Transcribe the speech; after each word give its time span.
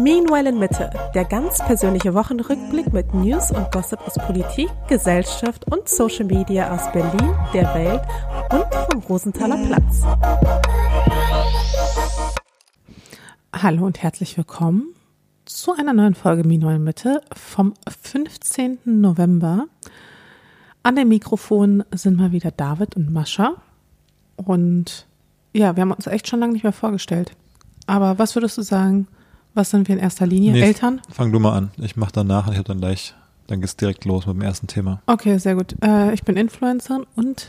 Meanwhile 0.00 0.48
in 0.48 0.58
Mitte, 0.58 0.88
der 1.14 1.26
ganz 1.26 1.58
persönliche 1.58 2.14
Wochenrückblick 2.14 2.90
mit 2.90 3.12
News 3.12 3.50
und 3.50 3.70
Gossip 3.70 4.00
aus 4.06 4.14
Politik, 4.14 4.70
Gesellschaft 4.88 5.70
und 5.70 5.90
Social 5.90 6.24
Media 6.24 6.74
aus 6.74 6.90
Berlin, 6.90 7.34
der 7.52 7.74
Welt 7.74 8.00
und 8.50 8.64
vom 8.90 9.02
Rosenthaler 9.02 9.58
Platz. 9.66 10.02
Hallo 13.54 13.84
und 13.84 14.02
herzlich 14.02 14.38
willkommen 14.38 14.94
zu 15.44 15.74
einer 15.74 15.92
neuen 15.92 16.14
Folge 16.14 16.44
Meanwhile 16.44 16.76
in 16.76 16.84
Mitte 16.84 17.20
vom 17.36 17.74
15. 18.02 18.78
November. 18.86 19.66
An 20.82 20.96
dem 20.96 21.08
Mikrofon 21.08 21.84
sind 21.94 22.16
mal 22.16 22.32
wieder 22.32 22.52
David 22.52 22.96
und 22.96 23.12
Mascha. 23.12 23.56
Und 24.36 25.06
ja, 25.52 25.76
wir 25.76 25.82
haben 25.82 25.92
uns 25.92 26.06
echt 26.06 26.26
schon 26.26 26.40
lange 26.40 26.54
nicht 26.54 26.62
mehr 26.62 26.72
vorgestellt. 26.72 27.32
Aber 27.86 28.18
was 28.18 28.34
würdest 28.34 28.56
du 28.56 28.62
sagen? 28.62 29.06
Was 29.60 29.68
sind 29.68 29.88
wir 29.88 29.94
in 29.94 30.00
erster 30.00 30.26
Linie? 30.26 30.52
Nee, 30.52 30.62
Eltern? 30.62 31.02
Fang 31.12 31.32
du 31.32 31.38
mal 31.38 31.52
an. 31.54 31.70
Ich 31.76 31.94
mach 31.94 32.10
danach 32.10 32.46
und 32.46 32.52
ich 32.54 32.58
habe 32.58 32.66
dann 32.68 32.80
gleich, 32.80 33.12
dann 33.46 33.60
geht's 33.60 33.76
direkt 33.76 34.06
los 34.06 34.26
mit 34.26 34.36
dem 34.36 34.40
ersten 34.40 34.68
Thema. 34.68 35.02
Okay, 35.04 35.36
sehr 35.36 35.54
gut. 35.54 35.74
Äh, 35.84 36.14
ich 36.14 36.22
bin 36.24 36.38
Influencerin 36.38 37.04
und 37.14 37.48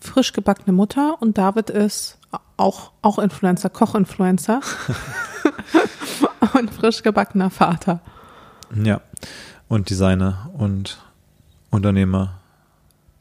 frisch 0.00 0.32
gebackene 0.32 0.72
Mutter 0.72 1.20
und 1.20 1.36
David 1.36 1.68
ist 1.68 2.16
auch, 2.56 2.92
auch 3.02 3.18
Influencer, 3.18 3.68
Koch-Influencer 3.68 4.62
und 6.58 6.70
frisch 6.72 7.02
gebackener 7.02 7.50
Vater. 7.50 8.00
Ja. 8.82 9.02
Und 9.68 9.90
Designer 9.90 10.48
und 10.54 11.02
Unternehmer. 11.68 12.40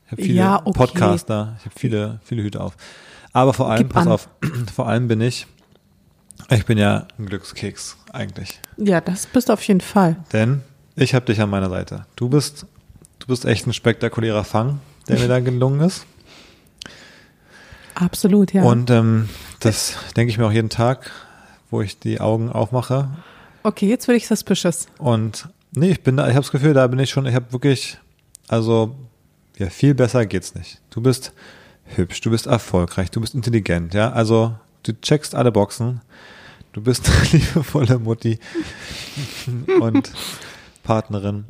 Ich 0.05 0.11
habe 0.13 0.22
viele 0.22 0.36
Ja, 0.39 0.61
okay. 0.63 0.72
Podcaster, 0.72 1.58
ich 1.59 1.66
habe 1.66 1.75
viele, 1.77 2.22
viele 2.23 2.44
Hüte 2.44 2.61
auf. 2.61 2.77
Aber 3.34 3.53
vor 3.53 3.70
allem, 3.70 3.80
Gib 3.80 3.89
pass 3.89 4.05
an. 4.05 4.13
auf, 4.13 4.30
vor 4.73 4.88
allem 4.88 5.09
bin 5.09 5.20
ich, 5.20 5.48
ich 6.50 6.66
bin 6.66 6.77
ja 6.77 7.09
ein 7.20 7.25
Glückskeks 7.25 7.98
eigentlich. 8.14 8.60
Ja, 8.78 9.02
das 9.02 9.26
bist 9.26 9.50
du 9.50 9.54
auf 9.54 9.64
jeden 9.64 9.82
Fall. 9.82 10.17
Denn 10.34 10.62
ich 10.95 11.14
habe 11.14 11.26
dich 11.26 11.40
an 11.42 11.50
meiner 11.50 11.70
Seite. 11.70 12.06
Du 12.16 12.30
bist, 12.30 12.66
du 13.20 13.28
bist 13.28 13.45
echt 13.45 13.68
ein 13.68 13.73
spektakulärer 13.73 14.44
Fang, 14.44 14.80
der 15.08 15.20
mir 15.20 15.28
da 15.28 15.40
gelungen 15.42 15.81
ist. 15.81 16.06
Absolut, 17.95 18.53
ja. 18.53 18.64
Und 18.64 18.90
ähm, 18.90 19.30
das 19.59 19.95
denke 20.16 20.31
ich 20.31 20.38
mir 20.38 20.45
auch 20.48 20.52
jeden 20.52 20.70
Tag, 20.70 21.12
wo 21.70 21.81
ich 21.81 22.00
die 22.00 22.20
Augen 22.20 22.50
aufmache. 22.50 23.09
okay, 23.64 23.88
jetzt 23.88 24.08
will 24.08 24.16
ich 24.16 24.28
suspicious. 24.28 24.88
Und 24.98 25.50
nee, 25.72 25.92
ich 25.92 26.02
bin 26.02 26.18
da, 26.18 26.23
ich 26.28 26.31
habe 26.34 26.42
das 26.42 26.52
Gefühl, 26.52 26.73
da 26.73 26.88
bin 26.88 27.00
ich 27.00 27.09
schon, 27.09 27.25
ich 27.25 27.36
habe 27.36 27.52
wirklich, 27.52 27.98
also 28.48 28.96
ja, 29.58 29.70
viel 29.70 29.94
besser 29.94 30.25
geht's 30.25 30.56
nicht. 30.56 30.81
Du 30.90 31.02
bist 31.02 31.34
hübsch, 31.96 32.22
du 32.22 32.31
bist 32.31 32.48
erfolgreich, 32.48 33.12
du 33.12 33.22
bist 33.22 33.36
intelligent, 33.36 33.94
ja. 33.94 34.12
Also 34.12 34.56
du 34.84 34.94
checkst 35.00 35.36
alle 35.36 35.52
Boxen, 35.52 36.02
du 36.73 36.81
bist 36.81 37.09
eine 37.09 37.25
liebevolle 37.31 38.00
Mutti 38.00 38.39
und 39.80 40.11
Partnerin. 40.83 41.45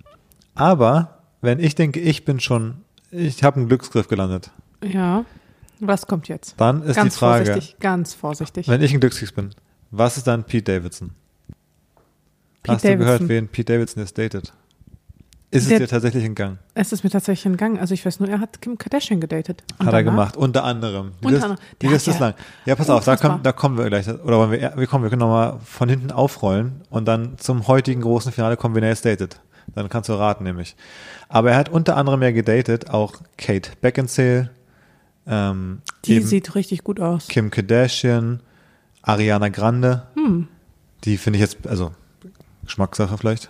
Aber 0.56 1.20
wenn 1.42 1.60
ich 1.60 1.76
denke, 1.76 2.00
ich 2.00 2.26
bin 2.26 2.40
schon, 2.40 2.82
ich 3.12 3.44
habe 3.44 3.58
einen 3.58 3.68
Glücksgriff 3.68 4.08
gelandet, 4.08 4.52
Ja. 4.84 5.26
Was 5.84 6.06
kommt 6.06 6.28
jetzt? 6.28 6.54
dann 6.62 6.84
ist 6.84 6.96
ganz 6.96 7.16
die 7.16 7.20
Frage, 7.20 7.46
vorsichtig, 7.46 7.80
ganz 7.80 8.14
vorsichtig. 8.14 8.68
wenn 8.68 8.84
ich 8.84 8.94
ein 8.94 9.00
Glückskeks 9.00 9.32
bin, 9.32 9.50
was 9.90 10.16
ist 10.18 10.28
dann 10.28 10.44
Pete 10.44 10.72
Davidson? 10.74 11.10
Pete 12.62 12.76
Hast 12.76 12.84
du 12.86 12.90
gehört, 12.98 13.08
Davidson. 13.22 13.30
wen 13.30 13.48
Pete 13.48 13.74
Davidson 13.74 14.04
jetzt 14.04 14.16
datet? 14.16 14.54
Ist 15.54 15.64
es 15.64 15.70
Der- 15.70 15.80
dir 15.80 15.88
tatsächlich 15.88 16.24
in 16.24 16.34
Gang? 16.34 16.60
Es 16.74 16.94
ist 16.94 17.04
mir 17.04 17.10
tatsächlich 17.10 17.46
entgangen. 17.46 17.78
Also 17.78 17.94
ich 17.94 18.06
weiß 18.06 18.22
nur, 18.22 18.30
er 18.30 18.40
hat 18.40 18.62
Kim 18.62 18.78
Kardashian 18.78 19.20
gedatet. 19.20 19.64
Und 19.80 19.86
Hat 19.86 19.94
er 19.94 20.04
gemacht, 20.04 20.38
unter 20.38 20.64
anderem. 20.64 21.12
Die 21.22 21.26
Unter 21.26 21.44
anderem. 21.44 21.58
die 21.82 21.88
Liste 21.88 22.12
ist 22.12 22.20
ja 22.22 22.28
lang. 22.28 22.36
Ja, 22.66 22.76
pass 22.76 22.90
auf, 22.90 23.04
da 23.04 23.12
unfassbar. 23.12 23.32
kommen, 23.32 23.44
da 23.44 23.52
kommen 23.52 23.78
wir 23.78 23.86
gleich. 23.88 24.08
Oder 24.08 24.38
wollen 24.38 24.52
wir, 24.52 24.74
wir 24.78 24.88
kommen, 24.88 25.04
wir 25.04 25.10
können 25.10 25.20
nochmal 25.20 25.60
von 25.66 25.90
hinten 25.90 26.12
aufrollen 26.12 26.82
und 26.90 27.06
dann 27.06 27.38
zum 27.38 27.68
heutigen 27.68 28.02
großen 28.02 28.32
Finale 28.32 28.56
kommen, 28.56 28.76
wen 28.76 28.84
er 28.84 28.90
jetzt 28.90 29.04
datet. 29.06 29.42
Dann 29.76 29.90
kannst 29.90 30.08
du 30.10 30.14
raten, 30.14 30.46
nämlich. 30.46 30.76
Aber 31.28 31.52
er 31.52 31.58
hat 31.58 31.68
unter 31.70 31.98
anderem 31.98 32.22
ja 32.24 32.32
gedatet 32.32 32.90
auch 32.90 33.16
Kate 33.38 33.72
Beckinsale, 33.82 34.50
ähm, 35.28 35.82
Die 36.06 36.22
sieht 36.22 36.56
richtig 36.56 36.84
gut 36.86 37.00
aus. 37.02 37.28
Kim 37.28 37.52
Kardashian, 37.52 38.40
Ariana 39.02 39.50
Grande. 39.50 40.08
Hm. 40.16 40.48
Die 41.04 41.18
finde 41.18 41.38
ich 41.38 41.42
jetzt, 41.42 41.68
also 41.68 41.92
Geschmackssache 42.66 43.18
vielleicht. 43.18 43.50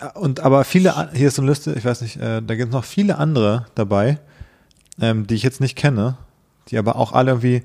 Äh, 0.00 0.18
Und 0.18 0.40
aber 0.40 0.64
viele, 0.64 1.10
hier 1.14 1.28
ist 1.28 1.36
so 1.36 1.42
eine 1.42 1.50
Liste, 1.50 1.72
ich 1.74 1.84
weiß 1.84 2.00
nicht, 2.02 2.16
äh, 2.16 2.42
da 2.42 2.54
gibt 2.54 2.68
es 2.68 2.72
noch 2.74 2.84
viele 2.84 3.18
andere 3.18 3.66
dabei, 3.74 4.18
ähm, 5.00 5.26
die 5.26 5.34
ich 5.34 5.42
jetzt 5.42 5.60
nicht 5.60 5.76
kenne, 5.76 6.16
die 6.68 6.78
aber 6.78 6.96
auch 6.96 7.12
alle 7.12 7.30
irgendwie 7.32 7.62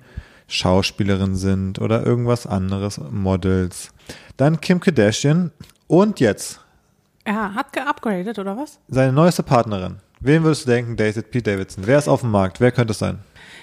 Schauspielerinnen 0.48 1.36
sind 1.36 1.80
oder 1.80 2.06
irgendwas 2.06 2.46
anderes, 2.46 3.00
Models. 3.10 3.90
Dann 4.38 4.60
Kim 4.62 4.80
Kardashian 4.80 5.52
und 5.88 6.20
jetzt 6.20 6.60
Er 7.24 7.54
hat 7.56 7.72
geupgradet, 7.74 8.38
oder 8.38 8.58
was? 8.58 8.80
seine 8.90 9.14
neueste 9.14 9.44
Partnerin. 9.44 9.98
Wen 10.20 10.44
würdest 10.44 10.66
du 10.66 10.72
denken, 10.72 10.98
datet 10.98 11.32
Pete 11.32 11.52
Davidson? 11.52 11.88
Wer 11.88 11.98
ist 11.98 12.08
auf 12.08 12.22
dem 12.22 12.32
Markt? 12.32 12.60
Wer 12.60 12.72
könnte 12.72 12.92
es 12.92 13.00
sein? 13.00 13.20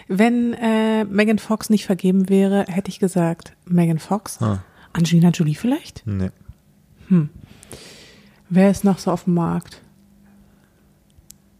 Wenn 0.09 0.55
äh, 0.55 1.05
Megan 1.05 1.39
Fox 1.39 1.69
nicht 1.71 1.85
vergeben 1.87 2.29
wäre, 2.31 2.65
hätte 2.67 2.89
ich 2.91 2.99
gesagt, 2.99 3.53
Megan 3.67 3.99
Fox. 3.99 4.41
Ah. 4.43 4.65
Angelina 4.95 5.29
Jolie 5.29 5.55
vielleicht? 5.55 6.03
Nee. 6.07 6.31
Wer 8.51 8.71
ist 8.71 8.85
noch 8.85 8.99
so 8.99 9.11
auf 9.11 9.25
dem 9.25 9.35
Markt? 9.35 9.81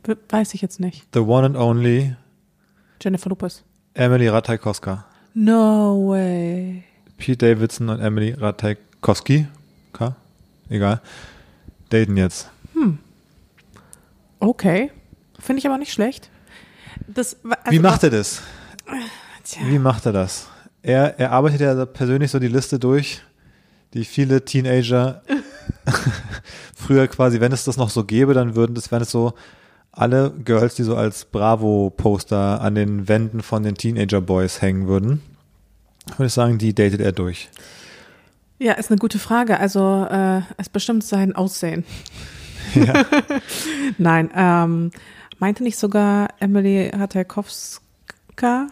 We- 0.05 0.17
Weiß 0.31 0.55
ich 0.55 0.63
jetzt 0.63 0.81
nicht. 0.81 1.07
The 1.13 1.21
one 1.21 1.47
and 1.47 1.57
only 1.57 2.17
Jennifer 3.03 3.29
Lopez. 3.29 3.63
Emily 3.95 4.29
Ratajkowska. 4.29 5.05
No 5.35 6.09
way. 6.11 6.85
Pete 7.19 7.37
Davidson 7.37 7.89
und 7.91 8.01
Emily 8.01 8.33
Ratajkowski, 8.33 9.47
K, 9.93 10.15
egal, 10.69 11.01
daten 11.91 12.17
jetzt. 12.17 12.49
Okay. 14.41 14.91
Finde 15.41 15.59
ich 15.61 15.67
aber 15.67 15.79
nicht 15.79 15.93
schlecht. 15.93 16.31
Das, 17.09 17.37
also 17.45 17.71
Wie 17.71 17.79
macht 17.81 18.03
er 18.05 18.11
das? 18.11 18.41
Tja. 19.45 19.63
Wie 19.67 19.79
macht 19.79 20.07
er 20.07 20.13
das? 20.13 20.49
Er, 20.83 21.19
er 21.19 21.33
arbeitet 21.33 21.61
ja 21.61 21.87
persönlich 21.87 22.31
so 22.31 22.39
die 22.39 22.49
Liste 22.49 22.79
durch, 22.79 23.21
die 23.95 24.05
viele 24.05 24.45
Teenager 24.45 25.23
früher 26.77 27.07
quasi, 27.09 27.41
wenn 27.41 27.53
es 27.53 27.65
das 27.65 27.77
noch 27.77 27.91
so 27.91 28.05
gäbe, 28.05 28.35
dann 28.35 28.55
würden 28.55 28.75
das, 28.75 28.91
wenn 28.93 29.03
es 29.03 29.11
so 29.11 29.35
alle 29.93 30.31
Girls, 30.31 30.75
die 30.75 30.85
so 30.85 30.97
als 30.97 31.25
Bravo-Poster 31.25 32.61
an 32.61 32.75
den 32.75 33.09
Wänden 33.09 33.43
von 33.43 33.63
den 33.63 33.75
Teenager-Boys 33.75 34.63
hängen 34.63 34.87
würden, 34.87 35.23
würde 36.17 36.27
ich 36.27 36.33
sagen, 36.33 36.59
die 36.59 36.75
datet 36.75 37.01
er 37.01 37.13
durch. 37.13 37.49
Ja, 38.59 38.73
ist 38.73 38.91
eine 38.91 38.99
gute 38.99 39.19
Frage. 39.19 39.61
Also 39.61 40.07
äh, 40.11 40.43
es 40.57 40.69
bestimmt 40.69 41.05
sein 41.05 41.35
Aussehen. 41.35 41.85
Ja. 42.75 43.07
Nein, 43.99 44.31
ähm, 44.35 44.91
meinte 45.39 45.63
nicht 45.63 45.79
sogar 45.79 46.29
Emily 46.39 46.91
Ratajkowska, 46.91 48.67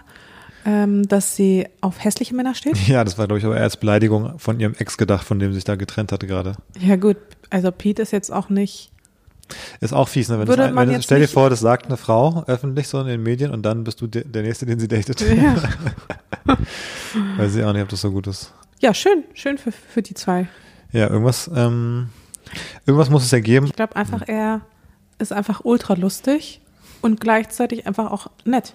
ähm, 0.67 1.07
dass 1.09 1.37
sie 1.37 1.67
auf 1.81 2.03
hässliche 2.03 2.35
Männer 2.35 2.55
steht? 2.55 2.77
ja, 2.89 3.05
das 3.05 3.17
war, 3.17 3.27
glaube 3.27 3.39
ich, 3.39 3.45
aber 3.45 3.57
eher 3.57 3.63
als 3.63 3.77
Beleidigung 3.77 4.39
von 4.39 4.61
ihrem 4.61 4.75
Ex 4.75 4.99
gedacht, 4.99 5.25
von 5.25 5.39
dem 5.39 5.53
sie 5.53 5.57
sich 5.57 5.65
da 5.65 5.77
getrennt 5.77 6.13
hatte 6.13 6.27
gerade. 6.27 6.57
Ja 6.81 6.97
gut, 6.97 7.17
also 7.51 7.71
Pete 7.71 8.03
ist 8.03 8.11
jetzt 8.13 8.33
auch 8.33 8.49
nicht. 8.49 8.91
Ist 9.81 9.93
auch 9.93 10.09
fies, 10.09 10.29
ne? 10.29 10.41
Wenn 10.41 10.49
Würde 10.49 10.65
das, 10.65 10.73
man 10.73 10.89
wenn 10.89 10.97
das, 10.97 11.05
stell 11.05 11.21
dir 11.21 11.29
vor, 11.29 11.49
das 11.51 11.61
sagt 11.61 11.87
eine 11.87 11.97
Frau 11.97 12.43
öffentlich 12.49 12.89
so 12.89 13.01
in 13.01 13.07
den 13.07 13.23
Medien 13.23 13.53
und 13.53 13.63
dann 13.63 13.85
bist 13.85 14.01
du 14.01 14.09
de 14.09 14.25
der 14.25 14.43
Nächste, 14.43 14.67
den 14.67 14.81
sie 14.81 14.89
datet. 14.89 15.21
Ja, 15.21 15.55
Weiß 17.37 17.55
ich 17.55 17.63
auch 17.63 17.73
nicht, 17.73 17.83
ob 17.83 17.89
das 17.89 18.01
so 18.01 18.11
gut 18.11 18.27
ist. 18.27 18.53
ja 18.81 18.93
schön, 18.93 19.23
schön 19.35 19.57
für, 19.59 19.71
für 19.71 20.03
die 20.03 20.15
zwei. 20.15 20.49
Ja, 20.91 21.09
irgendwas, 21.09 21.49
ähm, 21.55 22.09
irgendwas 22.87 23.09
muss 23.09 23.25
es 23.25 23.31
ja 23.31 23.39
geben. 23.39 23.67
Ich 23.67 23.73
glaube 23.75 23.95
einfach, 23.95 24.23
er 24.27 24.63
ist 25.19 25.33
einfach 25.33 25.61
ultra 25.65 25.95
lustig 25.95 26.61
und 27.03 27.21
gleichzeitig 27.21 27.87
einfach 27.87 28.11
auch 28.11 28.29
nett. 28.45 28.75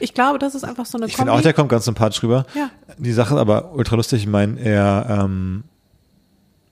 Ich 0.00 0.14
glaube, 0.14 0.38
das 0.38 0.54
ist 0.54 0.64
einfach 0.64 0.86
so 0.86 0.98
eine 0.98 1.06
Ich 1.06 1.16
finde 1.16 1.32
auch, 1.32 1.40
der 1.40 1.54
kommt 1.54 1.70
ganz 1.70 1.86
sympathisch 1.86 2.22
rüber. 2.22 2.46
Ja. 2.54 2.70
Die 2.98 3.12
Sache 3.12 3.34
ist 3.34 3.40
aber 3.40 3.72
ultra 3.72 3.96
lustig. 3.96 4.22
Ich 4.22 4.28
meine, 4.28 4.60
er, 4.60 5.06
ähm, 5.08 5.64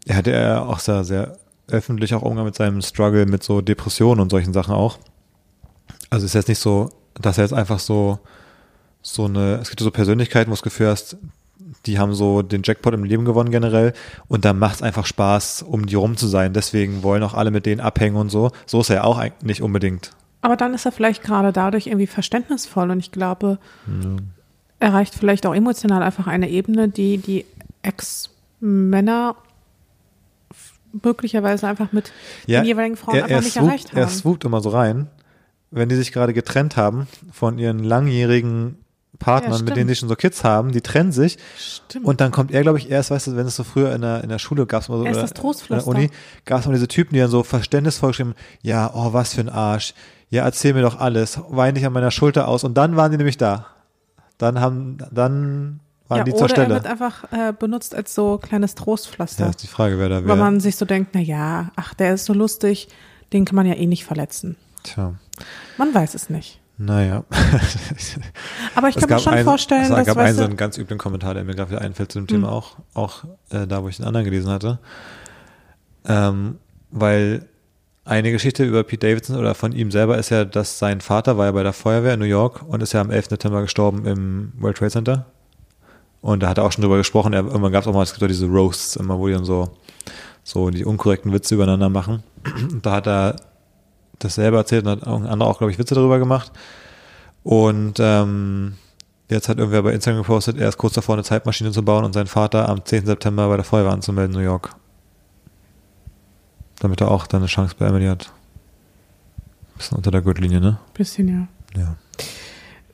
er 0.07 0.17
hatte 0.17 0.33
ja 0.33 0.63
auch 0.63 0.79
sehr, 0.79 1.05
sehr 1.05 1.39
öffentlich 1.69 2.15
auch 2.15 2.23
Umgang 2.23 2.45
mit 2.45 2.55
seinem 2.55 2.83
Struggle 2.83 3.27
mit 3.27 3.43
so 3.43 3.61
Depressionen 3.61 4.21
und 4.21 4.31
solchen 4.31 4.53
Sachen 4.53 4.75
auch. 4.75 4.99
Also 6.11 6.27
ist 6.27 6.35
jetzt 6.35 6.49
nicht 6.49 6.59
so, 6.59 6.91
dass 7.15 7.39
er 7.39 7.45
jetzt 7.45 7.55
einfach 7.55 7.79
so, 7.79 8.19
so 9.03 9.25
eine, 9.25 9.57
es 9.57 9.71
gibt 9.71 9.81
so 9.81 9.91
Persönlichkeiten, 9.91 10.51
wo 10.51 10.53
du 10.53 10.57
das 10.57 10.63
Gefühl 10.63 10.89
hast, 10.89 11.17
die 11.87 11.99
haben 11.99 12.15
so 12.15 12.43
den 12.43 12.63
Jackpot 12.63 12.95
im 12.95 13.05
Leben 13.05 13.25
gewonnen 13.25 13.51
generell 13.51 13.95
und 14.29 14.45
da 14.45 14.53
macht 14.53 14.77
es 14.77 14.83
einfach 14.83 15.07
Spaß, 15.07 15.63
um 15.63 15.87
die 15.87 15.95
rum 15.95 16.17
zu 16.17 16.27
sein. 16.27 16.53
Deswegen 16.53 17.03
wollen 17.03 17.23
auch 17.23 17.35
alle 17.35 17.51
mit 17.51 17.67
denen 17.67 17.81
abhängen 17.81 18.17
und 18.17 18.31
so. 18.31 18.51
So 18.67 18.81
ist 18.81 18.91
er 18.91 19.05
auch 19.05 19.19
eigentlich 19.19 19.43
nicht 19.43 19.63
unbedingt. 19.63 20.13
Aber 20.45 20.57
dann 20.59 20.75
ist 20.75 20.85
er 20.85 20.93
vielleicht 20.93 21.23
gerade 21.23 21.55
dadurch 21.55 21.87
irgendwie 21.87 22.07
verständnisvoll 22.07 22.91
und 22.91 23.01
ich 23.01 23.11
glaube, 23.11 23.57
er 24.79 24.89
erreicht 24.89 25.15
vielleicht 25.15 25.47
auch 25.47 25.55
emotional 25.55 26.03
einfach 26.03 26.27
eine 26.27 26.51
Ebene, 26.51 26.91
die 26.91 27.17
die 27.17 27.47
Ex-Männer 27.81 29.37
möglicherweise 31.03 31.67
einfach 31.67 31.93
mit 31.93 32.13
den 32.47 32.67
jeweiligen 32.67 32.97
Frauen 32.97 33.17
er, 33.17 33.23
einfach 33.25 33.37
er 33.37 33.41
nicht 33.41 33.53
swoopt, 33.55 33.67
erreicht 33.67 33.95
Er 33.95 34.03
haben. 34.03 34.13
swoopt 34.13 34.45
immer 34.45 34.61
so 34.61 34.69
rein, 34.69 35.07
wenn 35.71 35.89
die 35.89 35.97
sich 35.97 36.13
gerade 36.13 36.35
getrennt 36.35 36.77
haben 36.77 37.07
von 37.33 37.59
ihren 37.59 37.79
langjährigen 37.83 38.77
Partnern, 39.19 39.61
Ja, 39.61 39.63
mit 39.65 39.77
denen 39.77 39.89
die 39.89 39.95
schon 39.95 40.11
so 40.11 40.15
Kids 40.17 40.45
haben, 40.45 40.73
die 40.73 40.83
trennen 40.83 41.11
sich. 41.13 41.39
Stimmt. 41.57 42.05
und 42.05 42.21
dann 42.21 42.33
kommt 42.33 42.51
er, 42.51 42.61
glaube 42.61 42.79
ich, 42.79 42.91
erst, 42.91 43.11
weißt 43.11 43.29
du, 43.29 43.37
wenn 43.37 43.47
es 43.47 43.57
so 43.57 43.65
früher 43.65 43.95
in 43.95 44.03
der, 44.03 44.23
in 44.23 44.29
der 44.29 44.39
Schule 44.39 44.67
gab, 44.67 44.85
so, 44.85 45.03
Erst 45.05 45.43
oder 45.43 45.55
in 45.71 45.77
der 45.77 45.87
Uni, 45.87 46.11
gab 46.45 46.61
es 46.61 46.67
immer 46.67 46.75
diese 46.75 46.89
Typen, 46.89 47.15
die 47.15 47.21
dann 47.21 47.31
so 47.31 47.43
verständnisvoll 47.43 48.11
geschrieben, 48.11 48.35
ja, 48.61 48.91
oh, 48.93 49.15
was 49.15 49.33
für 49.35 49.41
ein 49.41 49.49
Arsch, 49.49 49.95
ja, 50.35 50.45
erzähl 50.45 50.75
mir 50.75 50.83
doch 50.83 50.99
alles, 51.01 51.39
wein 51.49 51.75
dich 51.75 51.87
an 51.87 51.93
meiner 51.93 52.11
Schulter 52.11 52.49
aus 52.49 52.65
und 52.65 52.75
dann 52.75 52.97
waren 52.97 53.11
die 53.11 53.17
nämlich 53.19 53.37
da. 53.39 53.67
Dann 54.39 54.61
haben, 54.61 54.99
dann 55.13 55.81
waren 56.09 56.19
ja, 56.19 56.25
die 56.25 56.33
zur 56.33 56.43
er 56.43 56.49
Stelle. 56.49 56.75
wird 56.75 56.87
einfach 56.87 57.25
äh, 57.33 57.53
benutzt 57.59 57.95
als 57.95 58.15
so 58.15 58.39
kleines 58.39 58.75
Trostpflaster. 58.75 59.45
Ja, 59.45 59.51
ist 59.51 59.63
die 59.63 59.67
Frage, 59.69 59.99
wer 59.99 60.09
da 60.09 60.17
weil 60.17 60.27
wäre. 60.27 60.37
man 60.37 60.61
sich 60.61 60.77
so 60.77 60.85
denkt, 60.85 61.11
na 61.15 61.21
ja, 61.21 61.71
ach, 61.77 61.95
der 61.95 62.15
ist 62.15 62.25
so 62.27 62.33
lustig, 62.35 62.89
den 63.33 63.45
kann 63.45 63.57
man 63.57 63.67
ja 63.67 63.75
eh 63.75 63.87
nicht 63.87 64.05
verletzen. 64.05 64.57
Tja, 64.83 65.15
Man 65.79 65.95
weiß 65.95 66.15
es 66.15 66.29
nicht. 66.31 66.61
naja. 66.77 67.25
Aber 68.75 68.89
ich 68.89 68.97
Es 68.97 69.01
kann 69.07 69.17
mir 69.17 69.23
schon 69.23 69.33
einen- 69.35 69.45
vorstellen, 69.45 69.83
es 69.85 69.89
dass 69.89 70.07
gab 70.07 70.17
einen 70.19 70.37
so 70.37 70.45
einen 70.45 70.57
ganz 70.57 70.77
üblen 70.77 70.99
Kommentar, 70.99 71.35
der 71.35 71.45
mir 71.45 71.55
gerade 71.55 71.71
wieder 71.71 71.81
einfällt 71.81 72.13
zu 72.13 72.19
dem 72.19 72.27
Thema 72.27 72.49
Hm. 72.49 72.53
auch, 72.55 72.77
auch 72.95 73.25
äh, 73.51 73.67
da, 73.67 73.83
wo 73.83 73.89
ich 73.89 73.97
den 73.97 74.05
anderen 74.07 74.25
gelesen 74.25 74.51
hatte. 74.51 74.79
Ähm, 76.07 76.59
weil 76.91 77.47
eine 78.05 78.33
Geschichte 78.33 78.65
über 78.65 78.83
Pete 78.85 79.07
Davidson 79.07 79.37
oder 79.37 79.55
von 79.55 79.73
ihm 79.73 79.91
selber 79.91 80.19
ist 80.19 80.31
ja, 80.31 80.45
dass 80.45 80.79
sein 80.79 81.01
Vater 81.01 81.39
war 81.39 81.47
ja 81.47 81.53
bei 81.53 81.63
der 81.63 81.73
Feuerwehr 81.73 82.15
in 82.15 82.21
New 82.21 82.27
York 82.27 82.63
und 82.67 82.83
ist 82.83 82.93
ja 82.93 83.01
am 83.01 83.11
11. 83.11 83.31
September 83.31 83.63
gestorben 83.63 84.07
im 84.07 84.53
World 84.59 84.77
Trade 84.77 84.91
Center. 84.91 85.27
Und 86.21 86.43
da 86.43 86.49
hat 86.49 86.59
er 86.59 86.65
auch 86.65 86.73
schon 86.73 86.83
drüber 86.83 86.99
gesprochen. 86.99 87.33
Er, 87.33 87.45
irgendwann 87.45 87.73
gab 87.73 87.83
es 87.83 87.89
auch 87.89 87.95
mal, 87.95 88.03
es 88.03 88.13
gibt 88.13 88.23
auch 88.23 88.29
diese 88.29 88.47
Roasts 88.47 88.97
immer, 88.97 89.19
wo 89.19 89.27
die 89.27 89.35
dann 89.35 89.45
so, 89.45 89.71
so 90.43 90.71
die 90.71 90.85
unkorrekten 90.85 91.33
Witze 91.33 91.55
übereinander 91.55 91.89
machen. 91.89 92.23
Da 92.83 92.93
hat 92.93 93.07
er 93.07 93.37
das 94.19 94.35
selber 94.35 94.59
erzählt 94.59 94.85
und 94.85 94.91
hat 94.91 95.07
auch 95.07 95.21
ein 95.21 95.27
anderer 95.27 95.51
auch, 95.51 95.59
glaube 95.59 95.71
ich, 95.71 95.79
Witze 95.79 95.95
darüber 95.95 96.19
gemacht. 96.19 96.53
Und 97.43 97.97
ähm, 98.01 98.75
jetzt 99.29 99.49
hat 99.49 99.59
irgendwer 99.59 99.83
bei 99.83 99.93
Instagram 99.93 100.23
gepostet, 100.23 100.59
er 100.59 100.69
ist 100.69 100.79
kurz 100.79 100.95
davor, 100.95 101.15
eine 101.15 101.25
Zeitmaschine 101.25 101.73
zu 101.73 101.83
bauen 101.83 102.05
und 102.05 102.13
seinen 102.13 102.27
Vater 102.27 102.69
am 102.69 102.85
10. 102.85 103.07
September 103.07 103.49
bei 103.49 103.57
der 103.57 103.65
Feuerwehr 103.65 103.93
anzumelden 103.93 104.35
in 104.35 104.41
New 104.41 104.47
York. 104.47 104.75
Damit 106.85 107.01
er 107.01 107.11
auch 107.11 107.27
dann 107.27 107.41
eine 107.41 107.47
Chance 107.47 107.75
bei 107.79 107.87
Emily 107.87 108.05
hat. 108.05 108.31
Bisschen 109.79 109.97
unter 109.97 110.11
der 110.11 110.21
Gürtellinie, 110.21 110.61
ne? 110.61 110.79
bisschen 110.93 111.49
ja. 111.75 111.81
Ja. 111.81 111.97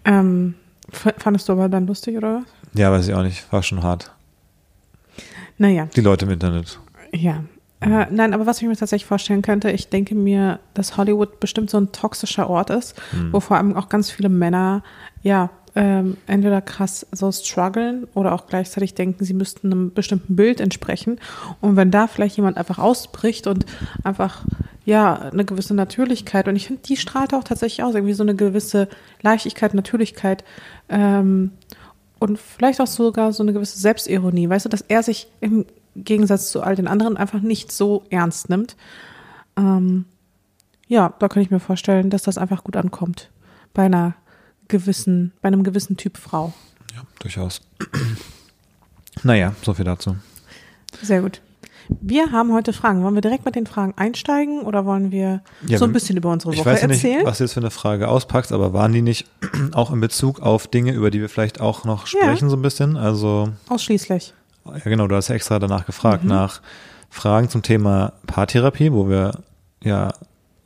Ähm, 0.05 0.55
fandest 0.93 1.49
du 1.49 1.55
aber 1.55 1.69
dann 1.69 1.89
lustig 1.89 2.17
oder 2.17 2.37
was? 2.37 2.45
Ja, 2.79 2.93
weiß 2.93 3.09
ich 3.09 3.15
auch 3.15 3.25
nicht. 3.25 3.53
War 3.53 3.65
schon 3.65 3.83
hart. 3.83 4.13
Naja, 5.59 5.87
Die 5.97 6.03
Leute 6.03 6.25
im 6.25 6.31
Internet. 6.31 6.79
ja. 7.13 7.43
Äh, 7.83 8.07
nein, 8.11 8.33
aber 8.35 8.45
was 8.47 8.61
ich 8.63 8.69
mir 8.69 8.77
tatsächlich 8.77 9.07
vorstellen 9.07 9.41
könnte, 9.43 9.71
ich 9.73 9.89
denke 9.89 10.15
mir, 10.15 10.61
dass 10.75 10.97
Hollywood 10.99 11.41
bestimmt 11.41 11.71
so 11.71 11.79
ein 11.81 11.91
toxischer 11.93 12.49
Ort 12.49 12.69
ist, 12.71 12.95
Hm. 13.11 13.33
wo 13.33 13.41
vor 13.41 13.57
allem 13.57 13.75
auch 13.75 13.89
ganz 13.89 14.11
viele 14.11 14.29
Männer, 14.29 14.83
ja, 15.23 15.49
ähm, 15.77 16.17
entweder 16.27 16.61
krass 16.61 17.07
so 17.13 17.31
strugglen 17.31 18.07
oder 18.15 18.33
auch 18.33 18.47
gleichzeitig 18.47 18.95
denken, 18.95 19.25
sie 19.25 19.35
müssten 19.35 19.73
einem 19.73 19.93
bestimmten 19.93 20.37
Bild 20.37 20.61
entsprechen. 20.61 21.21
Und 21.61 21.77
wenn 21.77 21.91
da 21.91 22.07
vielleicht 22.07 22.37
jemand 22.37 22.57
einfach 22.57 22.79
ausbricht 22.79 23.47
und 23.47 23.67
einfach, 24.03 24.45
ja, 24.85 25.15
eine 25.15 25.45
gewisse 25.45 25.75
Natürlichkeit, 25.75 26.49
und 26.49 26.57
ich 26.57 26.67
finde, 26.67 26.83
die 26.83 26.97
strahlt 26.97 27.35
auch 27.35 27.45
tatsächlich 27.45 27.85
aus, 27.85 27.95
irgendwie 27.95 28.15
so 28.15 28.23
eine 28.23 28.35
gewisse 28.35 28.89
Leichtigkeit, 29.23 29.75
Natürlichkeit, 29.75 30.45
ähm, 30.89 31.53
und 32.19 32.39
vielleicht 32.39 32.81
auch 32.81 32.87
sogar 32.87 33.33
so 33.33 33.43
eine 33.43 33.55
gewisse 33.55 33.79
Selbstironie, 33.79 34.49
weißt 34.49 34.67
du, 34.67 34.69
dass 34.69 34.83
er 34.83 35.03
sich 35.03 35.29
im 35.41 35.65
Gegensatz 35.97 36.51
zu 36.51 36.63
all 36.63 36.77
den 36.77 36.87
anderen 36.87 37.17
einfach 37.17 37.41
nicht 37.41 37.73
so 37.73 38.05
ernst 38.11 38.51
nimmt. 38.51 38.77
Ähm, 39.57 40.05
ja, 40.87 41.15
da 41.19 41.29
kann 41.29 41.43
ich 41.43 41.51
mir 41.51 41.61
vorstellen, 41.61 42.11
dass 42.11 42.23
das 42.23 42.37
einfach 42.37 42.63
gut 42.63 42.77
ankommt 42.77 43.31
bei 43.73 43.85
einer 43.85 44.15
gewissen, 44.71 45.33
bei 45.43 45.49
einem 45.49 45.63
gewissen 45.63 45.97
Typ 45.99 46.17
Frau. 46.17 46.53
Ja, 46.95 47.03
durchaus. 47.19 47.61
naja, 49.23 49.55
so 49.63 49.75
viel 49.75 49.85
dazu. 49.85 50.17
Sehr 51.03 51.21
gut. 51.23 51.41
Wir 52.01 52.31
haben 52.31 52.53
heute 52.53 52.73
Fragen. 52.73 53.03
Wollen 53.03 53.15
wir 53.15 53.21
direkt 53.21 53.45
mit 53.45 53.57
den 53.57 53.67
Fragen 53.67 53.95
einsteigen 53.97 54.63
oder 54.63 54.87
wollen 54.87 55.11
wir 55.11 55.43
Ja, 55.67 55.79
so 55.79 55.85
ein 55.87 55.93
bisschen 55.93 56.17
über 56.17 56.31
unsere 56.31 56.53
Ich 56.53 56.61
Woche 56.61 56.67
weiß 56.71 56.83
ja 56.83 56.87
nicht, 56.87 57.05
erzählen? 57.05 57.27
was 57.27 57.39
du 57.39 57.45
jetzt 57.45 57.55
für 57.55 57.61
eine 57.61 57.73
Frage 57.73 58.07
auspackst, 58.09 58.53
aber 58.53 58.73
waren 58.73 58.93
die 58.93 59.03
nicht 59.03 59.27
auch 59.73 59.91
in 59.93 60.01
Bezug 60.01 60.41
auf 60.41 60.69
Dinge, 60.69 60.93
über 60.93 61.11
die 61.11 61.21
wir 61.21 61.29
vielleicht 61.29 61.61
auch 61.61 61.85
noch 61.85 62.07
Ja. 62.07 62.21
sprechen, 62.23 62.49
so 62.49 62.57
ein 62.57 62.63
bisschen? 62.63 62.97
Also, 62.97 63.51
Ausschließlich. 63.69 64.35
ja 64.67 64.79
genau, 64.85 65.09
du 65.09 65.17
hast 65.17 65.29
ja 65.29 65.35
extra 65.35 65.59
danach 65.59 65.85
gefragt, 65.85 66.23
Mhm. 66.23 66.31
nach 66.31 66.61
Fragen 67.11 67.49
zum 67.49 67.63
Thema 67.63 68.13
Paartherapie, 68.29 68.93
wo 68.93 69.09
wir 69.09 69.33
ja 69.83 70.13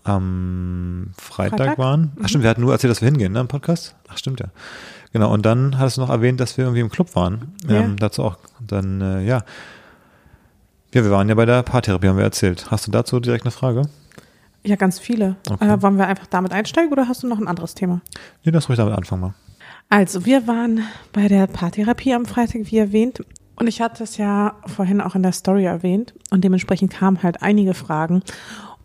am 0.05 1.11
Freitag, 1.19 1.59
Freitag? 1.59 1.79
waren. 1.79 2.13
Ach 2.23 2.29
stimmt, 2.29 2.45
wir 2.45 2.51
hatten 2.51 2.61
nur 2.61 2.73
erzählt, 2.73 2.91
dass 2.91 3.01
wir 3.01 3.07
hingehen, 3.07 3.33
ne, 3.33 3.41
im 3.41 3.49
Podcast? 3.49 3.97
Ach 4.09 4.19
stimmt, 4.19 4.41
ja. 4.41 4.47
Genau, 5.13 5.33
und 5.33 5.45
dann 5.47 5.79
hattest 5.79 5.97
du 5.97 6.03
noch 6.03 6.11
erwähnt, 6.11 6.41
dass 6.41 6.57
wir 6.57 6.65
irgendwie 6.65 6.81
im 6.81 6.91
Club 6.91 7.15
waren. 7.17 7.55
Ja. 7.69 7.81
Ähm, 7.81 7.97
dazu 7.97 8.23
auch 8.23 8.37
dann, 8.61 9.01
äh, 9.01 9.23
ja. 9.23 9.45
Ja, 10.93 11.03
wir 11.05 11.11
waren 11.11 11.29
ja 11.29 11.35
bei 11.35 11.47
der 11.47 11.63
Paartherapie, 11.63 12.09
haben 12.09 12.17
wir 12.17 12.25
erzählt. 12.25 12.71
Hast 12.71 12.87
du 12.87 12.91
dazu 12.91 13.19
direkt 13.19 13.45
eine 13.45 13.51
Frage? 13.51 13.89
Ja, 14.65 14.77
ganz 14.77 14.99
viele. 14.99 15.37
Okay. 15.49 15.69
Äh, 15.69 15.83
wollen 15.83 15.99
wir 15.99 16.07
einfach 16.07 16.27
damit 16.27 16.53
einsteigen 16.53 16.91
oder 16.91 17.09
hast 17.09 17.23
du 17.23 17.27
noch 17.27 17.39
ein 17.39 17.49
anderes 17.49 17.75
Thema? 17.75 18.01
Nee, 18.45 18.53
lass 18.53 18.69
ruhig 18.69 18.79
damit 18.79 18.95
anfangen 18.95 19.21
mal. 19.21 19.35
Also, 19.91 20.25
wir 20.25 20.47
waren 20.47 20.81
bei 21.13 21.29
der 21.29 21.47
Paartherapie 21.47 22.15
am 22.15 22.25
Freitag, 22.25 22.63
wie 22.65 22.79
erwähnt. 22.79 23.21
Und 23.57 23.69
ich 23.69 23.81
hatte 23.81 24.03
es 24.03 24.17
ja 24.17 24.57
vorhin 24.67 25.01
auch 25.01 25.15
in 25.15 25.23
der 25.23 25.33
Story 25.33 25.65
erwähnt. 25.65 26.15
Und 26.31 26.43
dementsprechend 26.43 26.93
kamen 26.93 27.23
halt 27.23 27.43
einige 27.43 27.75
Fragen. 27.75 28.23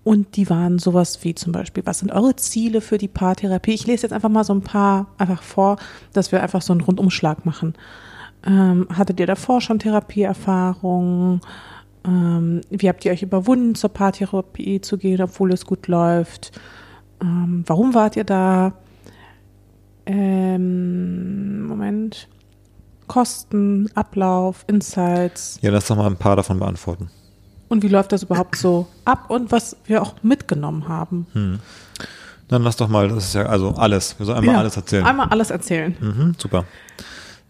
Und 0.10 0.38
die 0.38 0.50
waren 0.50 0.80
sowas 0.80 1.24
wie 1.24 1.36
zum 1.36 1.52
Beispiel, 1.52 1.86
was 1.86 2.00
sind 2.00 2.12
eure 2.12 2.36
Ziele 2.36 2.82
für 2.82 2.98
die 2.98 3.08
Paartherapie? 3.08 3.74
Ich 3.74 3.86
lese 3.86 4.08
jetzt 4.08 4.12
einfach 4.12 4.30
mal 4.30 4.44
so 4.44 4.54
ein 4.54 4.64
paar 4.64 5.06
einfach 5.20 5.44
vor, 5.44 5.78
dass 6.14 6.32
wir 6.32 6.42
einfach 6.42 6.64
so 6.64 6.74
einen 6.74 6.82
Rundumschlag 6.82 7.46
machen. 7.46 7.76
Ähm, 8.44 8.88
hattet 8.92 9.20
ihr 9.20 9.28
davor 9.28 9.62
schon 9.62 9.78
Therapieerfahrung? 9.78 11.42
Ähm, 12.04 12.62
wie 12.72 12.90
habt 12.90 13.06
ihr 13.06 13.12
euch 13.12 13.22
überwunden, 13.22 13.76
zur 13.76 13.92
Paartherapie 13.92 14.82
zu 14.82 14.98
gehen, 14.98 15.22
obwohl 15.22 15.54
es 15.54 15.68
gut 15.68 15.86
läuft? 15.86 16.60
Ähm, 17.22 17.64
warum 17.68 17.94
wart 17.94 18.16
ihr 18.16 18.24
da? 18.24 18.74
Ähm, 20.08 21.68
Moment. 21.68 22.28
Kosten, 23.06 23.92
Ablauf, 23.94 24.66
Insights. 24.66 25.60
Ja, 25.62 25.70
lass 25.70 25.86
doch 25.86 25.98
mal 25.98 26.08
ein 26.08 26.18
paar 26.18 26.36
davon 26.36 26.58
beantworten. 26.58 27.12
Und 27.70 27.84
wie 27.84 27.88
läuft 27.88 28.12
das 28.12 28.24
überhaupt 28.24 28.56
so 28.56 28.88
ab 29.06 29.30
und 29.30 29.52
was 29.52 29.78
wir 29.86 30.02
auch 30.02 30.16
mitgenommen 30.24 30.88
haben. 30.88 31.28
Hm. 31.34 31.60
Dann 32.50 32.64
lass 32.64 32.78
doch 32.78 32.88
mal, 32.90 33.08
das 33.08 33.26
ist 33.26 33.36
ja 33.36 33.46
also 33.46 33.76
alles. 33.76 34.18
Wir 34.18 34.26
sollen 34.26 34.40
einmal 34.40 34.56
Ja, 34.56 34.60
alles 34.60 34.76
erzählen. 34.76 35.06
Einmal 35.06 35.28
alles 35.30 35.52
erzählen. 35.52 35.96
Mhm, 36.00 36.36
super. 36.38 36.66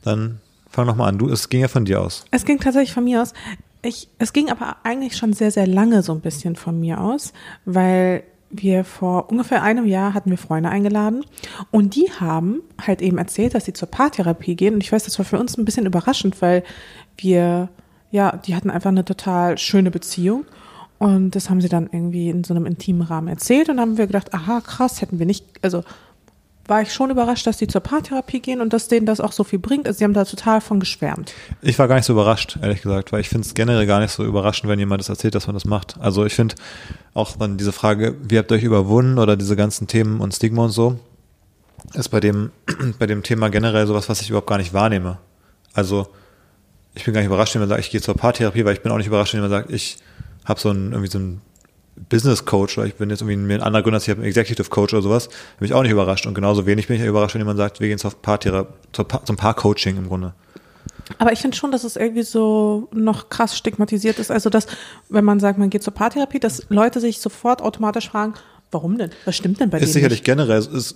Dann 0.03 0.39
fang 0.69 0.85
noch 0.85 0.95
mal 0.95 1.07
an. 1.07 1.17
Du, 1.17 1.29
es 1.29 1.47
ging 1.47 1.61
ja 1.61 1.69
von 1.69 1.85
dir 1.85 2.01
aus. 2.01 2.25
Es 2.31 2.45
ging 2.45 2.59
tatsächlich 2.59 2.93
von 2.93 3.05
mir 3.05 3.21
aus. 3.21 3.33
Ich, 3.81 4.09
es 4.19 4.33
ging 4.33 4.49
aber 4.49 4.75
eigentlich 4.83 5.15
schon 5.15 5.31
sehr, 5.31 5.51
sehr 5.51 5.67
lange 5.67 6.03
so 6.03 6.11
ein 6.11 6.19
bisschen 6.19 6.57
von 6.57 6.77
mir 6.77 6.99
aus, 6.99 7.31
weil 7.63 8.23
wir 8.49 8.83
vor 8.83 9.29
ungefähr 9.29 9.63
einem 9.63 9.85
Jahr 9.85 10.13
hatten 10.13 10.31
wir 10.31 10.37
Freunde 10.37 10.69
eingeladen 10.69 11.23
und 11.71 11.95
die 11.95 12.11
haben 12.19 12.61
halt 12.81 13.01
eben 13.01 13.17
erzählt, 13.17 13.53
dass 13.53 13.65
sie 13.65 13.73
zur 13.73 13.89
Paartherapie 13.89 14.55
gehen. 14.55 14.73
Und 14.73 14.83
ich 14.83 14.91
weiß, 14.91 15.03
das 15.03 15.17
war 15.17 15.25
für 15.25 15.39
uns 15.39 15.57
ein 15.57 15.65
bisschen 15.65 15.85
überraschend, 15.85 16.41
weil 16.41 16.63
wir, 17.17 17.69
ja, 18.11 18.37
die 18.37 18.55
hatten 18.55 18.69
einfach 18.69 18.89
eine 18.89 19.05
total 19.05 19.57
schöne 19.57 19.91
Beziehung. 19.91 20.45
Und 20.97 21.31
das 21.31 21.49
haben 21.49 21.61
sie 21.61 21.69
dann 21.69 21.89
irgendwie 21.91 22.29
in 22.29 22.43
so 22.43 22.53
einem 22.53 22.65
intimen 22.65 23.03
Rahmen 23.03 23.29
erzählt. 23.29 23.69
Und 23.69 23.77
dann 23.77 23.89
haben 23.89 23.97
wir 23.97 24.07
gedacht, 24.07 24.33
aha, 24.33 24.61
krass, 24.61 25.01
hätten 25.01 25.17
wir 25.17 25.25
nicht, 25.25 25.45
also 25.61 25.83
war 26.69 26.81
ich 26.81 26.93
schon 26.93 27.09
überrascht, 27.09 27.47
dass 27.47 27.57
die 27.57 27.67
zur 27.67 27.81
Paartherapie 27.81 28.41
gehen 28.41 28.61
und 28.61 28.73
dass 28.73 28.87
denen 28.87 29.05
das 29.05 29.19
auch 29.19 29.31
so 29.31 29.43
viel 29.43 29.59
bringt. 29.59 29.87
Also 29.87 29.97
sie 29.97 30.03
haben 30.03 30.13
da 30.13 30.23
total 30.23 30.61
von 30.61 30.79
geschwärmt. 30.79 31.33
Ich 31.61 31.79
war 31.79 31.87
gar 31.87 31.95
nicht 31.95 32.05
so 32.05 32.13
überrascht, 32.13 32.59
ehrlich 32.61 32.81
gesagt, 32.81 33.11
weil 33.11 33.21
ich 33.21 33.29
finde 33.29 33.47
es 33.47 33.53
generell 33.55 33.87
gar 33.87 33.99
nicht 33.99 34.11
so 34.11 34.23
überraschend, 34.23 34.69
wenn 34.69 34.77
jemand 34.77 35.01
das 35.01 35.09
erzählt, 35.09 35.33
dass 35.35 35.47
man 35.47 35.55
das 35.55 35.65
macht. 35.65 35.95
Also 35.99 36.25
ich 36.25 36.35
finde 36.35 36.55
auch 37.13 37.35
dann 37.37 37.57
diese 37.57 37.71
Frage, 37.71 38.15
wie 38.21 38.37
habt 38.37 38.51
ihr 38.51 38.55
euch 38.55 38.63
überwunden 38.63 39.17
oder 39.17 39.35
diese 39.35 39.55
ganzen 39.55 39.87
Themen 39.87 40.19
und 40.21 40.33
Stigma 40.33 40.65
und 40.65 40.71
so, 40.71 40.99
ist 41.95 42.09
bei 42.09 42.19
dem, 42.19 42.51
bei 42.99 43.07
dem 43.07 43.23
Thema 43.23 43.49
generell 43.49 43.87
sowas, 43.87 44.07
was 44.07 44.21
ich 44.21 44.29
überhaupt 44.29 44.47
gar 44.47 44.59
nicht 44.59 44.73
wahrnehme. 44.73 45.17
Also 45.73 46.07
ich 46.95 47.05
bin 47.05 47.13
gar 47.13 47.21
nicht 47.21 47.27
überrascht, 47.27 47.53
wenn 47.55 47.61
man 47.61 47.69
sagt, 47.69 47.81
ich 47.81 47.91
gehe 47.91 48.01
zur 48.01 48.15
Paartherapie, 48.15 48.65
weil 48.65 48.73
ich 48.73 48.81
bin 48.81 48.91
auch 48.91 48.97
nicht 48.97 49.07
überrascht, 49.07 49.33
wenn 49.33 49.41
jemand 49.41 49.51
sagt, 49.51 49.71
ich 49.71 49.97
habe 50.45 50.59
so 50.59 50.69
einen, 50.69 50.91
irgendwie 50.91 51.11
so 51.11 51.19
einen 51.19 51.41
Business 52.09 52.45
Coach 52.45 52.77
oder 52.77 52.87
ich 52.87 52.95
bin 52.95 53.09
jetzt 53.09 53.21
irgendwie 53.21 53.53
ein 53.53 53.61
anderer 53.61 53.83
Gründer, 53.83 53.99
ich 53.99 54.09
habe 54.09 54.21
einen 54.21 54.29
Executive 54.29 54.69
Coach 54.69 54.93
oder 54.93 55.01
sowas, 55.01 55.27
bin 55.59 55.65
ich 55.67 55.73
auch 55.73 55.81
nicht 55.83 55.91
überrascht. 55.91 56.25
Und 56.25 56.33
genauso 56.33 56.65
wenig 56.65 56.87
bin 56.87 56.99
ich 56.99 57.05
überrascht, 57.05 57.35
wenn 57.35 57.41
jemand 57.41 57.57
sagt, 57.57 57.79
wir 57.79 57.87
gehen 57.87 57.97
zur 57.97 58.11
Paarthera 58.11 58.67
zur 58.93 59.07
pa 59.07 59.23
zum 59.25 59.35
Paarcoaching 59.35 59.97
im 59.97 60.07
Grunde. 60.07 60.33
Aber 61.17 61.31
ich 61.31 61.39
finde 61.39 61.57
schon, 61.57 61.71
dass 61.71 61.83
es 61.83 61.95
irgendwie 61.95 62.23
so 62.23 62.87
noch 62.93 63.29
krass 63.29 63.57
stigmatisiert 63.57 64.19
ist. 64.19 64.31
Also, 64.31 64.49
dass, 64.49 64.67
wenn 65.09 65.25
man 65.25 65.39
sagt, 65.39 65.57
man 65.57 65.69
geht 65.69 65.83
zur 65.83 65.93
Paartherapie, 65.93 66.39
dass 66.39 66.67
Leute 66.69 66.99
sich 66.99 67.19
sofort 67.19 67.61
automatisch 67.61 68.09
fragen, 68.09 68.35
warum 68.71 68.97
denn? 68.97 69.09
Was 69.25 69.35
stimmt 69.35 69.59
denn 69.59 69.69
bei 69.69 69.77
Ist 69.77 69.85
denen? 69.85 69.93
sicherlich 69.93 70.19
nicht? 70.19 70.25
generell, 70.25 70.59
ist 70.59 70.95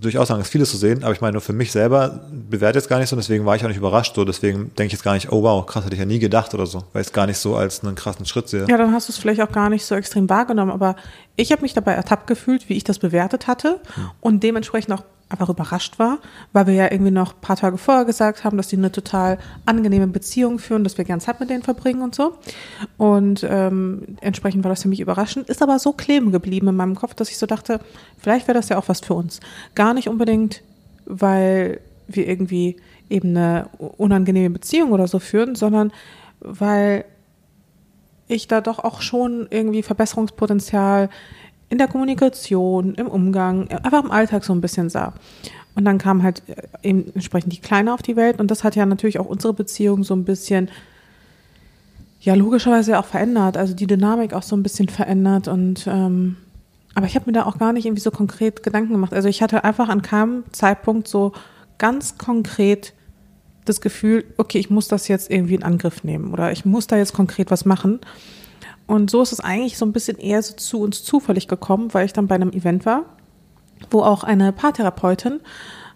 durchaus 0.00 0.28
sagen, 0.28 0.40
ist 0.40 0.48
vieles 0.48 0.70
zu 0.70 0.76
sehen, 0.76 1.02
aber 1.04 1.12
ich 1.12 1.20
meine, 1.20 1.32
nur 1.32 1.40
für 1.42 1.52
mich 1.52 1.70
selber 1.72 2.20
bewerte 2.48 2.78
jetzt 2.78 2.88
gar 2.88 2.98
nicht 2.98 3.08
so, 3.08 3.16
deswegen 3.16 3.44
war 3.44 3.56
ich 3.56 3.62
auch 3.64 3.68
nicht 3.68 3.76
überrascht, 3.76 4.14
so, 4.14 4.24
deswegen 4.24 4.66
denke 4.76 4.86
ich 4.86 4.92
jetzt 4.92 5.02
gar 5.02 5.14
nicht, 5.14 5.30
oh 5.32 5.42
wow, 5.42 5.64
krass, 5.66 5.84
hätte 5.84 5.94
ich 5.94 6.00
ja 6.00 6.06
nie 6.06 6.18
gedacht 6.18 6.54
oder 6.54 6.66
so, 6.66 6.84
weil 6.92 7.02
ich 7.02 7.08
es 7.08 7.12
gar 7.12 7.26
nicht 7.26 7.38
so 7.38 7.56
als 7.56 7.82
einen 7.84 7.94
krassen 7.94 8.24
Schritt 8.26 8.48
sehe. 8.48 8.66
Ja, 8.68 8.76
dann 8.78 8.92
hast 8.92 9.08
du 9.08 9.12
es 9.12 9.18
vielleicht 9.18 9.40
auch 9.42 9.52
gar 9.52 9.68
nicht 9.70 9.84
so 9.84 9.94
extrem 9.94 10.28
wahrgenommen. 10.30 10.70
Aber 10.72 10.96
ich 11.36 11.52
habe 11.52 11.62
mich 11.62 11.74
dabei 11.74 11.92
ertappt 11.92 12.26
gefühlt, 12.26 12.68
wie 12.68 12.74
ich 12.74 12.84
das 12.84 12.98
bewertet 12.98 13.46
hatte 13.46 13.80
Hm. 13.94 14.10
und 14.20 14.42
dementsprechend 14.42 14.92
auch 14.94 15.02
einfach 15.30 15.48
überrascht 15.48 15.98
war, 15.98 16.18
weil 16.52 16.66
wir 16.66 16.74
ja 16.74 16.90
irgendwie 16.90 17.12
noch 17.12 17.34
ein 17.34 17.40
paar 17.40 17.56
Tage 17.56 17.78
vorher 17.78 18.04
gesagt 18.04 18.44
haben, 18.44 18.56
dass 18.56 18.68
die 18.68 18.76
eine 18.76 18.90
total 18.90 19.38
angenehme 19.64 20.08
Beziehung 20.08 20.58
führen, 20.58 20.84
dass 20.84 20.98
wir 20.98 21.04
gern 21.04 21.20
Zeit 21.20 21.40
mit 21.40 21.50
denen 21.50 21.62
verbringen 21.62 22.02
und 22.02 22.14
so. 22.14 22.34
Und 22.98 23.46
ähm, 23.48 24.16
entsprechend 24.20 24.64
war 24.64 24.70
das 24.70 24.82
für 24.82 24.88
mich 24.88 25.00
überraschend, 25.00 25.48
ist 25.48 25.62
aber 25.62 25.78
so 25.78 25.92
kleben 25.92 26.32
geblieben 26.32 26.68
in 26.68 26.76
meinem 26.76 26.96
Kopf, 26.96 27.14
dass 27.14 27.30
ich 27.30 27.38
so 27.38 27.46
dachte, 27.46 27.80
vielleicht 28.18 28.48
wäre 28.48 28.58
das 28.58 28.68
ja 28.68 28.76
auch 28.76 28.88
was 28.88 29.00
für 29.00 29.14
uns. 29.14 29.40
Gar 29.74 29.94
nicht 29.94 30.08
unbedingt, 30.08 30.62
weil 31.06 31.80
wir 32.08 32.28
irgendwie 32.28 32.76
eben 33.08 33.36
eine 33.36 33.68
unangenehme 33.78 34.50
Beziehung 34.50 34.90
oder 34.90 35.06
so 35.06 35.20
führen, 35.20 35.54
sondern 35.54 35.92
weil 36.40 37.04
ich 38.26 38.48
da 38.48 38.60
doch 38.60 38.78
auch 38.78 39.00
schon 39.00 39.46
irgendwie 39.50 39.82
Verbesserungspotenzial 39.82 41.08
in 41.70 41.78
der 41.78 41.88
Kommunikation, 41.88 42.94
im 42.94 43.06
Umgang, 43.06 43.68
einfach 43.68 44.04
im 44.04 44.10
Alltag 44.10 44.44
so 44.44 44.52
ein 44.52 44.60
bisschen 44.60 44.90
sah. 44.90 45.14
Und 45.74 45.84
dann 45.84 45.98
kam 45.98 46.22
halt 46.22 46.42
äh, 46.48 46.88
eben 46.88 47.12
entsprechend 47.14 47.52
die 47.52 47.60
Kleine 47.60 47.94
auf 47.94 48.02
die 48.02 48.16
Welt 48.16 48.40
und 48.40 48.50
das 48.50 48.64
hat 48.64 48.76
ja 48.76 48.84
natürlich 48.84 49.18
auch 49.18 49.26
unsere 49.26 49.54
Beziehung 49.54 50.04
so 50.04 50.14
ein 50.14 50.24
bisschen, 50.24 50.68
ja, 52.20 52.34
logischerweise 52.34 52.98
auch 52.98 53.06
verändert, 53.06 53.56
also 53.56 53.74
die 53.74 53.86
Dynamik 53.86 54.34
auch 54.34 54.42
so 54.42 54.56
ein 54.56 54.62
bisschen 54.62 54.88
verändert 54.88 55.48
und, 55.48 55.86
ähm, 55.86 56.36
aber 56.94 57.06
ich 57.06 57.14
habe 57.14 57.26
mir 57.26 57.32
da 57.32 57.46
auch 57.46 57.58
gar 57.58 57.72
nicht 57.72 57.86
irgendwie 57.86 58.02
so 58.02 58.10
konkret 58.10 58.64
Gedanken 58.64 58.92
gemacht. 58.92 59.14
Also 59.14 59.28
ich 59.28 59.42
hatte 59.42 59.62
einfach 59.62 59.88
an 59.88 60.02
keinem 60.02 60.42
Zeitpunkt 60.50 61.06
so 61.06 61.32
ganz 61.78 62.18
konkret 62.18 62.92
das 63.64 63.80
Gefühl, 63.80 64.24
okay, 64.36 64.58
ich 64.58 64.70
muss 64.70 64.88
das 64.88 65.06
jetzt 65.06 65.30
irgendwie 65.30 65.54
in 65.54 65.62
Angriff 65.62 66.02
nehmen 66.02 66.32
oder 66.32 66.50
ich 66.50 66.64
muss 66.64 66.88
da 66.88 66.96
jetzt 66.96 67.12
konkret 67.12 67.52
was 67.52 67.64
machen. 67.64 68.00
Und 68.90 69.08
so 69.08 69.22
ist 69.22 69.30
es 69.30 69.38
eigentlich 69.38 69.78
so 69.78 69.86
ein 69.86 69.92
bisschen 69.92 70.18
eher 70.18 70.42
so 70.42 70.54
zu 70.56 70.80
uns 70.80 71.04
zufällig 71.04 71.46
gekommen, 71.46 71.94
weil 71.94 72.06
ich 72.06 72.12
dann 72.12 72.26
bei 72.26 72.34
einem 72.34 72.50
Event 72.50 72.84
war, 72.84 73.04
wo 73.88 74.02
auch 74.02 74.24
eine 74.24 74.50
Paartherapeutin 74.52 75.38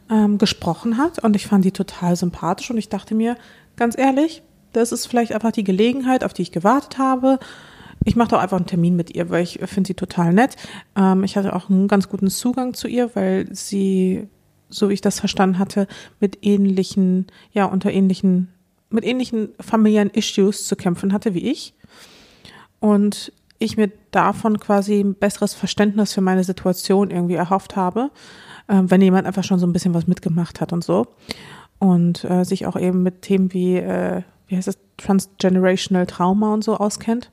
ähm, 0.09 0.39
gesprochen 0.39 0.97
hat 0.97 1.19
und 1.19 1.35
ich 1.35 1.49
fand 1.49 1.65
die 1.65 1.73
total 1.73 2.15
sympathisch 2.15 2.71
und 2.71 2.79
ich 2.79 2.89
dachte 2.89 3.17
mir, 3.17 3.37
ganz 3.75 3.99
ehrlich, 3.99 4.45
das 4.73 4.93
ist 4.93 5.07
vielleicht 5.07 5.33
einfach 5.33 5.51
die 5.51 5.65
Gelegenheit, 5.65 6.23
auf 6.23 6.35
die 6.35 6.43
ich 6.43 6.53
gewartet 6.53 6.97
habe. 6.99 7.41
Ich 8.05 8.15
mache 8.15 8.29
doch 8.29 8.39
einfach 8.39 8.59
einen 8.59 8.67
Termin 8.67 8.95
mit 8.95 9.13
ihr, 9.13 9.29
weil 9.29 9.43
ich 9.43 9.59
finde 9.65 9.89
sie 9.89 9.95
total 9.95 10.33
nett. 10.33 10.55
Ähm, 10.95 11.25
ich 11.25 11.37
hatte 11.37 11.57
auch 11.57 11.69
einen 11.69 11.89
ganz 11.89 12.09
guten 12.09 12.31
Zugang 12.31 12.75
zu 12.75 12.87
ihr, 12.87 13.11
weil 13.17 13.53
sie, 13.53 14.29
so 14.69 14.89
wie 14.89 14.95
ich 14.95 15.01
das 15.01 15.19
verstanden 15.19 15.59
hatte, 15.59 15.89
mit 16.21 16.47
ähnlichen, 16.47 17.27
ja, 17.51 17.65
unter 17.65 17.91
ähnlichen, 17.91 18.55
mit 18.89 19.05
ähnlichen 19.05 19.49
familiären 19.59 20.11
Issues 20.11 20.69
zu 20.69 20.77
kämpfen 20.77 21.13
hatte 21.13 21.35
wie 21.35 21.51
ich 21.51 21.75
und 22.85 23.33
ich 23.59 23.79
mir 23.79 23.91
davon 24.11 24.61
quasi 24.61 25.01
ein 25.01 25.15
besseres 25.15 25.55
Verständnis 25.55 26.13
für 26.13 26.21
meine 26.21 26.45
Situation 26.45 27.11
irgendwie 27.11 27.33
erhofft 27.33 27.77
habe, 27.77 28.11
äh, 28.69 28.83
wenn 28.83 29.01
jemand 29.01 29.27
einfach 29.27 29.43
schon 29.43 29.59
so 29.59 29.67
ein 29.67 29.73
bisschen 29.73 29.95
was 29.95 30.07
mitgemacht 30.07 30.61
hat 30.61 30.75
und 30.75 30.85
so 30.85 31.07
und 31.79 32.25
äh, 32.25 32.45
sich 32.45 32.67
auch 32.67 32.77
eben 32.77 33.03
mit 33.03 33.23
Themen 33.23 33.55
wie, 33.55 33.77
äh, 33.77 34.21
wie 34.49 34.57
heißt 34.59 34.69
es, 34.69 34.77
Transgenerational 34.99 36.05
Trauma 36.05 36.53
und 36.53 36.63
so 36.63 36.77
auskennt. 36.77 37.31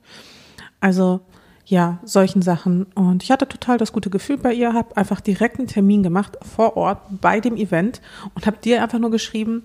Also 0.80 1.20
ja, 1.66 2.00
solchen 2.06 2.42
Sachen. 2.42 2.86
Und 2.96 3.22
ich 3.22 3.30
hatte 3.30 3.46
total 3.46 3.78
das 3.78 3.92
gute 3.92 4.10
Gefühl 4.10 4.38
bei 4.38 4.54
ihr, 4.54 4.72
habe 4.72 4.96
einfach 4.96 5.20
direkt 5.20 5.60
einen 5.60 5.68
Termin 5.68 6.02
gemacht 6.02 6.38
vor 6.56 6.78
Ort 6.78 7.00
bei 7.20 7.42
dem 7.42 7.58
Event 7.58 8.02
und 8.36 8.48
habe 8.48 8.58
dir 8.64 8.82
einfach 8.82 9.00
nur 9.00 9.12
geschrieben, 9.12 9.64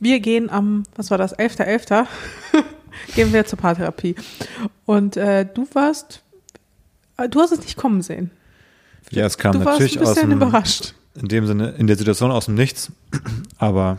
wir 0.00 0.20
gehen 0.20 0.48
am, 0.48 0.84
was 0.96 1.10
war 1.10 1.18
das, 1.18 1.38
11.11. 1.38 2.06
.11. 2.06 2.06
gehen 3.14 3.32
wir 3.32 3.44
zur 3.46 3.58
Paartherapie. 3.58 4.14
Und 4.86 5.16
äh, 5.16 5.46
du 5.52 5.66
warst, 5.72 6.22
äh, 7.16 7.28
du 7.28 7.40
hast 7.40 7.52
es 7.52 7.60
nicht 7.60 7.76
kommen 7.76 8.02
sehen. 8.02 8.30
Ja, 9.10 9.26
es 9.26 9.38
kam 9.38 9.52
du 9.52 9.58
natürlich 9.58 9.98
warst 9.98 10.18
ein 10.18 10.28
bisschen 10.28 10.32
aus 10.32 10.38
dem, 10.38 10.48
überrascht. 10.48 10.94
in 11.14 11.28
dem 11.28 11.46
Sinne, 11.46 11.70
in 11.78 11.86
der 11.86 11.96
Situation 11.96 12.30
aus 12.30 12.46
dem 12.46 12.54
Nichts. 12.54 12.90
Aber 13.58 13.98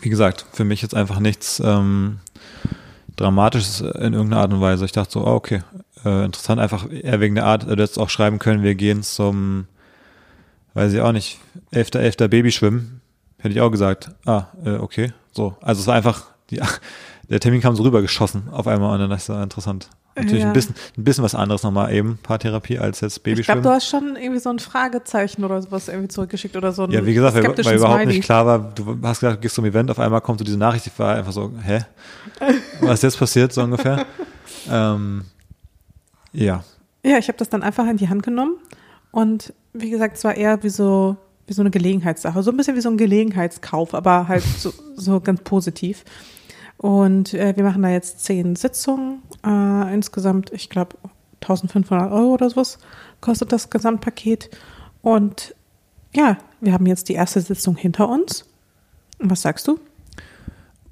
wie 0.00 0.08
gesagt, 0.08 0.46
für 0.52 0.64
mich 0.64 0.82
jetzt 0.82 0.94
einfach 0.94 1.20
nichts 1.20 1.60
ähm, 1.64 2.18
Dramatisches 3.16 3.80
in 3.80 4.14
irgendeiner 4.14 4.38
Art 4.38 4.52
und 4.52 4.60
Weise. 4.60 4.84
Ich 4.84 4.92
dachte 4.92 5.12
so, 5.12 5.26
oh, 5.26 5.34
okay, 5.34 5.62
äh, 6.04 6.24
interessant, 6.24 6.60
einfach 6.60 6.90
eher 6.90 7.20
wegen 7.20 7.34
der 7.34 7.44
Art, 7.44 7.64
du 7.64 7.70
hättest 7.70 7.98
auch 7.98 8.10
schreiben 8.10 8.38
können, 8.38 8.62
wir 8.62 8.74
gehen 8.74 9.02
zum, 9.02 9.66
weiß 10.74 10.92
ich 10.92 11.00
auch 11.00 11.12
nicht, 11.12 11.38
11.11. 11.72 12.18
.11. 12.18 12.28
Babyschwimmen. 12.28 13.00
Hätte 13.38 13.54
ich 13.54 13.60
auch 13.60 13.70
gesagt, 13.70 14.12
ah, 14.24 14.46
äh, 14.64 14.76
okay, 14.76 15.12
so. 15.32 15.56
Also 15.60 15.80
es 15.80 15.86
war 15.86 15.94
einfach, 15.94 16.26
die, 16.50 16.60
der 17.32 17.40
Termin 17.40 17.60
kam 17.60 17.74
so 17.74 17.82
rübergeschossen 17.82 18.44
auf 18.52 18.66
einmal 18.68 18.92
und 18.94 19.00
dann 19.00 19.10
dachte 19.10 19.20
ich 19.22 19.24
so, 19.26 19.34
interessant. 19.42 19.88
Natürlich 20.14 20.42
Ja. 20.42 20.48
ein 20.48 20.52
bisschen, 20.52 20.74
ein 20.98 21.04
bisschen 21.04 21.24
was 21.24 21.34
anderes 21.34 21.62
nochmal 21.62 21.92
eben, 21.94 22.18
Paartherapie 22.22 22.78
als 22.78 23.00
jetzt 23.00 23.16
Ich 23.16 23.22
glaube, 23.22 23.34
Babyschwimmen. 23.36 23.62
du 23.62 23.70
hast 23.70 23.88
schon 23.88 24.16
irgendwie 24.16 24.40
so 24.40 24.50
ein 24.50 24.58
Fragezeichen 24.58 25.42
oder 25.42 25.62
sowas 25.62 25.88
irgendwie 25.88 26.08
zurückgeschickt 26.08 26.54
oder 26.54 26.72
so 26.72 26.86
Ja, 26.88 27.06
wie 27.06 27.14
gesagt, 27.14 27.34
weil, 27.34 27.42
weil 27.64 27.76
überhaupt 27.76 28.00
Smiley. 28.02 28.06
nicht 28.16 28.22
klar 28.24 28.44
war, 28.44 28.58
du 28.74 28.98
hast 29.02 29.20
gesagt, 29.20 29.38
du 29.38 29.40
gehst 29.40 29.54
zum 29.54 29.64
Event, 29.64 29.90
auf 29.90 29.98
einmal 29.98 30.20
kommt 30.20 30.38
so 30.40 30.44
diese 30.44 30.58
Nachricht, 30.58 30.86
ich 30.86 30.98
war 30.98 31.14
einfach 31.16 31.32
so, 31.32 31.50
hä? 31.64 31.80
Was 32.80 32.94
ist 32.98 33.02
jetzt 33.04 33.18
passiert, 33.18 33.52
so 33.54 33.62
ungefähr? 33.62 34.04
ähm, 34.70 35.24
ja, 36.32 36.62
Ja, 37.04 37.18
ich 37.18 37.28
habe 37.28 37.38
das 37.38 37.48
dann 37.48 37.62
einfach 37.62 37.86
in 37.88 37.96
die 37.96 38.08
Hand 38.10 38.22
genommen 38.22 38.56
und 39.12 39.54
wie 39.72 39.88
gesagt, 39.90 40.18
es 40.18 40.24
war 40.24 40.34
eher 40.34 40.62
wie 40.62 40.68
so 40.70 41.16
wie 41.46 41.54
so 41.54 41.62
eine 41.62 41.70
Gelegenheitssache, 41.70 42.40
so 42.42 42.50
ein 42.52 42.56
bisschen 42.56 42.76
wie 42.76 42.80
so 42.80 42.88
ein 42.88 42.96
Gelegenheitskauf, 42.96 43.94
aber 43.94 44.28
halt 44.28 44.44
so, 44.58 44.72
so 44.94 45.20
ganz 45.20 45.40
positiv. 45.42 46.04
Und 46.82 47.32
äh, 47.32 47.56
wir 47.56 47.64
machen 47.64 47.82
da 47.82 47.88
jetzt 47.88 48.24
zehn 48.24 48.56
Sitzungen, 48.56 49.22
äh, 49.46 49.94
insgesamt, 49.94 50.52
ich 50.52 50.68
glaube, 50.68 50.96
1500 51.40 52.12
Euro 52.12 52.34
oder 52.34 52.50
sowas 52.50 52.78
kostet 53.20 53.52
das 53.52 53.70
Gesamtpaket. 53.70 54.50
Und 55.00 55.54
ja, 56.12 56.36
wir 56.60 56.72
haben 56.74 56.86
jetzt 56.86 57.08
die 57.08 57.14
erste 57.14 57.40
Sitzung 57.40 57.76
hinter 57.76 58.08
uns. 58.08 58.44
Was 59.18 59.42
sagst 59.42 59.66
du? 59.66 59.78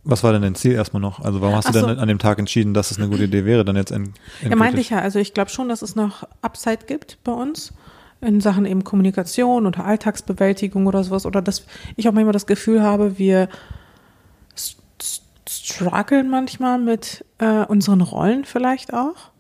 was 0.03 0.25
war 0.25 0.33
denn 0.33 0.43
dein 0.43 0.55
Ziel 0.55 0.73
erstmal 0.73 1.01
noch? 1.01 1.21
Also 1.21 1.41
warum 1.41 1.57
hast 1.57 1.67
Ach 1.67 1.73
du 1.73 1.81
so. 1.81 1.87
denn 1.87 1.99
an 1.99 2.09
dem 2.09 2.19
Tag 2.19 2.39
entschieden, 2.39 2.75
dass 2.75 2.91
es 2.91 2.99
eine 2.99 3.09
gute 3.09 3.25
Idee 3.25 3.45
wäre, 3.45 3.65
dann 3.65 3.77
jetzt 3.77 3.91
in, 3.91 4.15
Ja, 4.49 4.57
meinte 4.57 4.81
ich 4.81 4.91
ja. 4.91 5.01
Also 5.01 5.19
ich 5.19 5.35
glaube 5.35 5.51
schon, 5.51 5.69
dass 5.69 5.83
es 5.83 5.95
noch 5.95 6.27
Upside 6.43 6.87
gibt 6.87 7.19
bei 7.23 7.33
uns 7.33 7.73
in 8.21 8.41
Sachen 8.41 8.67
eben 8.67 8.85
Kommunikation 8.85 9.67
oder 9.67 9.85
Alltagsbewältigung 9.85 10.87
oder 10.87 11.05
sowas. 11.05 11.27
Oder 11.27 11.43
dass 11.43 11.67
ich 11.97 12.09
auch 12.09 12.13
manchmal 12.13 12.33
das 12.33 12.47
Gefühl 12.47 12.83
habe, 12.83 13.19
wir 13.19 13.49
strugglen 15.71 16.29
manchmal 16.29 16.79
mit 16.79 17.25
äh, 17.39 17.65
unseren 17.65 18.01
Rollen 18.01 18.45
vielleicht 18.45 18.93
auch. 18.93 19.31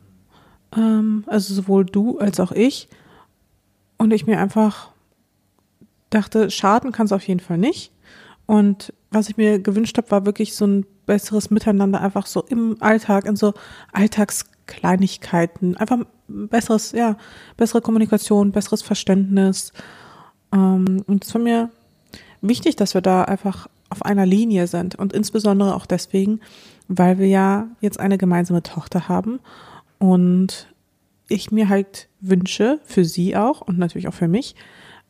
Ähm, 0.76 1.24
also 1.26 1.54
sowohl 1.54 1.84
du 1.84 2.18
als 2.18 2.40
auch 2.40 2.52
ich. 2.52 2.88
Und 3.98 4.12
ich 4.12 4.26
mir 4.26 4.38
einfach 4.38 4.90
dachte, 6.10 6.50
schaden 6.50 6.92
kann 6.92 7.06
es 7.06 7.12
auf 7.12 7.26
jeden 7.26 7.40
Fall 7.40 7.58
nicht. 7.58 7.92
Und 8.46 8.92
was 9.10 9.28
ich 9.28 9.36
mir 9.36 9.58
gewünscht 9.60 9.96
habe, 9.96 10.10
war 10.10 10.26
wirklich 10.26 10.54
so 10.54 10.66
ein 10.66 10.86
besseres 11.06 11.50
Miteinander, 11.50 12.00
einfach 12.00 12.26
so 12.26 12.42
im 12.48 12.76
Alltag, 12.80 13.26
in 13.26 13.36
so 13.36 13.54
Alltagskleinigkeiten, 13.92 15.76
einfach 15.76 15.98
ein 15.98 16.48
besseres, 16.48 16.92
ja, 16.92 17.16
bessere 17.56 17.80
Kommunikation, 17.80 18.52
besseres 18.52 18.82
Verständnis. 18.82 19.72
Ähm, 20.52 21.04
und 21.06 21.24
es 21.24 21.34
war 21.34 21.40
mir 21.40 21.70
wichtig, 22.40 22.76
dass 22.76 22.94
wir 22.94 23.00
da 23.00 23.24
einfach 23.24 23.68
auf 23.90 24.04
einer 24.04 24.24
Linie 24.24 24.66
sind 24.66 24.94
und 24.94 25.12
insbesondere 25.12 25.74
auch 25.74 25.86
deswegen, 25.86 26.40
weil 26.88 27.18
wir 27.18 27.26
ja 27.26 27.68
jetzt 27.80 28.00
eine 28.00 28.18
gemeinsame 28.18 28.62
Tochter 28.62 29.08
haben 29.08 29.40
und 29.98 30.68
ich 31.28 31.52
mir 31.52 31.68
halt 31.68 32.08
wünsche, 32.20 32.80
für 32.84 33.04
sie 33.04 33.36
auch 33.36 33.60
und 33.60 33.78
natürlich 33.78 34.08
auch 34.08 34.14
für 34.14 34.28
mich, 34.28 34.54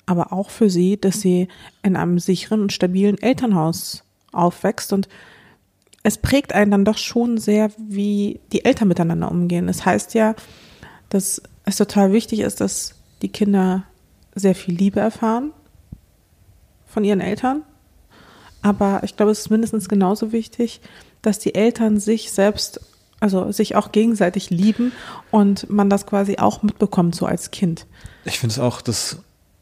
aber 0.06 0.32
auch 0.32 0.50
für 0.50 0.68
sie, 0.68 0.98
dass 1.00 1.20
sie 1.20 1.48
in 1.82 1.96
einem 1.96 2.18
sicheren 2.18 2.62
und 2.62 2.72
stabilen 2.72 3.20
Elternhaus 3.20 4.04
aufwächst 4.32 4.92
und 4.92 5.08
es 6.02 6.18
prägt 6.18 6.54
einen 6.54 6.70
dann 6.70 6.84
doch 6.84 6.98
schon 6.98 7.38
sehr, 7.38 7.70
wie 7.76 8.40
die 8.52 8.64
Eltern 8.64 8.88
miteinander 8.88 9.30
umgehen. 9.30 9.68
Es 9.68 9.84
heißt 9.84 10.14
ja, 10.14 10.34
dass 11.10 11.42
es 11.64 11.76
total 11.76 12.12
wichtig 12.12 12.40
ist, 12.40 12.60
dass 12.60 12.94
die 13.20 13.28
Kinder 13.28 13.84
sehr 14.34 14.54
viel 14.54 14.74
Liebe 14.74 15.00
erfahren 15.00 15.52
von 16.86 17.04
ihren 17.04 17.20
Eltern. 17.20 17.62
Aber 18.62 19.00
ich 19.04 19.16
glaube, 19.16 19.32
es 19.32 19.40
ist 19.40 19.50
mindestens 19.50 19.88
genauso 19.88 20.32
wichtig, 20.32 20.80
dass 21.22 21.38
die 21.38 21.54
Eltern 21.54 21.98
sich 21.98 22.32
selbst, 22.32 22.80
also 23.20 23.52
sich 23.52 23.76
auch 23.76 23.92
gegenseitig 23.92 24.50
lieben 24.50 24.92
und 25.30 25.68
man 25.70 25.90
das 25.90 26.06
quasi 26.06 26.38
auch 26.38 26.62
mitbekommt, 26.62 27.14
so 27.14 27.26
als 27.26 27.50
Kind. 27.50 27.86
Ich 28.24 28.38
finde 28.38 28.52
es 28.52 28.58
auch, 28.58 28.80
das 28.80 29.18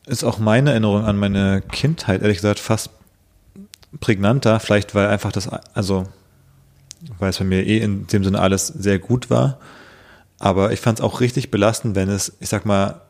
ist 0.06 0.24
auch 0.24 0.38
meine 0.38 0.70
Erinnerung 0.70 1.04
an 1.04 1.16
meine 1.16 1.62
Kindheit, 1.62 2.22
ehrlich 2.22 2.38
gesagt, 2.38 2.58
fast 2.58 2.90
prägnanter, 4.00 4.60
vielleicht 4.60 4.94
weil 4.94 5.08
einfach 5.08 5.32
das, 5.32 5.48
also 5.74 6.04
weil 7.18 7.30
es 7.30 7.38
bei 7.38 7.44
mir 7.44 7.64
eh 7.64 7.78
in 7.78 8.06
dem 8.06 8.24
Sinne 8.24 8.40
alles 8.40 8.66
sehr 8.66 8.98
gut 8.98 9.30
war. 9.30 9.58
Aber 10.38 10.72
ich 10.72 10.80
fand 10.80 10.98
es 10.98 11.04
auch 11.04 11.20
richtig 11.20 11.50
belastend, 11.50 11.96
wenn 11.96 12.08
es, 12.08 12.36
ich 12.40 12.48
sag 12.48 12.64
mal, 12.64 13.00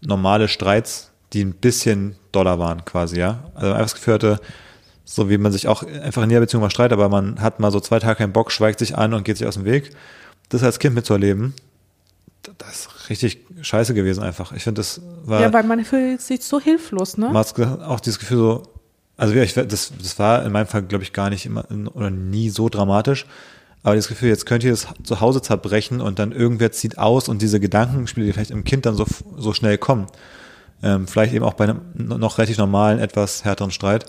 normale 0.00 0.48
Streits, 0.48 1.10
die 1.32 1.44
ein 1.44 1.54
bisschen 1.54 2.16
doller 2.32 2.58
waren, 2.58 2.84
quasi, 2.84 3.18
ja. 3.18 3.44
Also 3.54 3.68
einfach 3.72 3.84
das 3.84 3.94
Gefühl 3.94 4.14
hatte, 4.14 4.40
so 5.14 5.28
wie 5.28 5.38
man 5.38 5.52
sich 5.52 5.68
auch 5.68 5.82
einfach 5.82 6.22
in 6.22 6.30
jeder 6.30 6.40
Beziehung 6.40 6.62
mal 6.62 6.70
streitet, 6.70 6.92
aber 6.92 7.08
man 7.08 7.40
hat 7.40 7.60
mal 7.60 7.70
so 7.70 7.80
zwei 7.80 7.98
Tage 7.98 8.16
keinen 8.16 8.32
Bock, 8.32 8.50
schweigt 8.50 8.78
sich 8.78 8.96
an 8.96 9.12
und 9.12 9.24
geht 9.24 9.36
sich 9.36 9.46
aus 9.46 9.54
dem 9.54 9.64
Weg. 9.64 9.90
Das 10.48 10.62
als 10.62 10.78
Kind 10.78 10.94
mitzuerleben, 10.94 11.54
das 12.58 12.86
ist 12.86 13.10
richtig 13.10 13.46
scheiße 13.60 13.94
gewesen 13.94 14.22
einfach. 14.22 14.52
Ich 14.52 14.64
finde, 14.64 14.80
das 14.80 15.00
war. 15.24 15.40
Ja, 15.40 15.52
weil 15.52 15.64
man 15.64 15.84
fühlt 15.84 16.20
sich 16.20 16.42
so 16.44 16.60
hilflos, 16.60 17.16
ne? 17.16 17.26
Man 17.26 17.36
hat 17.36 17.58
auch 17.58 18.00
dieses 18.00 18.18
Gefühl 18.18 18.38
so, 18.38 18.62
also 19.16 19.34
ich, 19.34 19.54
das, 19.54 19.66
das 19.68 20.18
war 20.18 20.44
in 20.44 20.52
meinem 20.52 20.66
Fall, 20.66 20.82
glaube 20.82 21.04
ich, 21.04 21.12
gar 21.12 21.30
nicht 21.30 21.46
immer 21.46 21.64
oder 21.94 22.10
nie 22.10 22.50
so 22.50 22.68
dramatisch. 22.68 23.26
Aber 23.82 23.96
das 23.96 24.08
Gefühl, 24.08 24.28
jetzt 24.28 24.46
könnt 24.46 24.64
ihr 24.64 24.70
das 24.70 24.86
zu 25.02 25.20
Hause 25.20 25.42
zerbrechen 25.42 26.00
und 26.00 26.18
dann 26.18 26.32
irgendwer 26.32 26.72
zieht 26.72 26.98
aus 26.98 27.28
und 27.28 27.42
diese 27.42 27.58
Gedankenspiele, 27.58 28.26
die 28.26 28.32
vielleicht 28.32 28.52
im 28.52 28.64
Kind 28.64 28.86
dann 28.86 28.94
so, 28.94 29.04
so 29.36 29.52
schnell 29.52 29.76
kommen, 29.76 30.06
ähm, 30.82 31.08
vielleicht 31.08 31.34
eben 31.34 31.44
auch 31.44 31.54
bei 31.54 31.64
einem 31.64 31.80
noch 31.94 32.38
relativ 32.38 32.58
normalen, 32.58 33.00
etwas 33.00 33.44
härteren 33.44 33.72
Streit, 33.72 34.06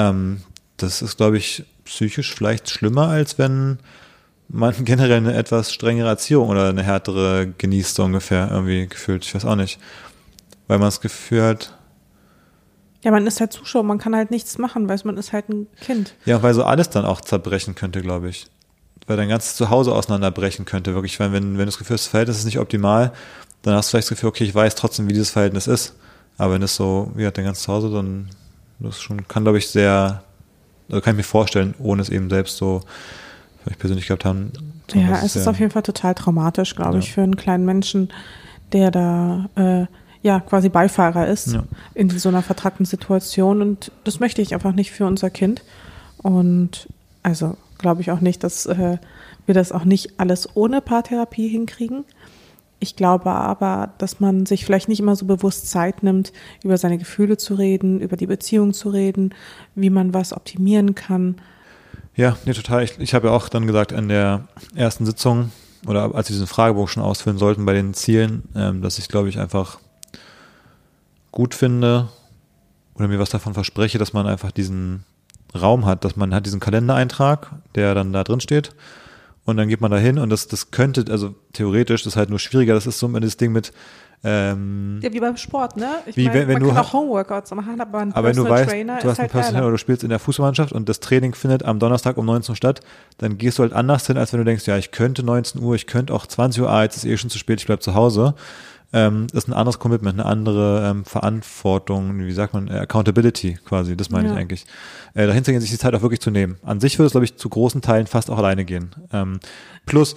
ähm, 0.00 0.42
das 0.76 1.02
ist, 1.02 1.16
glaube 1.16 1.38
ich, 1.38 1.64
psychisch 1.84 2.34
vielleicht 2.34 2.70
schlimmer, 2.70 3.08
als 3.08 3.38
wenn 3.38 3.78
man 4.48 4.74
generell 4.84 5.18
eine 5.18 5.34
etwas 5.34 5.72
strengere 5.72 6.08
Erziehung 6.08 6.48
oder 6.48 6.68
eine 6.68 6.82
härtere 6.82 7.52
genießt, 7.58 7.94
so 7.94 8.04
ungefähr 8.04 8.48
irgendwie 8.50 8.86
gefühlt. 8.86 9.24
Ich 9.24 9.34
weiß 9.34 9.44
auch 9.44 9.56
nicht. 9.56 9.78
Weil 10.66 10.78
man 10.78 10.86
das 10.86 11.00
Gefühl 11.00 11.42
hat. 11.42 11.76
Ja, 13.02 13.10
man 13.10 13.26
ist 13.26 13.40
halt 13.40 13.52
Zuschauer, 13.52 13.82
man 13.82 13.98
kann 13.98 14.14
halt 14.14 14.30
nichts 14.30 14.58
machen, 14.58 14.88
weil 14.88 14.98
man 15.04 15.16
ist 15.16 15.32
halt 15.32 15.48
ein 15.48 15.66
Kind. 15.80 16.14
Ja, 16.26 16.42
weil 16.42 16.54
so 16.54 16.64
alles 16.64 16.90
dann 16.90 17.04
auch 17.04 17.20
zerbrechen 17.20 17.74
könnte, 17.74 18.02
glaube 18.02 18.28
ich. 18.28 18.46
Weil 19.06 19.16
dein 19.16 19.30
ganzes 19.30 19.56
Zuhause 19.56 19.92
auseinanderbrechen 19.92 20.66
könnte, 20.66 20.94
wirklich. 20.94 21.18
Weil 21.18 21.32
wenn, 21.32 21.54
wenn 21.54 21.60
du 21.60 21.64
das 21.66 21.78
Gefühl 21.78 21.94
hast, 21.94 22.04
das 22.04 22.10
Verhältnis 22.10 22.38
ist 22.38 22.44
nicht 22.44 22.58
optimal, 22.58 23.12
dann 23.62 23.74
hast 23.74 23.88
du 23.88 23.90
vielleicht 23.90 24.10
das 24.10 24.16
Gefühl, 24.16 24.28
okay, 24.28 24.44
ich 24.44 24.54
weiß 24.54 24.74
trotzdem, 24.74 25.08
wie 25.08 25.12
dieses 25.12 25.30
Verhältnis 25.30 25.66
ist. 25.66 25.94
Aber 26.36 26.54
wenn 26.54 26.62
es 26.62 26.76
so, 26.76 27.10
wie 27.14 27.26
hat 27.26 27.36
dein 27.36 27.46
ganzes 27.46 27.64
Zuhause, 27.64 27.90
dann 27.90 28.28
das 28.80 29.00
schon, 29.00 29.26
kann, 29.28 29.44
glaube 29.44 29.58
ich, 29.58 29.68
sehr, 29.68 30.22
also 30.88 31.00
kann 31.00 31.14
ich 31.14 31.18
mir 31.18 31.22
vorstellen, 31.24 31.74
ohne 31.78 32.02
es 32.02 32.08
eben 32.08 32.30
selbst 32.30 32.56
so 32.56 32.82
ich 33.68 33.78
persönlich 33.78 34.06
gehabt 34.06 34.24
haben. 34.24 34.52
Ja, 34.94 35.20
es 35.22 35.36
ist 35.36 35.46
auf 35.46 35.58
jeden 35.58 35.70
Fall 35.70 35.82
total 35.82 36.14
traumatisch, 36.14 36.74
glaube 36.74 36.94
ja. 36.94 36.98
ich, 36.98 37.12
für 37.12 37.22
einen 37.22 37.36
kleinen 37.36 37.64
Menschen, 37.64 38.10
der 38.72 38.90
da 38.90 39.48
äh, 39.54 39.86
ja 40.22 40.40
quasi 40.40 40.68
Beifahrer 40.68 41.26
ist 41.26 41.52
ja. 41.52 41.64
in 41.94 42.10
so 42.10 42.28
einer 42.28 42.42
vertragten 42.42 42.86
Situation. 42.86 43.62
Und 43.62 43.92
das 44.04 44.20
möchte 44.20 44.42
ich 44.42 44.54
einfach 44.54 44.72
nicht 44.72 44.90
für 44.90 45.06
unser 45.06 45.30
Kind. 45.30 45.62
Und 46.18 46.88
also 47.22 47.56
glaube 47.78 48.00
ich 48.02 48.10
auch 48.10 48.20
nicht, 48.20 48.42
dass 48.42 48.66
äh, 48.66 48.98
wir 49.46 49.54
das 49.54 49.72
auch 49.72 49.84
nicht 49.84 50.18
alles 50.18 50.48
ohne 50.54 50.80
Paartherapie 50.80 51.48
hinkriegen. 51.48 52.04
Ich 52.82 52.96
glaube 52.96 53.30
aber, 53.30 53.90
dass 53.98 54.20
man 54.20 54.46
sich 54.46 54.64
vielleicht 54.64 54.88
nicht 54.88 55.00
immer 55.00 55.14
so 55.14 55.26
bewusst 55.26 55.70
Zeit 55.70 56.02
nimmt, 56.02 56.32
über 56.64 56.78
seine 56.78 56.96
Gefühle 56.96 57.36
zu 57.36 57.54
reden, 57.54 58.00
über 58.00 58.16
die 58.16 58.26
Beziehung 58.26 58.72
zu 58.72 58.88
reden, 58.88 59.34
wie 59.74 59.90
man 59.90 60.14
was 60.14 60.32
optimieren 60.32 60.94
kann. 60.94 61.36
Ja, 62.16 62.38
nee, 62.46 62.54
total. 62.54 62.82
Ich, 62.82 62.98
ich 62.98 63.12
habe 63.12 63.28
ja 63.28 63.34
auch 63.34 63.50
dann 63.50 63.66
gesagt 63.66 63.92
in 63.92 64.08
der 64.08 64.48
ersten 64.74 65.04
Sitzung 65.04 65.52
oder 65.86 66.14
als 66.14 66.30
wir 66.30 66.34
diesen 66.34 66.46
Fragebogen 66.46 66.88
schon 66.88 67.02
ausfüllen 67.02 67.38
sollten 67.38 67.66
bei 67.66 67.74
den 67.74 67.92
Zielen, 67.92 68.44
ähm, 68.56 68.80
dass 68.80 68.98
ich 68.98 69.08
glaube 69.08 69.28
ich 69.28 69.38
einfach 69.38 69.78
gut 71.32 71.54
finde 71.54 72.08
oder 72.94 73.08
mir 73.08 73.18
was 73.18 73.30
davon 73.30 73.52
verspreche, 73.52 73.98
dass 73.98 74.14
man 74.14 74.26
einfach 74.26 74.52
diesen 74.52 75.04
Raum 75.54 75.84
hat, 75.84 76.04
dass 76.04 76.16
man 76.16 76.34
hat 76.34 76.46
diesen 76.46 76.60
Kalendereintrag, 76.60 77.50
der 77.74 77.94
dann 77.94 78.14
da 78.14 78.24
drin 78.24 78.40
steht 78.40 78.74
und 79.44 79.56
dann 79.56 79.68
geht 79.68 79.80
man 79.80 79.90
da 79.90 79.98
hin 79.98 80.18
und 80.18 80.30
das, 80.30 80.48
das 80.48 80.70
könnte, 80.70 81.04
also 81.10 81.34
theoretisch, 81.52 82.02
das 82.02 82.14
ist 82.14 82.16
halt 82.16 82.30
nur 82.30 82.38
schwieriger, 82.38 82.74
das 82.74 82.86
ist 82.86 82.98
so 82.98 83.08
das 83.08 83.36
Ding 83.36 83.52
mit 83.52 83.72
ähm, 84.22 85.00
ja, 85.02 85.10
wie 85.14 85.20
beim 85.20 85.38
Sport, 85.38 85.78
ne? 85.78 85.88
Ich 86.04 86.14
wie, 86.14 86.26
mein, 86.26 86.34
wenn, 86.34 86.48
wenn 86.48 86.54
man 86.54 86.62
du 86.62 86.68
kann 86.68 86.84
auch 86.84 86.92
Homeworkouts 86.92 87.52
machen, 87.52 87.80
aber 87.80 88.00
ein 88.00 88.12
aber 88.12 88.28
wenn 88.28 88.36
du 88.36 88.46
weißt, 88.46 88.68
Trainer 88.68 88.98
du 88.98 89.08
hast 89.08 89.18
einen 89.18 89.30
halt 89.30 89.32
Personal 89.32 89.62
oder 89.62 89.72
du 89.72 89.78
spielst 89.78 90.04
in 90.04 90.10
der 90.10 90.18
Fußballmannschaft 90.18 90.72
und 90.72 90.90
das 90.90 91.00
Training 91.00 91.34
findet 91.34 91.64
am 91.64 91.78
Donnerstag 91.78 92.18
um 92.18 92.26
19 92.26 92.52
Uhr 92.52 92.56
statt, 92.56 92.80
dann 93.16 93.38
gehst 93.38 93.58
du 93.58 93.62
halt 93.62 93.72
anders 93.72 94.06
hin, 94.06 94.18
als 94.18 94.34
wenn 94.34 94.40
du 94.40 94.44
denkst, 94.44 94.66
ja, 94.66 94.76
ich 94.76 94.90
könnte 94.90 95.22
19 95.22 95.62
Uhr, 95.62 95.74
ich 95.74 95.86
könnte 95.86 96.12
auch 96.12 96.26
20 96.26 96.62
Uhr, 96.62 96.70
ah, 96.70 96.82
jetzt 96.82 96.98
ist 96.98 97.06
eh 97.06 97.16
schon 97.16 97.30
zu 97.30 97.38
spät, 97.38 97.60
ich 97.60 97.66
bleib 97.66 97.82
zu 97.82 97.94
Hause 97.94 98.34
ähm, 98.92 99.28
ist 99.32 99.48
ein 99.48 99.52
anderes 99.52 99.78
Commitment, 99.78 100.18
eine 100.18 100.28
andere 100.28 100.88
ähm, 100.90 101.04
Verantwortung, 101.04 102.18
wie 102.18 102.32
sagt 102.32 102.54
man, 102.54 102.68
Accountability 102.68 103.58
quasi, 103.64 103.96
das 103.96 104.10
meine 104.10 104.28
ja. 104.28 104.34
ich 104.34 104.40
eigentlich. 104.40 104.66
Äh, 105.14 105.26
dahin 105.28 105.44
zu 105.44 105.52
gehen, 105.52 105.60
sich 105.60 105.70
die 105.70 105.78
Zeit 105.78 105.94
auch 105.94 106.02
wirklich 106.02 106.20
zu 106.20 106.30
nehmen. 106.30 106.56
An 106.64 106.80
sich 106.80 106.98
würde 106.98 107.06
es, 107.06 107.12
glaube 107.12 107.24
ich, 107.24 107.36
zu 107.36 107.48
großen 107.48 107.82
Teilen 107.82 108.08
fast 108.08 108.30
auch 108.30 108.38
alleine 108.38 108.64
gehen. 108.64 108.90
Ähm, 109.12 109.38
plus, 109.86 110.16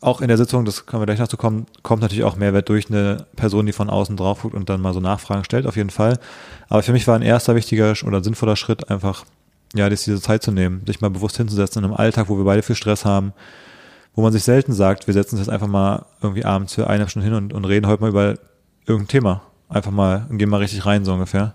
auch 0.00 0.20
in 0.20 0.28
der 0.28 0.36
Sitzung, 0.36 0.64
das 0.64 0.86
können 0.86 1.00
wir 1.00 1.06
gleich 1.06 1.20
noch 1.20 1.28
zu 1.28 1.36
kommen, 1.36 1.66
kommt 1.82 2.02
natürlich 2.02 2.24
auch 2.24 2.36
Mehrwert 2.36 2.68
durch 2.68 2.90
eine 2.90 3.26
Person, 3.36 3.66
die 3.66 3.72
von 3.72 3.88
außen 3.88 4.16
drauf 4.16 4.42
guckt 4.42 4.54
und 4.54 4.68
dann 4.68 4.80
mal 4.80 4.94
so 4.94 5.00
Nachfragen 5.00 5.44
stellt, 5.44 5.66
auf 5.66 5.76
jeden 5.76 5.90
Fall. 5.90 6.18
Aber 6.68 6.82
für 6.82 6.92
mich 6.92 7.06
war 7.06 7.14
ein 7.14 7.22
erster 7.22 7.54
wichtiger 7.54 7.94
oder 8.04 8.24
sinnvoller 8.24 8.56
Schritt 8.56 8.90
einfach, 8.90 9.24
ja, 9.74 9.88
diese 9.88 10.20
Zeit 10.20 10.42
zu 10.42 10.50
nehmen, 10.50 10.82
sich 10.86 11.00
mal 11.00 11.10
bewusst 11.10 11.36
hinzusetzen 11.36 11.84
in 11.84 11.90
einem 11.90 11.96
Alltag, 11.96 12.28
wo 12.28 12.36
wir 12.36 12.44
beide 12.44 12.62
viel 12.62 12.76
Stress 12.76 13.04
haben, 13.04 13.32
wo 14.14 14.22
man 14.22 14.32
sich 14.32 14.44
selten 14.44 14.72
sagt, 14.72 15.06
wir 15.06 15.14
setzen 15.14 15.36
uns 15.36 15.46
jetzt 15.46 15.52
einfach 15.52 15.68
mal 15.68 16.04
irgendwie 16.20 16.44
abends 16.44 16.74
für 16.74 16.88
eine 16.88 17.08
Stunde 17.08 17.28
hin 17.28 17.36
und, 17.36 17.52
und 17.52 17.64
reden 17.64 17.86
heute 17.86 18.02
mal 18.02 18.10
über 18.10 18.34
irgendein 18.86 19.08
Thema. 19.08 19.42
Einfach 19.68 19.90
mal 19.90 20.26
und 20.28 20.38
gehen 20.38 20.50
mal 20.50 20.58
richtig 20.58 20.84
rein, 20.84 21.04
so 21.04 21.12
ungefähr. 21.12 21.54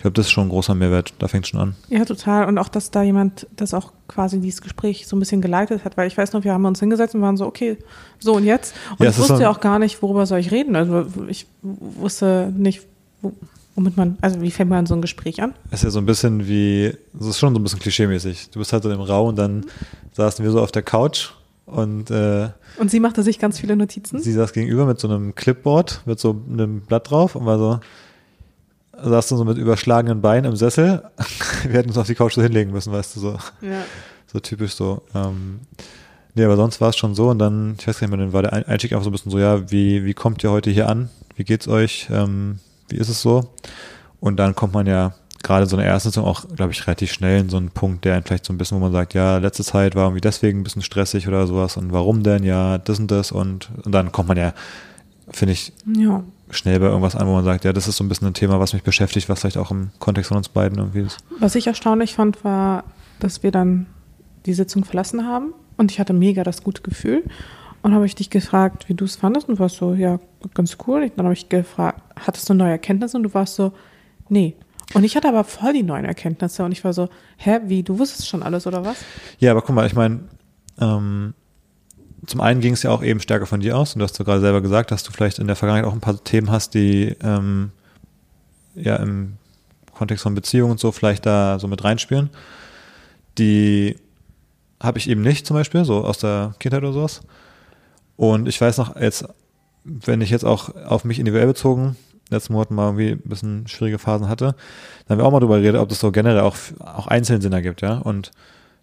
Ich 0.00 0.02
glaube, 0.02 0.14
das 0.14 0.26
ist 0.26 0.32
schon 0.32 0.46
ein 0.46 0.48
großer 0.48 0.74
Mehrwert. 0.74 1.12
Da 1.18 1.28
fängt 1.28 1.46
schon 1.46 1.60
an. 1.60 1.74
Ja, 1.90 2.06
total. 2.06 2.46
Und 2.46 2.56
auch, 2.56 2.70
dass 2.70 2.90
da 2.90 3.02
jemand 3.02 3.46
das 3.54 3.74
auch 3.74 3.92
quasi 4.08 4.40
dieses 4.40 4.62
Gespräch 4.62 5.06
so 5.06 5.14
ein 5.14 5.18
bisschen 5.18 5.42
geleitet 5.42 5.84
hat, 5.84 5.98
weil 5.98 6.06
ich 6.06 6.16
weiß 6.16 6.32
noch, 6.32 6.42
wir 6.42 6.54
haben 6.54 6.64
uns 6.64 6.80
hingesetzt 6.80 7.14
und 7.14 7.20
waren 7.20 7.36
so, 7.36 7.44
okay, 7.44 7.76
so 8.18 8.32
und 8.32 8.44
jetzt. 8.44 8.74
Und 8.92 9.04
ja, 9.04 9.10
ich 9.10 9.18
wusste 9.18 9.42
ja 9.42 9.50
auch 9.50 9.60
gar 9.60 9.78
nicht, 9.78 10.00
worüber 10.00 10.24
soll 10.24 10.38
ich 10.38 10.50
reden. 10.50 10.74
Also 10.74 11.06
ich 11.28 11.46
wusste 11.60 12.50
nicht, 12.56 12.80
womit 13.74 13.98
man, 13.98 14.16
also 14.22 14.40
wie 14.40 14.50
fängt 14.50 14.70
man 14.70 14.86
so 14.86 14.94
ein 14.94 15.02
Gespräch 15.02 15.42
an? 15.42 15.52
Es 15.70 15.80
ist 15.80 15.84
ja 15.84 15.90
so 15.90 15.98
ein 15.98 16.06
bisschen 16.06 16.48
wie, 16.48 16.94
es 17.20 17.26
ist 17.26 17.38
schon 17.38 17.52
so 17.52 17.60
ein 17.60 17.62
bisschen 17.62 17.80
klischeemäßig. 17.80 18.48
Du 18.52 18.58
bist 18.58 18.72
halt 18.72 18.82
in 18.86 18.92
dem 18.92 19.02
Raum 19.02 19.28
und 19.28 19.36
dann 19.36 19.56
mhm. 19.56 19.64
saßen 20.12 20.42
wir 20.42 20.50
so 20.50 20.62
auf 20.62 20.72
der 20.72 20.82
Couch 20.82 21.32
und, 21.70 22.10
äh, 22.10 22.48
und 22.78 22.90
sie 22.90 23.00
machte 23.00 23.22
sich 23.22 23.38
ganz 23.38 23.58
viele 23.58 23.76
Notizen? 23.76 24.20
Sie 24.20 24.32
saß 24.32 24.52
gegenüber 24.52 24.86
mit 24.86 24.98
so 24.98 25.08
einem 25.08 25.34
Clipboard, 25.34 26.02
mit 26.06 26.18
so 26.18 26.30
einem 26.48 26.82
Blatt 26.82 27.10
drauf 27.10 27.36
und 27.36 27.46
war 27.46 27.58
so, 27.58 27.80
saß 29.02 29.28
dann 29.28 29.38
so 29.38 29.44
mit 29.44 29.58
überschlagenen 29.58 30.20
Beinen 30.20 30.50
im 30.50 30.56
Sessel. 30.56 31.02
Wir 31.62 31.78
hätten 31.78 31.88
uns 31.88 31.98
auf 31.98 32.06
die 32.06 32.14
Couch 32.14 32.34
so 32.34 32.42
hinlegen 32.42 32.72
müssen, 32.72 32.92
weißt 32.92 33.16
du, 33.16 33.20
so. 33.20 33.30
Ja. 33.60 33.84
So 34.26 34.40
typisch 34.40 34.74
so. 34.74 35.02
Ähm, 35.14 35.60
nee, 36.34 36.44
aber 36.44 36.56
sonst 36.56 36.80
war 36.80 36.90
es 36.90 36.96
schon 36.96 37.14
so 37.14 37.30
und 37.30 37.38
dann, 37.38 37.76
ich 37.78 37.86
weiß 37.86 37.98
gar 37.98 38.08
nicht 38.08 38.16
mehr, 38.16 38.26
dann 38.26 38.32
war 38.32 38.42
der 38.42 38.68
Einstieg 38.68 38.92
einfach 38.92 39.04
so 39.04 39.10
ein 39.10 39.12
bisschen 39.12 39.32
so, 39.32 39.38
ja, 39.38 39.70
wie, 39.70 40.04
wie 40.04 40.14
kommt 40.14 40.44
ihr 40.44 40.50
heute 40.50 40.70
hier 40.70 40.88
an? 40.88 41.10
Wie 41.36 41.44
geht's 41.44 41.68
euch? 41.68 42.08
Ähm, 42.10 42.58
wie 42.88 42.96
ist 42.96 43.08
es 43.08 43.22
so? 43.22 43.48
Und 44.20 44.36
dann 44.36 44.54
kommt 44.54 44.74
man 44.74 44.86
ja 44.86 45.14
gerade 45.42 45.66
so 45.66 45.76
eine 45.76 45.86
erste 45.86 46.10
Saison 46.10 46.24
auch, 46.24 46.46
glaube 46.54 46.72
ich, 46.72 46.86
relativ 46.86 47.12
schnell 47.12 47.40
in 47.40 47.48
so 47.48 47.56
einen 47.56 47.70
Punkt, 47.70 48.04
der 48.04 48.22
vielleicht 48.22 48.44
so 48.44 48.52
ein 48.52 48.58
bisschen, 48.58 48.76
wo 48.76 48.82
man 48.82 48.92
sagt, 48.92 49.14
ja, 49.14 49.38
letzte 49.38 49.64
Zeit 49.64 49.94
war 49.94 50.04
irgendwie 50.04 50.20
deswegen 50.20 50.60
ein 50.60 50.64
bisschen 50.64 50.82
stressig 50.82 51.28
oder 51.28 51.46
sowas 51.46 51.76
und 51.76 51.92
warum 51.92 52.22
denn? 52.22 52.44
Ja, 52.44 52.78
das 52.78 52.98
und 52.98 53.10
das 53.10 53.32
und, 53.32 53.70
und 53.84 53.92
dann 53.92 54.12
kommt 54.12 54.28
man 54.28 54.36
ja, 54.36 54.52
finde 55.30 55.52
ich, 55.52 55.72
ja. 55.86 56.22
schnell 56.50 56.80
bei 56.80 56.86
irgendwas 56.86 57.16
an, 57.16 57.26
wo 57.26 57.32
man 57.32 57.44
sagt, 57.44 57.64
ja, 57.64 57.72
das 57.72 57.88
ist 57.88 57.96
so 57.96 58.04
ein 58.04 58.08
bisschen 58.08 58.28
ein 58.28 58.34
Thema, 58.34 58.60
was 58.60 58.72
mich 58.72 58.82
beschäftigt, 58.82 59.28
was 59.28 59.40
vielleicht 59.40 59.58
auch 59.58 59.70
im 59.70 59.90
Kontext 59.98 60.28
von 60.28 60.36
uns 60.36 60.48
beiden 60.48 60.78
irgendwie 60.78 61.00
ist. 61.00 61.18
Was 61.38 61.54
ich 61.54 61.66
erstaunlich 61.66 62.14
fand, 62.14 62.44
war, 62.44 62.84
dass 63.18 63.42
wir 63.42 63.50
dann 63.50 63.86
die 64.46 64.54
Sitzung 64.54 64.84
verlassen 64.84 65.26
haben 65.26 65.54
und 65.76 65.90
ich 65.90 65.98
hatte 65.98 66.12
mega 66.12 66.44
das 66.44 66.62
gute 66.62 66.82
Gefühl. 66.82 67.24
Und 67.82 67.94
habe 67.94 68.04
ich 68.04 68.14
dich 68.14 68.28
gefragt, 68.28 68.90
wie 68.90 68.94
du 68.94 69.06
es 69.06 69.16
fandest 69.16 69.48
und 69.48 69.54
du 69.56 69.60
warst 69.60 69.76
so, 69.76 69.94
ja, 69.94 70.18
ganz 70.52 70.76
cool. 70.86 71.02
Und 71.02 71.12
dann 71.16 71.24
habe 71.24 71.32
ich 71.32 71.48
gefragt, 71.48 72.02
hattest 72.26 72.46
du 72.50 72.52
neue 72.52 72.72
Erkenntnisse? 72.72 73.16
Und 73.16 73.22
du 73.22 73.32
warst 73.32 73.54
so, 73.54 73.72
nee. 74.28 74.54
Und 74.94 75.04
ich 75.04 75.16
hatte 75.16 75.28
aber 75.28 75.44
voll 75.44 75.72
die 75.72 75.82
neuen 75.82 76.04
Erkenntnisse 76.04 76.64
und 76.64 76.72
ich 76.72 76.82
war 76.82 76.92
so, 76.92 77.08
hä, 77.36 77.60
wie, 77.66 77.82
du 77.82 77.98
wusstest 77.98 78.28
schon 78.28 78.42
alles 78.42 78.66
oder 78.66 78.84
was? 78.84 78.98
Ja, 79.38 79.52
aber 79.52 79.62
guck 79.62 79.74
mal, 79.74 79.86
ich 79.86 79.94
meine, 79.94 80.20
ähm, 80.80 81.34
zum 82.26 82.40
einen 82.40 82.60
ging 82.60 82.74
es 82.74 82.82
ja 82.82 82.90
auch 82.90 83.02
eben 83.02 83.20
stärker 83.20 83.46
von 83.46 83.60
dir 83.60 83.76
aus 83.76 83.94
und 83.94 84.00
du 84.00 84.04
hast 84.04 84.18
ja 84.18 84.24
gerade 84.24 84.40
selber 84.40 84.60
gesagt, 84.60 84.90
dass 84.90 85.02
du 85.04 85.12
vielleicht 85.12 85.38
in 85.38 85.46
der 85.46 85.56
Vergangenheit 85.56 85.88
auch 85.88 85.94
ein 85.94 86.00
paar 86.00 86.22
Themen 86.22 86.50
hast, 86.50 86.74
die 86.74 87.16
ähm, 87.22 87.70
ja 88.74 88.96
im 88.96 89.36
Kontext 89.94 90.22
von 90.22 90.34
Beziehungen 90.34 90.72
und 90.72 90.80
so 90.80 90.92
vielleicht 90.92 91.24
da 91.24 91.58
so 91.58 91.68
mit 91.68 91.84
reinspielen. 91.84 92.30
Die 93.38 93.96
habe 94.80 94.98
ich 94.98 95.08
eben 95.08 95.22
nicht 95.22 95.46
zum 95.46 95.54
Beispiel, 95.54 95.84
so 95.84 96.04
aus 96.04 96.18
der 96.18 96.54
Kindheit 96.58 96.82
oder 96.82 96.92
sowas. 96.92 97.20
Und 98.16 98.48
ich 98.48 98.60
weiß 98.60 98.78
noch, 98.78 98.96
jetzt, 98.96 99.26
wenn 99.84 100.20
ich 100.20 100.30
jetzt 100.30 100.44
auch 100.44 100.74
auf 100.74 101.04
mich 101.04 101.18
individuell 101.18 101.46
bezogen 101.46 101.96
letzten 102.30 102.52
Monaten 102.52 102.74
mal 102.74 102.86
irgendwie 102.86 103.12
ein 103.12 103.28
bisschen 103.28 103.66
schwierige 103.66 103.98
Phasen 103.98 104.28
hatte, 104.28 104.54
dann 105.06 105.16
haben 105.16 105.18
wir 105.18 105.26
auch 105.26 105.32
mal 105.32 105.40
drüber 105.40 105.60
geredet, 105.60 105.80
ob 105.80 105.88
das 105.88 106.00
so 106.00 106.12
generell 106.12 106.40
auch, 106.40 106.56
auch 106.78 107.06
einzeln 107.06 107.40
Sinn 107.40 107.52
ergibt, 107.52 107.80
ja. 107.82 107.98
Und 107.98 108.30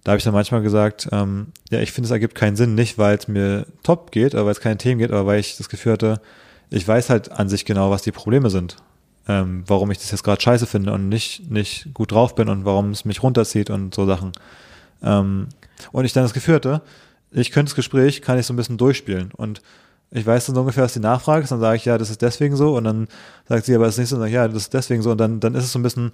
da 0.04 0.12
habe 0.12 0.18
ich 0.18 0.24
dann 0.24 0.34
manchmal 0.34 0.62
gesagt, 0.62 1.10
ähm, 1.12 1.48
ja, 1.70 1.80
ich 1.80 1.92
finde, 1.92 2.08
es 2.08 2.12
ergibt 2.12 2.36
keinen 2.36 2.56
Sinn, 2.56 2.76
nicht 2.76 2.98
weil 2.98 3.18
es 3.18 3.28
mir 3.28 3.66
top 3.84 4.12
geht, 4.12 4.34
oder 4.34 4.46
weil 4.46 4.52
es 4.52 4.62
keine 4.62 4.78
Themen 4.78 5.00
geht, 5.00 5.12
aber 5.12 5.26
weil 5.26 5.40
ich 5.40 5.58
das 5.58 5.70
Gefühl 5.70 5.94
hatte, 5.94 6.22
ich 6.70 6.88
weiß 6.88 7.10
halt 7.10 7.32
an 7.32 7.50
sich 7.50 7.66
genau, 7.66 7.92
was 7.92 8.02
die 8.02 8.12
Probleme 8.12 8.50
sind. 8.50 8.78
Ähm, 9.30 9.64
warum 9.68 9.92
ich 9.92 9.98
das 9.98 10.12
jetzt 10.12 10.24
gerade 10.24 10.42
scheiße 10.42 10.66
finde 10.66 10.94
und 10.94 11.10
nicht, 11.10 11.52
nicht 11.52 11.94
gut 11.94 12.14
drauf 12.14 12.36
bin 12.36 12.48
und 12.48 12.64
warum 12.64 12.92
es 12.92 13.04
mich 13.04 13.22
runterzieht 13.22 13.70
und 13.70 13.94
so 13.94 14.06
Sachen. 14.06 14.32
Ähm, 15.04 15.48
und 15.92 16.06
ich 16.06 16.14
dann 16.14 16.24
das 16.24 16.34
Gefühl 16.34 16.56
hatte, 16.56 16.82
ich 17.32 17.52
könnte 17.52 17.72
das 17.72 17.76
Gespräch, 17.76 18.22
kann 18.22 18.40
ich 18.40 18.46
so 18.46 18.54
ein 18.54 18.56
bisschen 18.56 18.78
durchspielen. 18.78 19.32
Und 19.36 19.62
ich 20.12 20.26
weiß 20.26 20.48
dann 20.48 20.58
ungefähr, 20.58 20.84
was 20.84 20.94
die 20.94 21.00
Nachfrage 21.00 21.44
ist, 21.44 21.52
dann 21.52 21.60
sage 21.60 21.78
ich, 21.78 21.86
ja, 21.86 21.98
das 21.98 22.10
ist 22.10 22.22
deswegen 22.22 22.56
so 22.56 22.76
und 22.76 22.86
dann 22.86 23.08
sagt 23.48 23.66
sie, 23.66 23.76
aber 23.76 23.88
nicht 23.88 23.96
so, 23.96 24.16
und 24.16 24.22
sage 24.22 24.30
ich, 24.30 24.36
ja, 24.36 24.48
das 24.48 24.64
ist 24.64 24.74
deswegen 24.74 25.02
so 25.02 25.12
und 25.12 25.18
dann, 25.18 25.40
dann 25.40 25.56
ist 25.56 25.66
es 25.66 25.72
so 25.72 25.80
ein 25.80 25.84
bisschen 25.84 26.12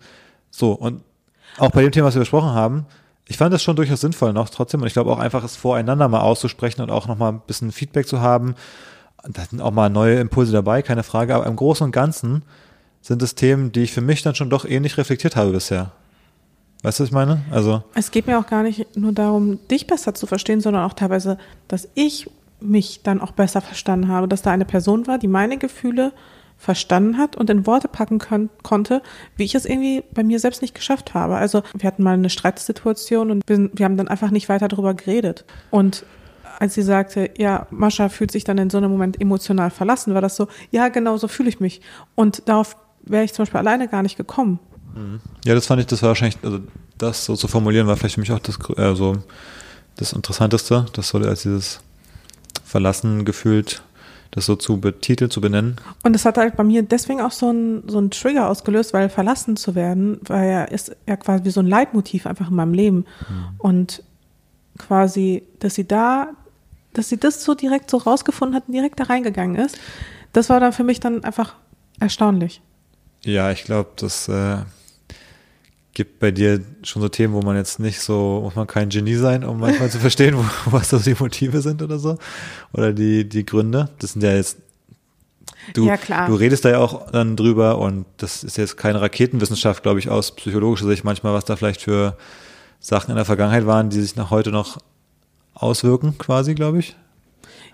so 0.50 0.72
und 0.74 1.02
auch 1.58 1.72
bei 1.72 1.84
dem 1.84 1.92
Thema, 1.92 2.08
was 2.08 2.16
wir 2.16 2.22
besprochen 2.22 2.54
haben, 2.54 2.86
ich 3.28 3.38
fand 3.38 3.54
das 3.54 3.64
schon 3.64 3.76
durchaus 3.76 4.02
sinnvoll 4.02 4.34
noch 4.34 4.50
trotzdem 4.50 4.82
und 4.82 4.88
ich 4.88 4.94
glaube 4.94 5.12
auch 5.12 5.20
einfach, 5.20 5.44
es 5.44 5.56
voreinander 5.56 6.08
mal 6.08 6.22
auszusprechen 6.22 6.82
und 6.82 6.90
auch 6.90 7.08
nochmal 7.08 7.34
ein 7.34 7.42
bisschen 7.46 7.72
Feedback 7.72 8.08
zu 8.08 8.22
haben, 8.22 8.56
da 9.30 9.46
sind 9.46 9.62
auch 9.62 9.72
mal 9.72 9.90
neue 9.90 10.20
Impulse 10.20 10.52
dabei, 10.52 10.82
keine 10.82 11.04
Frage, 11.04 11.36
aber 11.36 11.46
im 11.46 11.56
Großen 11.56 11.86
und 11.86 11.92
Ganzen 11.92 12.44
sind 13.02 13.22
es 13.22 13.36
Themen, 13.36 13.72
die 13.72 13.84
ich 13.84 13.94
für 13.94 14.02
mich 14.02 14.22
dann 14.22 14.36
schon 14.36 14.50
doch 14.50 14.66
ähnlich 14.66 14.98
reflektiert 14.98 15.36
habe 15.36 15.52
bisher. 15.52 15.92
Weißt 16.84 17.00
du, 17.00 17.04
was 17.04 17.10
ich 17.10 17.14
meine? 17.14 17.42
Also. 17.50 17.84
Es 17.96 18.12
geht 18.12 18.28
mir 18.28 18.38
auch 18.38 18.48
gar 18.48 18.64
nicht 18.64 18.98
nur 18.98 19.14
darum, 19.14 19.60
dich 19.70 19.88
besser 19.88 20.14
zu 20.14 20.28
verstehen, 20.28 20.60
sondern 20.60 20.84
auch 20.84 20.94
teilweise, 20.94 21.38
dass 21.70 21.88
ich 21.96 22.30
mich 22.64 23.02
dann 23.04 23.22
auch 23.22 23.32
besser 23.32 23.62
verstanden 23.62 24.08
habe, 24.08 24.28
dass 24.28 24.42
da 24.42 24.52
eine 24.52 24.66
Person 24.66 25.08
war, 25.08 25.18
die 25.18 25.28
meine 25.28 25.58
Gefühle 25.58 26.14
verstanden 26.58 27.18
hat 27.18 27.36
und 27.36 27.50
in 27.50 27.66
Worte 27.68 27.88
packen 27.88 28.20
können, 28.20 28.50
konnte, 28.62 29.02
wie 29.36 29.44
ich 29.44 29.54
es 29.54 29.66
irgendwie 29.66 30.04
bei 30.14 30.24
mir 30.24 30.40
selbst 30.40 30.62
nicht 30.62 30.74
geschafft 30.74 31.14
habe. 31.14 31.36
Also 31.36 31.62
wir 31.76 31.88
hatten 31.88 32.04
mal 32.04 32.14
eine 32.14 32.30
Streitsituation 32.30 33.32
und 33.32 33.44
wir, 33.48 33.70
wir 33.74 33.86
haben 33.86 33.98
dann 33.98 34.08
einfach 34.08 34.32
nicht 34.32 34.48
weiter 34.48 34.70
darüber 34.70 34.94
geredet. 34.94 35.44
Und 35.72 36.06
als 36.60 36.76
sie 36.76 36.82
sagte, 36.82 37.32
ja, 37.38 37.68
Mascha 37.70 38.08
fühlt 38.08 38.32
sich 38.32 38.46
dann 38.46 38.58
in 38.58 38.70
so 38.70 38.78
einem 38.78 38.92
Moment 38.92 39.20
emotional 39.20 39.72
verlassen, 39.72 40.14
war 40.14 40.22
das 40.22 40.38
so, 40.38 40.48
ja, 40.72 40.88
genau 40.88 41.18
so 41.18 41.28
fühle 41.28 41.50
ich 41.50 41.60
mich. 41.60 41.82
Und 42.16 42.48
darauf 42.48 42.78
wäre 43.02 43.26
ich 43.26 43.34
zum 43.34 43.44
Beispiel 43.44 43.60
alleine 43.60 43.90
gar 43.90 44.04
nicht 44.04 44.16
gekommen. 44.16 44.60
Mhm. 44.96 45.20
Ja, 45.44 45.56
das 45.56 45.66
fand 45.66 45.82
ich, 45.82 45.88
das 45.88 46.02
war 46.02 46.10
wahrscheinlich, 46.10 46.38
also 46.44 46.60
das 46.98 47.26
so 47.26 47.36
zu 47.36 47.48
formulieren, 47.50 47.88
war 47.88 47.98
vielleicht 47.98 48.16
für 48.16 48.22
mich 48.22 48.32
auch 48.32 48.40
das, 48.40 48.58
äh, 48.78 48.96
so 48.96 49.18
das 49.98 50.14
Interessanteste, 50.14 50.86
das 50.94 51.10
so 51.10 51.18
als 51.18 51.42
dieses 51.44 51.82
Verlassen 52.74 53.24
gefühlt, 53.24 53.84
das 54.32 54.48
so 54.48 54.56
zu 54.56 54.80
betiteln, 54.80 55.30
zu 55.30 55.42
benennen. 55.42 55.76
Und 56.04 56.14
das 56.14 56.26
hat 56.26 56.38
halt 56.38 56.56
bei 56.58 56.64
mir 56.64 56.82
deswegen 56.82 57.22
auch 57.22 57.32
so 57.32 57.52
ein, 57.52 57.84
so 57.88 58.02
Trigger 58.08 58.50
ausgelöst, 58.50 58.94
weil 58.94 59.10
verlassen 59.10 59.56
zu 59.56 59.76
werden, 59.76 60.20
war 60.26 60.44
ja, 60.44 60.64
ist 60.64 60.96
ja 61.08 61.16
quasi 61.16 61.52
so 61.52 61.60
ein 61.60 61.68
Leitmotiv 61.68 62.26
einfach 62.26 62.50
in 62.50 62.56
meinem 62.56 62.74
Leben. 62.74 62.98
Mhm. 62.98 63.56
Und 63.60 64.04
quasi, 64.80 65.44
dass 65.60 65.76
sie 65.76 65.88
da 65.88 66.30
dass 66.94 67.10
sie 67.10 67.18
das 67.18 67.44
so 67.44 67.56
direkt 67.56 67.90
so 67.90 67.98
rausgefunden 67.98 68.56
hat 68.56 68.68
und 68.68 68.74
direkt 68.74 69.00
da 69.00 69.06
reingegangen 69.06 69.56
ist, 69.56 69.78
das 70.32 70.50
war 70.50 70.60
dann 70.60 70.74
für 70.74 70.84
mich 70.84 71.00
dann 71.00 71.24
einfach 71.24 71.56
erstaunlich. 72.00 72.62
Ja, 73.24 73.52
ich 73.52 73.64
glaube, 73.64 73.90
das 73.96 74.28
äh, 74.28 74.58
gibt 75.94 76.20
bei 76.20 76.32
dir 76.32 76.62
schon 76.84 77.02
so 77.02 77.10
Themen, 77.10 77.34
wo 77.34 77.42
man 77.42 77.56
jetzt 77.56 77.80
nicht 77.80 78.00
so, 78.00 78.42
muss 78.44 78.56
man 78.56 78.68
kein 78.68 78.90
Genie 78.90 79.16
sein, 79.16 79.44
um 79.44 79.60
manchmal 79.60 79.92
zu 79.92 80.00
verstehen, 80.00 80.36
wo, 80.66 80.72
was 80.72 80.90
so 80.90 81.00
die 81.00 81.16
Motive 81.18 81.62
sind 81.62 81.82
oder 81.82 82.00
so. 82.00 82.18
Oder 82.74 82.94
die, 82.94 83.28
die 83.28 83.46
Gründe. 83.46 83.90
Das 84.00 84.14
sind 84.14 84.24
ja 84.24 84.34
jetzt 84.34 84.58
Du, 85.74 85.86
ja, 85.86 85.98
du 86.28 86.36
redest 86.36 86.66
da 86.66 86.72
ja 86.72 86.80
auch 86.80 87.10
dann 87.12 87.38
drüber 87.38 87.78
und 87.78 88.06
das 88.18 88.44
ist 88.44 88.58
jetzt 88.58 88.76
keine 88.76 89.00
Raketenwissenschaft, 89.00 89.82
glaube 89.82 90.00
ich, 90.00 90.10
aus 90.10 90.36
psychologischer 90.36 90.88
Sicht 90.88 91.06
manchmal, 91.06 91.34
was 91.34 91.46
da 91.46 91.56
vielleicht 91.56 91.82
für 91.82 92.18
Sachen 92.82 93.12
in 93.12 93.16
der 93.16 93.24
Vergangenheit 93.24 93.66
waren, 93.66 93.90
die 93.90 94.02
sich 94.02 94.18
nach 94.18 94.30
heute 94.30 94.52
noch 94.52 94.78
auswirken, 95.54 96.18
quasi, 96.18 96.54
glaube 96.54 96.80
ich. 96.80 96.98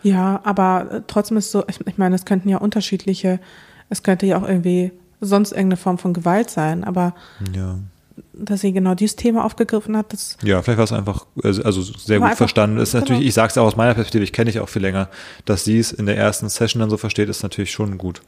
Ja, 0.03 0.39
aber 0.43 0.87
äh, 0.91 1.01
trotzdem 1.07 1.37
ist 1.37 1.51
so, 1.51 1.63
ich, 1.67 1.79
ich 1.87 1.97
meine, 1.97 2.15
es 2.15 2.25
könnten 2.25 2.47
ja 2.47 2.57
unterschiedliche, 2.57 3.39
es 3.89 4.03
könnte 4.03 4.27
ja 4.27 4.37
auch 4.37 4.47
irgendwie 4.47 4.91
sonst 5.19 5.51
irgendeine 5.51 5.77
Form 5.77 5.97
von 5.97 6.13
Gewalt 6.13 6.49
sein, 6.49 6.83
aber 6.83 7.15
ja. 7.55 7.79
Dass 8.33 8.61
sie 8.61 8.71
genau 8.71 8.95
dieses 8.95 9.15
Thema 9.15 9.45
aufgegriffen 9.45 9.95
hat, 9.97 10.13
das. 10.13 10.37
Ja, 10.43 10.61
vielleicht 10.61 10.77
war 10.77 10.85
es 10.85 10.91
einfach, 10.91 11.25
also, 11.43 11.63
also 11.63 11.81
sehr 11.81 12.19
gut 12.19 12.25
einfach, 12.25 12.37
verstanden. 12.37 12.77
Ist 12.77 12.91
genau. 12.91 13.01
natürlich, 13.01 13.25
ich 13.27 13.33
sage 13.33 13.51
es 13.51 13.57
auch 13.57 13.65
aus 13.65 13.75
meiner 13.75 13.93
Perspektive, 13.93 14.23
ich 14.23 14.33
kenne 14.33 14.51
dich 14.51 14.59
auch 14.59 14.69
viel 14.69 14.81
länger, 14.81 15.09
dass 15.45 15.63
sie 15.63 15.79
es 15.79 15.91
in 15.91 16.05
der 16.05 16.17
ersten 16.17 16.49
Session 16.49 16.79
dann 16.79 16.89
so 16.89 16.97
versteht, 16.97 17.29
ist 17.29 17.43
natürlich 17.43 17.71
schon 17.71 17.97
gut. 17.97 18.21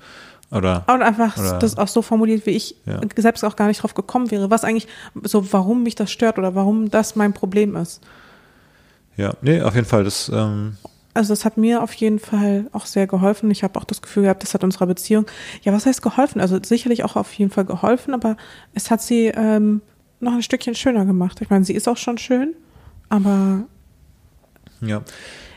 Oder, 0.51 0.83
und 0.87 1.01
einfach 1.01 1.37
oder, 1.37 1.59
das 1.59 1.77
auch 1.77 1.87
so 1.87 2.01
formuliert, 2.01 2.45
wie 2.45 2.51
ich 2.51 2.75
ja. 2.85 2.99
selbst 3.15 3.45
auch 3.45 3.55
gar 3.55 3.67
nicht 3.67 3.83
drauf 3.83 3.93
gekommen 3.93 4.31
wäre, 4.31 4.49
was 4.51 4.65
eigentlich 4.65 4.87
so, 5.23 5.53
warum 5.53 5.83
mich 5.83 5.95
das 5.95 6.11
stört 6.11 6.37
oder 6.37 6.55
warum 6.55 6.89
das 6.89 7.15
mein 7.15 7.33
Problem 7.33 7.77
ist. 7.77 8.01
Ja, 9.15 9.33
nee, 9.41 9.61
auf 9.61 9.75
jeden 9.75 9.87
Fall. 9.87 10.03
Das, 10.03 10.29
ähm 10.33 10.77
also 11.13 11.33
das 11.33 11.45
hat 11.45 11.57
mir 11.57 11.83
auf 11.83 11.93
jeden 11.93 12.19
Fall 12.19 12.67
auch 12.71 12.85
sehr 12.85 13.07
geholfen. 13.07 13.51
Ich 13.51 13.63
habe 13.63 13.79
auch 13.79 13.83
das 13.83 14.01
Gefühl 14.01 14.23
gehabt, 14.23 14.43
das 14.43 14.53
hat 14.53 14.63
unserer 14.63 14.87
Beziehung, 14.87 15.25
ja, 15.63 15.73
was 15.73 15.85
heißt 15.85 16.01
geholfen? 16.01 16.39
Also 16.39 16.59
sicherlich 16.63 17.03
auch 17.03 17.15
auf 17.15 17.33
jeden 17.33 17.51
Fall 17.51 17.65
geholfen, 17.65 18.13
aber 18.13 18.37
es 18.73 18.91
hat 18.91 19.01
sie 19.01 19.27
ähm, 19.27 19.81
noch 20.19 20.33
ein 20.33 20.43
Stückchen 20.43 20.75
schöner 20.75 21.05
gemacht. 21.05 21.41
Ich 21.41 21.49
meine, 21.49 21.65
sie 21.65 21.73
ist 21.73 21.87
auch 21.87 21.97
schon 21.97 22.17
schön, 22.17 22.53
aber 23.09 23.63
ja. 24.81 25.03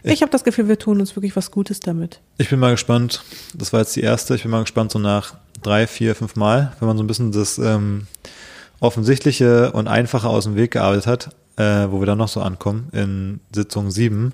Ich, 0.02 0.12
ich 0.12 0.22
habe 0.22 0.30
das 0.30 0.44
Gefühl, 0.44 0.68
wir 0.68 0.78
tun 0.78 1.00
uns 1.00 1.16
wirklich 1.16 1.34
was 1.34 1.50
Gutes 1.50 1.80
damit. 1.80 2.20
Ich 2.36 2.50
bin 2.50 2.58
mal 2.58 2.72
gespannt. 2.72 3.24
Das 3.54 3.72
war 3.72 3.80
jetzt 3.80 3.96
die 3.96 4.02
erste. 4.02 4.34
Ich 4.34 4.42
bin 4.42 4.50
mal 4.50 4.60
gespannt, 4.60 4.92
so 4.92 4.98
nach 4.98 5.34
drei, 5.62 5.86
vier, 5.86 6.14
fünf 6.14 6.36
Mal, 6.36 6.72
wenn 6.78 6.88
man 6.88 6.98
so 6.98 7.02
ein 7.02 7.06
bisschen 7.06 7.32
das 7.32 7.56
ähm, 7.58 8.06
Offensichtliche 8.80 9.72
und 9.72 9.88
Einfache 9.88 10.28
aus 10.28 10.44
dem 10.44 10.56
Weg 10.56 10.72
gearbeitet 10.72 11.06
hat, 11.06 11.30
äh, 11.56 11.90
wo 11.90 12.00
wir 12.00 12.06
dann 12.06 12.18
noch 12.18 12.28
so 12.28 12.42
ankommen, 12.42 12.88
in 12.92 13.40
Sitzung 13.54 13.90
7, 13.90 14.32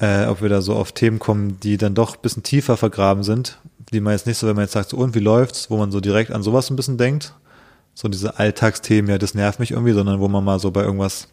äh, 0.00 0.26
ob 0.26 0.42
wir 0.42 0.48
da 0.48 0.62
so 0.62 0.74
auf 0.74 0.92
Themen 0.92 1.18
kommen, 1.18 1.60
die 1.60 1.76
dann 1.76 1.94
doch 1.94 2.16
ein 2.16 2.22
bisschen 2.22 2.42
tiefer 2.42 2.76
vergraben 2.76 3.22
sind, 3.22 3.58
die 3.92 4.00
man 4.00 4.14
jetzt 4.14 4.26
nicht 4.26 4.38
so, 4.38 4.46
wenn 4.46 4.56
man 4.56 4.64
jetzt 4.64 4.72
sagt, 4.72 4.90
so 4.90 4.96
und 4.96 5.14
wie 5.14 5.20
läuft's, 5.20 5.70
wo 5.70 5.76
man 5.76 5.92
so 5.92 6.00
direkt 6.00 6.30
an 6.32 6.42
sowas 6.42 6.70
ein 6.70 6.76
bisschen 6.76 6.98
denkt, 6.98 7.34
so 7.94 8.08
diese 8.08 8.38
Alltagsthemen, 8.38 9.10
ja, 9.10 9.18
das 9.18 9.34
nervt 9.34 9.60
mich 9.60 9.72
irgendwie, 9.72 9.92
sondern 9.92 10.20
wo 10.20 10.28
man 10.28 10.42
mal 10.42 10.58
so 10.58 10.70
bei 10.70 10.82
irgendwas 10.82 11.28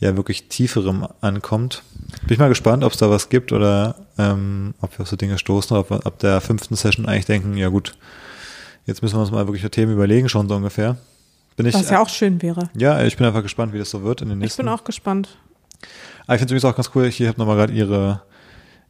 ja 0.00 0.16
wirklich 0.16 0.48
tieferem 0.48 1.06
ankommt. 1.20 1.82
Bin 2.22 2.34
ich 2.34 2.38
mal 2.38 2.48
gespannt, 2.48 2.84
ob 2.84 2.92
es 2.92 2.98
da 2.98 3.10
was 3.10 3.28
gibt 3.28 3.52
oder 3.52 3.96
ähm, 4.16 4.74
ob 4.80 4.96
wir 4.98 5.02
auf 5.02 5.08
so 5.08 5.16
Dinge 5.16 5.38
stoßen, 5.38 5.76
ob 5.76 5.90
wir 5.90 6.06
ab 6.06 6.18
der 6.18 6.40
fünften 6.40 6.76
Session 6.76 7.06
eigentlich 7.06 7.26
denken, 7.26 7.56
ja 7.56 7.68
gut, 7.68 7.94
jetzt 8.86 9.02
müssen 9.02 9.16
wir 9.16 9.20
uns 9.20 9.30
mal 9.30 9.46
wirklich 9.46 9.68
Themen 9.70 9.92
überlegen, 9.92 10.28
schon 10.28 10.48
so 10.48 10.56
ungefähr. 10.56 10.96
Bin 11.56 11.66
ich, 11.66 11.74
Was 11.74 11.90
ja 11.90 12.00
auch 12.00 12.08
schön 12.08 12.40
wäre. 12.40 12.70
Ja, 12.76 13.02
ich 13.02 13.16
bin 13.16 13.26
einfach 13.26 13.42
gespannt, 13.42 13.72
wie 13.72 13.78
das 13.78 13.90
so 13.90 14.04
wird 14.04 14.22
in 14.22 14.28
den 14.28 14.38
nächsten. 14.38 14.62
Ich 14.62 14.64
bin 14.64 14.72
auch 14.72 14.84
gespannt. 14.84 15.36
Aber 16.28 16.36
ich 16.36 16.40
finde 16.40 16.54
es 16.54 16.62
übrigens 16.62 16.64
auch 16.72 16.76
ganz 16.76 16.90
cool, 16.94 17.06
ich 17.06 17.20
habe 17.26 17.38
nochmal 17.38 17.56
gerade 17.56 17.72
ihre, 17.72 18.22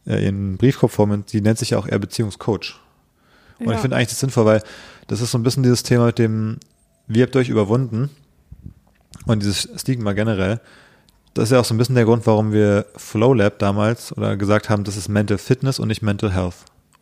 äh, 0.05 0.23
ihren 0.23 0.57
Briefkopf 0.57 0.93
vor 0.93 1.07
mir, 1.07 1.17
die 1.17 1.41
nennt 1.41 1.57
sich 1.57 1.71
ja 1.71 1.79
auch 1.79 1.87
eher 1.87 1.97
Beziehungscoach. 1.97 2.79
Und 3.57 3.67
ja. 3.67 3.73
ich 3.73 3.79
finde 3.79 3.95
eigentlich 3.97 4.09
das 4.09 4.19
sinnvoll, 4.19 4.45
weil 4.45 4.63
das 5.07 5.21
ist 5.21 5.31
so 5.31 5.37
ein 5.39 5.43
bisschen 5.43 5.63
dieses 5.63 5.81
Thema 5.81 6.05
mit 6.05 6.19
dem, 6.19 6.59
wie 7.07 7.23
habt 7.23 7.33
ihr 7.35 7.39
euch 7.39 7.49
überwunden? 7.49 8.11
Und 9.25 9.41
dieses 9.41 9.67
Stigma 9.75 10.13
generell. 10.13 10.61
Das 11.33 11.45
ist 11.45 11.51
ja 11.51 11.59
auch 11.59 11.65
so 11.65 11.73
ein 11.73 11.77
bisschen 11.77 11.95
der 11.95 12.05
Grund, 12.05 12.27
warum 12.27 12.51
wir 12.51 12.85
Flow 12.95 13.33
Lab 13.33 13.57
damals 13.59 14.15
oder 14.15 14.37
gesagt 14.37 14.69
haben, 14.69 14.83
das 14.83 14.95
ist 14.97 15.09
Mental 15.09 15.37
Fitness 15.37 15.79
und 15.79 15.87
nicht 15.87 16.03
Mental 16.03 16.31
Health. 16.31 16.55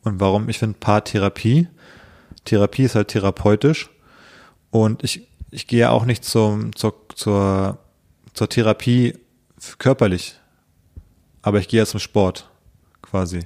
Und 0.04 0.20
warum 0.22 0.48
ich 0.48 0.60
finde 0.60 0.78
Paartherapie, 0.80 1.68
Therapie 2.46 2.84
ist 2.84 2.96
halt 2.96 3.10
therapeutisch. 3.10 3.90
Und 4.72 5.04
ich 5.04 5.28
ich 5.52 5.68
gehe 5.68 5.80
ja 5.80 5.90
auch 5.92 6.06
nicht 6.06 6.24
zum, 6.24 6.76
zur, 6.76 6.96
zur, 7.16 7.78
zur 8.34 8.50
Therapie 8.50 9.14
körperlich, 9.78 10.36
aber 11.42 11.60
ich 11.60 11.68
gehe 11.68 11.80
ja 11.80 11.86
zum 11.86 12.00
Sport 12.00 12.50
quasi. 13.02 13.44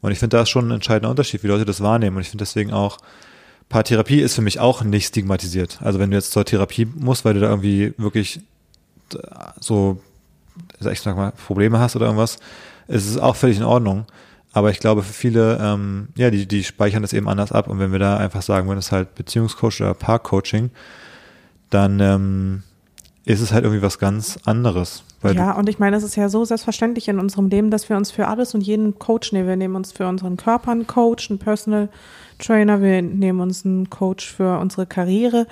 Und 0.00 0.12
ich 0.12 0.18
finde, 0.18 0.36
da 0.36 0.42
ist 0.42 0.48
schon 0.50 0.68
ein 0.68 0.74
entscheidender 0.76 1.10
Unterschied, 1.10 1.42
wie 1.42 1.48
Leute 1.48 1.64
das 1.64 1.82
wahrnehmen. 1.82 2.16
Und 2.16 2.22
ich 2.22 2.30
finde 2.30 2.42
deswegen 2.42 2.72
auch, 2.72 2.98
Paartherapie 3.68 4.20
ist 4.20 4.34
für 4.34 4.42
mich 4.42 4.58
auch 4.58 4.82
nicht 4.82 5.06
stigmatisiert. 5.06 5.78
Also 5.82 5.98
wenn 5.98 6.10
du 6.10 6.16
jetzt 6.16 6.32
zur 6.32 6.44
Therapie 6.44 6.86
musst, 6.86 7.24
weil 7.24 7.34
du 7.34 7.40
da 7.40 7.48
irgendwie 7.48 7.94
wirklich 7.98 8.40
so, 9.60 10.00
ich 10.80 11.04
mal, 11.04 11.32
Probleme 11.32 11.78
hast 11.78 11.96
oder 11.96 12.06
irgendwas, 12.06 12.38
ist 12.88 13.08
es 13.08 13.18
auch 13.18 13.36
völlig 13.36 13.58
in 13.58 13.64
Ordnung. 13.64 14.06
Aber 14.52 14.70
ich 14.70 14.80
glaube, 14.80 15.02
für 15.02 15.12
viele, 15.12 15.58
ähm, 15.62 16.08
ja, 16.16 16.30
die, 16.30 16.46
die 16.46 16.64
speichern 16.64 17.02
das 17.02 17.12
eben 17.12 17.28
anders 17.28 17.52
ab. 17.52 17.68
Und 17.68 17.78
wenn 17.78 17.92
wir 17.92 18.00
da 18.00 18.16
einfach 18.16 18.42
sagen, 18.42 18.68
wenn 18.68 18.78
es 18.78 18.90
halt 18.90 19.14
Beziehungscoach 19.14 19.80
oder 19.80 19.94
Paarcoaching, 19.94 20.70
dann 21.70 22.00
ähm, 22.00 22.62
ist 23.24 23.40
es 23.40 23.52
halt 23.52 23.64
irgendwie 23.64 23.82
was 23.82 24.00
ganz 24.00 24.38
anderes. 24.44 25.04
Ja, 25.22 25.52
und 25.52 25.68
ich 25.68 25.78
meine, 25.78 25.96
es 25.96 26.02
ist 26.02 26.16
ja 26.16 26.28
so 26.28 26.44
selbstverständlich 26.44 27.08
in 27.08 27.18
unserem 27.18 27.48
Leben, 27.48 27.70
dass 27.70 27.88
wir 27.88 27.96
uns 27.96 28.10
für 28.10 28.26
alles 28.28 28.54
und 28.54 28.62
jeden 28.62 28.98
Coach 28.98 29.32
nehmen. 29.32 29.48
Wir 29.48 29.56
nehmen 29.56 29.76
uns 29.76 29.92
für 29.92 30.08
unseren 30.08 30.36
Körper 30.36 30.70
einen 30.70 30.86
Coach, 30.86 31.30
einen 31.30 31.38
Personal 31.38 31.88
Trainer, 32.38 32.80
wir 32.80 33.02
nehmen 33.02 33.40
uns 33.40 33.66
einen 33.66 33.90
Coach 33.90 34.32
für 34.32 34.58
unsere 34.58 34.86
Karriere. 34.86 35.46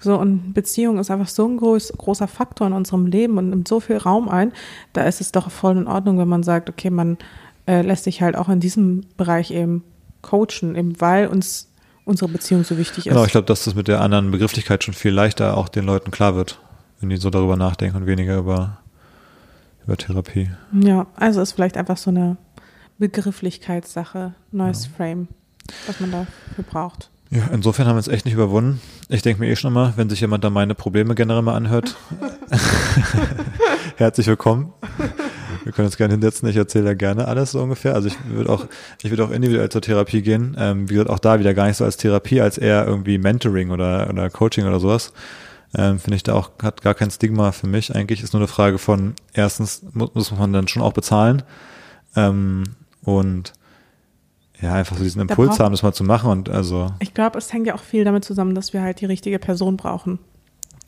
So, 0.00 0.16
und 0.18 0.54
Beziehung 0.54 0.98
ist 0.98 1.10
einfach 1.10 1.28
so 1.28 1.46
ein 1.46 1.58
groß, 1.58 1.94
großer 1.98 2.28
Faktor 2.28 2.68
in 2.68 2.72
unserem 2.72 3.06
Leben 3.06 3.36
und 3.36 3.50
nimmt 3.50 3.68
so 3.68 3.80
viel 3.80 3.98
Raum 3.98 4.28
ein. 4.28 4.52
Da 4.92 5.02
ist 5.02 5.20
es 5.20 5.32
doch 5.32 5.50
voll 5.50 5.76
in 5.76 5.86
Ordnung, 5.86 6.18
wenn 6.18 6.28
man 6.28 6.42
sagt, 6.42 6.70
okay, 6.70 6.88
man 6.88 7.18
äh, 7.66 7.82
lässt 7.82 8.04
sich 8.04 8.22
halt 8.22 8.36
auch 8.36 8.48
in 8.48 8.60
diesem 8.60 9.02
Bereich 9.16 9.50
eben 9.50 9.84
coachen, 10.22 10.74
eben 10.74 11.00
weil 11.00 11.26
uns 11.26 11.68
unsere 12.04 12.30
Beziehung 12.30 12.64
so 12.64 12.78
wichtig 12.78 13.06
ist. 13.06 13.12
Genau, 13.12 13.24
ich 13.24 13.32
glaube, 13.32 13.46
dass 13.46 13.64
das 13.64 13.74
mit 13.74 13.88
der 13.88 14.00
anderen 14.00 14.30
Begrifflichkeit 14.30 14.82
schon 14.82 14.94
viel 14.94 15.12
leichter 15.12 15.56
auch 15.56 15.68
den 15.68 15.84
Leuten 15.84 16.10
klar 16.10 16.34
wird, 16.34 16.60
wenn 17.00 17.10
die 17.10 17.16
so 17.18 17.28
darüber 17.28 17.56
nachdenken 17.56 17.98
und 17.98 18.06
weniger 18.06 18.38
über, 18.38 18.78
über 19.84 19.96
Therapie. 19.96 20.50
Ja, 20.72 21.06
also 21.16 21.40
ist 21.40 21.52
vielleicht 21.52 21.76
einfach 21.76 21.96
so 21.96 22.10
eine 22.10 22.36
Begrifflichkeitssache, 22.98 24.34
neues 24.52 24.86
ja. 24.86 24.90
Frame, 24.96 25.28
was 25.86 26.00
man 26.00 26.10
dafür 26.10 26.64
braucht. 26.68 27.10
Ja, 27.30 27.48
insofern 27.52 27.86
haben 27.86 27.94
wir 27.94 28.00
es 28.00 28.08
echt 28.08 28.24
nicht 28.24 28.34
überwunden. 28.34 28.80
Ich 29.08 29.22
denke 29.22 29.40
mir 29.40 29.48
eh 29.48 29.56
schon 29.56 29.72
mal, 29.72 29.92
wenn 29.96 30.10
sich 30.10 30.20
jemand 30.20 30.42
da 30.42 30.50
meine 30.50 30.74
Probleme 30.74 31.14
generell 31.14 31.42
mal 31.42 31.54
anhört, 31.54 31.96
herzlich 33.96 34.26
willkommen. 34.26 34.72
Wir 35.62 35.72
können 35.72 35.86
uns 35.86 35.96
gerne 35.96 36.14
hinsetzen. 36.14 36.48
Ich 36.48 36.56
erzähle 36.56 36.86
da 36.86 36.94
gerne 36.94 37.28
alles 37.28 37.52
so 37.52 37.62
ungefähr. 37.62 37.94
Also 37.94 38.08
ich 38.08 38.16
würde 38.28 38.50
auch, 38.50 38.66
ich 39.00 39.10
würde 39.10 39.24
auch 39.24 39.30
individuell 39.30 39.68
zur 39.68 39.82
Therapie 39.82 40.22
gehen. 40.22 40.56
Ähm, 40.58 40.88
wie 40.90 40.94
gesagt, 40.94 41.10
auch 41.10 41.18
da 41.20 41.38
wieder 41.38 41.54
gar 41.54 41.68
nicht 41.68 41.76
so 41.76 41.84
als 41.84 41.96
Therapie, 41.96 42.40
als 42.40 42.58
eher 42.58 42.86
irgendwie 42.86 43.18
Mentoring 43.18 43.70
oder, 43.70 44.10
oder 44.10 44.28
Coaching 44.30 44.66
oder 44.66 44.80
sowas. 44.80 45.12
Ähm, 45.74 45.98
Finde 46.00 46.16
ich 46.16 46.22
da 46.24 46.34
auch, 46.34 46.50
hat 46.62 46.82
gar 46.82 46.94
kein 46.94 47.10
Stigma 47.10 47.52
für 47.52 47.66
mich. 47.68 47.94
Eigentlich 47.94 48.22
ist 48.22 48.32
nur 48.32 48.40
eine 48.40 48.48
Frage 48.48 48.78
von, 48.78 49.14
erstens 49.32 49.82
muss, 49.92 50.14
muss 50.14 50.30
man 50.36 50.52
dann 50.52 50.66
schon 50.68 50.82
auch 50.82 50.92
bezahlen. 50.92 51.42
Ähm, 52.16 52.64
und 53.04 53.52
ja, 54.60 54.74
einfach 54.74 54.96
so 54.96 55.04
diesen 55.04 55.20
Da 55.26 55.32
Impuls 55.32 55.50
braucht- 55.50 55.60
haben, 55.60 55.72
das 55.72 55.82
mal 55.82 55.92
zu 55.94 56.04
machen 56.04 56.30
und 56.30 56.48
also 56.48 56.92
Ich 56.98 57.14
glaube, 57.14 57.38
es 57.38 57.52
hängt 57.52 57.66
ja 57.66 57.74
auch 57.74 57.80
viel 57.82 58.04
damit 58.04 58.24
zusammen, 58.24 58.54
dass 58.54 58.72
wir 58.72 58.82
halt 58.82 59.00
die 59.00 59.06
richtige 59.06 59.38
Person 59.38 59.76
brauchen. 59.76 60.18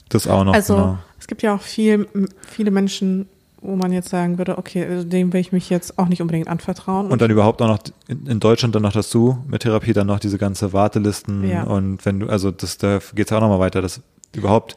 das 0.08 0.26
auch 0.26 0.44
noch. 0.44 0.52
also 0.52 0.74
genau. 0.74 0.98
es 1.18 1.26
gibt 1.26 1.42
ja 1.42 1.54
auch 1.54 1.62
viel, 1.62 2.06
viele 2.46 2.70
Menschen, 2.70 3.28
wo 3.62 3.76
man 3.76 3.92
jetzt 3.92 4.08
sagen 4.10 4.36
würde, 4.36 4.58
okay, 4.58 4.84
also 4.84 5.04
dem 5.08 5.32
will 5.32 5.40
ich 5.40 5.52
mich 5.52 5.70
jetzt 5.70 5.96
auch 5.98 6.08
nicht 6.08 6.20
unbedingt 6.20 6.48
anvertrauen. 6.48 7.06
Und 7.10 7.22
dann 7.22 7.30
überhaupt 7.30 7.62
auch 7.62 7.68
noch 7.68 7.78
in, 8.08 8.40
Deutschland 8.40 8.74
dann 8.74 8.82
noch 8.82 8.92
dazu 8.92 9.38
mit 9.46 9.62
Therapie 9.62 9.92
dann 9.94 10.08
noch 10.08 10.18
diese 10.18 10.36
ganze 10.36 10.72
Wartelisten 10.74 11.48
Ja. 11.48 11.62
und 11.62 12.04
wenn 12.04 12.20
du, 12.20 12.26
also 12.28 12.50
das, 12.50 12.76
da 12.76 12.98
geht's 13.14 13.30
ja 13.30 13.36
auch 13.38 13.40
nochmal 13.42 13.60
weiter, 13.60 13.80
dass 13.80 14.02
überhaupt, 14.36 14.76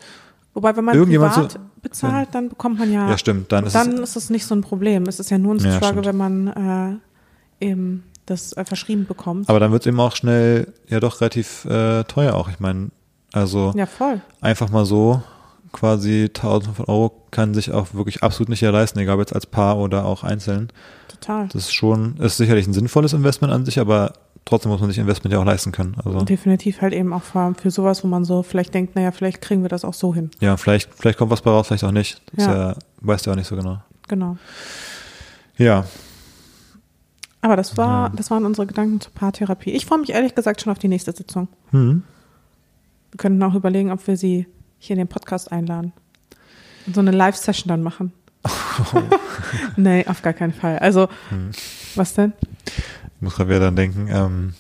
Wobei, 0.53 0.75
wenn 0.77 0.85
man 0.85 0.95
irgendjemand 0.95 1.33
privat 1.33 1.51
so- 1.51 1.59
bezahlt, 1.81 2.29
dann 2.31 2.49
bekommt 2.49 2.79
man 2.79 2.91
ja, 2.91 3.09
ja, 3.09 3.17
stimmt, 3.17 3.51
dann 3.51 3.65
ist 3.65 3.75
dann 3.75 3.93
es, 3.95 4.11
ist 4.11 4.15
es 4.15 4.29
nicht 4.29 4.45
so 4.45 4.55
ein 4.55 4.61
Problem. 4.61 5.03
Es 5.03 5.19
ist 5.19 5.29
ja 5.29 5.37
nur 5.37 5.53
ein 5.55 5.59
Ja, 5.59 5.73
Struggle, 5.77 6.03
stimmt. 6.03 6.05
wenn 6.05 6.17
man 6.45 6.99
äh, 7.61 7.65
eben 7.65 8.03
das 8.25 8.53
äh, 8.53 8.65
verschrieben 8.65 9.05
bekommt. 9.05 9.49
aber 9.49 9.59
dann 9.59 9.71
wird's 9.71 9.85
eben 9.85 9.99
auch 9.99 10.15
schnell 10.15 10.73
ja 10.87 10.99
doch 10.99 11.21
relativ 11.21 11.65
äh, 11.65 12.03
teuer 12.05 12.33
auch. 12.33 12.49
Ich 12.49 12.59
meine, 12.59 12.89
also 13.33 13.73
ja, 13.75 13.85
voll. 13.85 14.21
einfach 14.41 14.69
mal 14.69 14.85
so 14.85 15.21
quasi 15.73 16.31
1000 16.33 16.75
von 16.77 16.85
Euro 16.85 17.11
kann 17.31 17.53
sich 17.53 17.71
auch 17.73 17.93
wirklich 17.93 18.23
absolut 18.23 18.47
nicht 18.49 18.61
jeder 18.61 18.71
leisten, 18.71 18.97
egal 18.97 19.15
ob 19.15 19.19
jetzt 19.21 19.35
als 19.35 19.45
Paar 19.45 19.77
oder 19.77 20.05
auch 20.05 20.23
einzeln. 20.23 20.69
Total. 21.09 21.47
Das 21.49 21.63
ist 21.65 21.73
schon, 21.73 22.15
ist 22.17 22.37
sicherlich 22.37 22.65
ein 22.65 22.73
sinnvolles 22.73 23.11
Investment 23.13 23.51
an 23.53 23.65
sich, 23.65 23.77
aber 23.79 24.13
trotzdem 24.45 24.71
muss 24.71 24.79
man 24.81 24.89
sich 24.89 24.99
Investment 24.99 25.33
ja 25.33 25.39
auch 25.39 25.45
leisten 25.45 25.71
können. 25.71 25.95
Also 26.05 26.21
definitiv 26.23 26.81
halt 26.81 26.93
eben 26.93 27.11
auch 27.13 27.35
allem 27.35 27.55
für 27.55 27.71
sowas, 27.71 28.03
wo 28.03 28.07
man 28.07 28.23
so 28.25 28.43
vielleicht 28.43 28.73
denkt, 28.73 28.95
naja, 28.95 29.11
vielleicht 29.11 29.41
kriegen 29.41 29.61
wir 29.63 29.69
das 29.69 29.83
auch 29.83 29.93
so 29.93 30.13
hin. 30.13 30.29
ja, 30.39 30.55
vielleicht, 30.57 30.93
vielleicht 30.93 31.17
kommt 31.17 31.31
was 31.31 31.41
bei 31.41 31.51
raus, 31.51 31.67
vielleicht 31.67 31.83
auch 31.83 31.91
nicht. 31.91 32.21
Das 32.35 32.45
Ja. 32.45 32.67
Ja, 32.69 32.75
weißt 33.01 33.25
du 33.25 33.31
auch 33.31 33.35
nicht 33.35 33.47
so 33.47 33.55
genau. 33.55 33.79
Genau. 34.07 34.37
Ja, 35.57 35.85
Aber 37.41 37.55
das 37.55 37.77
war, 37.77 38.09
das 38.11 38.29
waren 38.31 38.45
unsere 38.45 38.67
Gedanken 38.67 38.99
zur 39.01 39.11
Paartherapie. 39.13 39.71
Ich 39.71 39.85
freue 39.85 39.99
mich 39.99 40.09
ehrlich 40.11 40.35
gesagt 40.35 40.61
schon 40.61 40.71
auf 40.71 40.79
die 40.79 40.87
nächste 40.87 41.11
Sitzung. 41.11 41.47
hm. 41.71 42.03
Wir 43.11 43.17
könnten 43.17 43.41
auch 43.43 43.53
überlegen, 43.55 43.91
ob 43.91 44.05
wir 44.07 44.17
sie 44.17 44.45
hier 44.77 44.95
in 44.95 44.97
den 44.97 45.07
Podcast 45.07 45.51
einladen. 45.51 45.93
Und 46.85 46.95
so 46.95 46.99
eine 47.01 47.11
Live-Session 47.11 47.69
dann 47.69 47.81
machen. 47.81 48.11
nee, 49.77 50.05
auf 50.07 50.21
gar 50.21 50.33
keinen 50.33 50.53
Fall. 50.53 50.77
Also, 50.79 51.07
Hm. 51.29 51.51
was 51.95 52.13
denn? 52.13 52.33
Ich 53.15 53.21
muss 53.21 53.35
gerade 53.35 53.49
wieder 53.49 53.59
dann 53.61 53.75
denken, 53.75 54.07
ähm, 54.09 54.53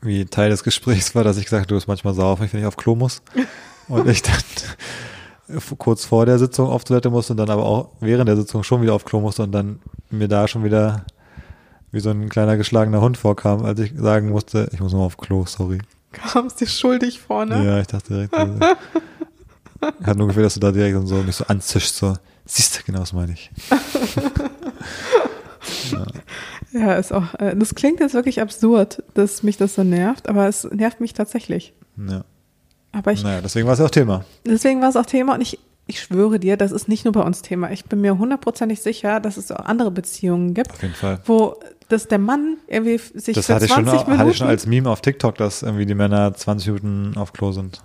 wie 0.00 0.24
Teil 0.24 0.50
des 0.50 0.64
Gesprächs 0.64 1.14
war, 1.14 1.24
dass 1.24 1.36
ich 1.36 1.44
gesagt 1.44 1.60
habe, 1.60 1.68
du 1.68 1.74
bist 1.76 1.88
manchmal 1.88 2.14
sauer, 2.14 2.38
wenn 2.40 2.60
ich 2.60 2.66
auf 2.66 2.76
Klo 2.76 2.94
muss. 2.94 3.22
Und 3.88 4.08
ich 4.08 4.22
dann 4.22 5.60
kurz 5.78 6.04
vor 6.04 6.26
der 6.26 6.38
Sitzung 6.38 6.68
auf 6.68 6.84
Toilette 6.84 7.10
musste 7.10 7.34
und 7.34 7.36
dann 7.36 7.50
aber 7.50 7.64
auch 7.64 7.90
während 8.00 8.28
der 8.28 8.36
Sitzung 8.36 8.62
schon 8.62 8.82
wieder 8.82 8.94
auf 8.94 9.04
Klo 9.04 9.20
musste 9.20 9.42
und 9.42 9.52
dann 9.52 9.80
mir 10.10 10.28
da 10.28 10.48
schon 10.48 10.64
wieder 10.64 11.04
wie 11.90 12.00
so 12.00 12.10
ein 12.10 12.28
kleiner 12.28 12.56
geschlagener 12.56 13.00
Hund 13.00 13.18
vorkam, 13.18 13.64
als 13.64 13.78
ich 13.80 13.92
sagen 13.96 14.30
musste, 14.30 14.68
ich 14.72 14.80
muss 14.80 14.92
mal 14.92 15.00
auf 15.00 15.18
Klo, 15.18 15.44
sorry. 15.46 15.78
Kamst 16.12 16.60
dir 16.60 16.66
schuldig 16.66 17.20
vorne? 17.20 17.64
Ja, 17.64 17.80
ich 17.80 17.86
dachte 17.86 18.14
direkt, 18.14 18.34
also, 18.34 18.54
ich 20.00 20.06
hatte 20.06 20.18
nur 20.18 20.28
Gefühl, 20.28 20.42
dass 20.42 20.54
du 20.54 20.60
da 20.60 20.72
direkt 20.72 20.96
und 20.96 21.06
so 21.06 21.16
mich 21.16 21.36
so 21.36 21.44
anzischst, 21.46 21.96
so, 21.96 22.14
siehst 22.46 22.78
du, 22.78 22.82
genau 22.84 23.00
das 23.00 23.12
meine 23.12 23.32
ich. 23.32 23.50
Ja, 25.92 26.04
ist 26.72 27.12
auch, 27.12 27.34
äh, 27.38 27.54
das 27.56 27.74
klingt 27.74 28.00
jetzt 28.00 28.14
wirklich 28.14 28.40
absurd, 28.40 29.02
dass 29.14 29.42
mich 29.42 29.56
das 29.56 29.74
so 29.74 29.82
nervt, 29.84 30.28
aber 30.28 30.46
es 30.48 30.64
nervt 30.64 31.00
mich 31.00 31.12
tatsächlich. 31.12 31.72
Ja. 31.96 32.24
Aber 32.92 33.12
ich, 33.12 33.22
Naja, 33.22 33.40
deswegen 33.42 33.66
war 33.66 33.74
es 33.74 33.78
ja 33.78 33.86
auch 33.86 33.90
Thema. 33.90 34.24
deswegen 34.46 34.80
war 34.82 34.88
es 34.88 34.96
auch 34.96 35.06
Thema 35.06 35.34
und 35.34 35.40
ich, 35.40 35.58
ich 35.86 36.00
schwöre 36.00 36.38
dir, 36.38 36.56
das 36.56 36.72
ist 36.72 36.88
nicht 36.88 37.04
nur 37.04 37.12
bei 37.12 37.22
uns 37.22 37.42
Thema. 37.42 37.70
Ich 37.72 37.84
bin 37.86 38.00
mir 38.00 38.18
hundertprozentig 38.18 38.80
sicher, 38.82 39.18
dass 39.20 39.36
es 39.36 39.50
auch 39.50 39.64
andere 39.64 39.90
Beziehungen 39.90 40.54
gibt, 40.54 40.70
Auf 40.72 40.82
jeden 40.82 40.94
Fall. 40.94 41.20
wo 41.26 41.56
dass 41.88 42.08
der 42.08 42.18
Mann 42.18 42.56
irgendwie 42.68 42.96
sich 42.98 43.34
Das 43.34 43.46
für 43.46 43.54
hatte 43.56 43.66
ich, 43.66 43.70
schon, 43.72 43.84
20 43.84 44.00
hatte 44.00 44.10
Minuten 44.12 44.30
ich 44.30 44.36
schon 44.38 44.46
als 44.48 44.66
Meme 44.66 44.88
auf 44.88 45.02
TikTok, 45.02 45.34
dass 45.34 45.62
irgendwie 45.62 45.84
die 45.84 45.94
Männer 45.94 46.32
20 46.32 46.68
Minuten 46.82 47.18
auf 47.18 47.32
Klo 47.34 47.52
sind. 47.52 47.82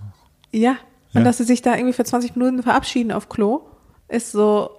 ja, 0.53 0.77
und 1.13 1.21
Ja. 1.21 1.23
dass 1.23 1.37
sie 1.39 1.43
sich 1.43 1.61
da 1.61 1.75
irgendwie 1.75 1.93
für 1.93 2.05
20 2.05 2.35
Minuten 2.37 2.63
verabschieden 2.63 3.11
auf 3.11 3.27
Klo, 3.27 3.61
ist 4.07 4.31
so, 4.31 4.69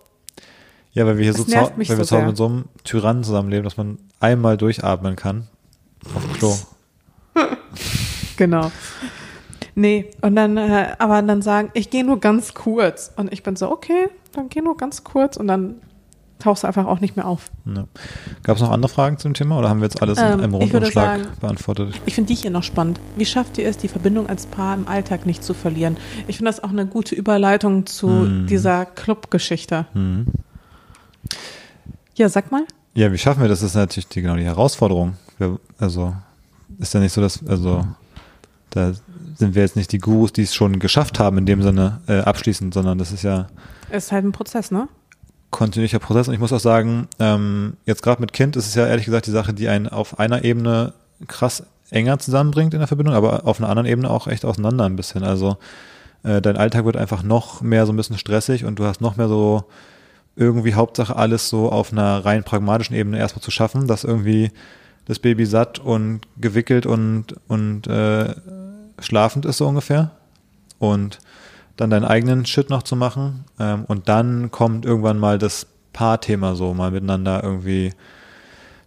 Ja, 0.92 1.06
weil 1.06 1.16
wir 1.18 1.24
hier 1.24 1.32
Das 1.32 1.42
so, 1.42 1.44
zu, 1.46 1.52
weil 1.56 1.98
wir 1.98 2.04
so 2.04 2.20
mit 2.20 2.36
so 2.36 2.46
einem 2.46 2.64
Tyrannen 2.84 3.22
zusammenleben, 3.22 3.64
dass 3.64 3.76
man 3.76 3.98
einmal 4.20 4.56
durchatmen 4.56 5.16
kann 5.16 5.46
auf 6.14 6.32
Klo. 6.38 6.54
genau. 8.36 8.70
Nee, 9.74 10.10
und 10.22 10.34
dann, 10.34 10.56
äh, 10.56 10.94
aber 10.98 11.22
dann 11.22 11.40
sagen, 11.42 11.70
ich 11.74 11.90
gehe 11.90 12.04
nur 12.04 12.18
ganz 12.20 12.54
kurz. 12.54 13.12
Und 13.16 13.32
ich 13.32 13.42
bin 13.42 13.54
so, 13.56 13.70
okay, 13.70 14.08
dann 14.32 14.48
geh 14.48 14.60
nur 14.60 14.76
ganz 14.76 15.04
kurz 15.04 15.36
und 15.36 15.46
dann 15.46 15.76
tauchst 16.40 16.62
du 16.62 16.66
einfach 16.68 16.86
auch 16.86 17.00
nicht 17.00 17.16
mehr 17.16 17.26
auf. 17.26 17.50
Ja. 17.64 17.84
Gab 18.44 18.56
es 18.56 18.62
noch 18.62 18.70
andere 18.70 18.88
Fragen 18.90 19.18
zum 19.18 19.34
Thema 19.34 19.58
oder 19.58 19.68
haben 19.68 19.80
wir 19.80 19.86
jetzt 19.86 20.00
alles 20.02 20.18
Ähm, 20.18 20.34
in 20.34 20.40
einem 20.40 20.54
Rundumschlag 20.54 21.20
sagen- 21.20 21.28
beantwortet? 21.40 22.00
Ich 22.06 22.14
finde 22.14 22.28
die 22.28 22.34
hier 22.40 22.50
noch 22.50 22.62
spannend. 22.62 23.00
Wie 23.16 23.26
schafft 23.26 23.58
ihr 23.58 23.68
es, 23.68 23.76
die 23.76 23.88
Verbindung 23.88 24.28
als 24.28 24.46
Paar 24.46 24.74
im 24.76 24.86
Alltag 24.88 25.26
nicht 25.26 25.42
zu 25.44 25.52
verlieren? 25.54 25.96
Ich 26.28 26.36
finde 26.38 26.50
das 26.50 26.62
auch 26.62 26.70
eine 26.70 26.86
gute 26.86 27.14
Überleitung 27.14 27.86
zu 27.86 28.08
Hm. 28.08 28.46
dieser 28.48 28.84
Club-Geschichte. 28.86 29.86
Mhm. 29.94 30.26
Ja, 32.14 32.28
sag 32.28 32.50
mal. 32.50 32.64
Ja, 32.94 33.12
wie 33.12 33.18
schaffen 33.18 33.42
wir 33.42 33.48
das? 33.48 33.60
Das 33.60 33.70
ist 33.70 33.76
natürlich 33.76 34.08
die, 34.08 34.22
genau 34.22 34.36
die 34.36 34.44
Herausforderung. 34.44 35.16
Wir, 35.38 35.58
also 35.78 36.14
ist 36.78 36.94
ja 36.94 37.00
nicht 37.00 37.12
so, 37.12 37.20
dass, 37.20 37.46
also 37.46 37.86
da 38.70 38.92
sind 39.36 39.54
wir 39.54 39.62
jetzt 39.62 39.76
nicht 39.76 39.92
die 39.92 39.98
Gurus, 39.98 40.32
die 40.32 40.42
es 40.42 40.54
schon 40.54 40.78
geschafft 40.78 41.18
haben 41.18 41.38
in 41.38 41.46
dem 41.46 41.62
Sinne 41.62 42.00
äh, 42.08 42.20
abschließend, 42.20 42.74
sondern 42.74 42.98
das 42.98 43.12
ist 43.12 43.22
ja 43.22 43.46
Ist 43.90 44.12
halt 44.12 44.24
ein 44.24 44.32
Prozess, 44.32 44.70
ne? 44.70 44.88
kontinuierlicher 45.50 45.98
Prozess. 45.98 46.28
Und 46.28 46.34
ich 46.34 46.40
muss 46.40 46.52
auch 46.52 46.60
sagen, 46.60 47.08
ähm, 47.18 47.76
jetzt 47.86 48.02
gerade 48.02 48.20
mit 48.20 48.32
Kind 48.32 48.56
ist 48.56 48.66
es 48.66 48.74
ja 48.74 48.86
ehrlich 48.86 49.06
gesagt 49.06 49.26
die 49.26 49.30
Sache, 49.30 49.54
die 49.54 49.68
einen 49.68 49.88
auf 49.88 50.18
einer 50.18 50.44
Ebene 50.44 50.92
krass 51.26 51.64
enger 51.90 52.18
zusammenbringt 52.18 52.74
in 52.74 52.80
der 52.80 52.88
Verbindung, 52.88 53.14
aber 53.14 53.46
auf 53.46 53.58
einer 53.58 53.70
anderen 53.70 53.86
Ebene 53.86 54.10
auch 54.10 54.26
echt 54.26 54.44
auseinander 54.44 54.84
ein 54.84 54.96
bisschen. 54.96 55.24
Also 55.24 55.56
äh, 56.22 56.42
dein 56.42 56.56
Alltag 56.56 56.84
wird 56.84 56.96
einfach 56.96 57.22
noch 57.22 57.62
mehr 57.62 57.86
so 57.86 57.92
ein 57.92 57.96
bisschen 57.96 58.18
stressig 58.18 58.64
und 58.64 58.78
du 58.78 58.84
hast 58.84 59.00
noch 59.00 59.16
mehr 59.16 59.28
so 59.28 59.64
irgendwie 60.38 60.74
Hauptsache 60.74 61.16
alles 61.16 61.48
so 61.48 61.70
auf 61.70 61.92
einer 61.92 62.24
rein 62.24 62.44
pragmatischen 62.44 62.94
Ebene 62.94 63.18
erstmal 63.18 63.42
zu 63.42 63.50
schaffen, 63.50 63.88
dass 63.88 64.04
irgendwie 64.04 64.50
das 65.06 65.18
Baby 65.18 65.46
satt 65.46 65.78
und 65.78 66.20
gewickelt 66.36 66.86
und, 66.86 67.34
und 67.48 67.86
äh, 67.86 68.34
schlafend 69.00 69.46
ist 69.46 69.56
so 69.56 69.66
ungefähr. 69.66 70.12
Und 70.78 71.18
dann 71.76 71.90
deinen 71.90 72.04
eigenen 72.04 72.46
Shit 72.46 72.70
noch 72.70 72.82
zu 72.82 72.94
machen. 72.94 73.44
Ähm, 73.58 73.84
und 73.86 74.08
dann 74.08 74.50
kommt 74.50 74.84
irgendwann 74.84 75.18
mal 75.18 75.38
das 75.38 75.66
Paarthema 75.92 76.54
so, 76.54 76.74
mal 76.74 76.90
miteinander 76.90 77.42
irgendwie 77.42 77.92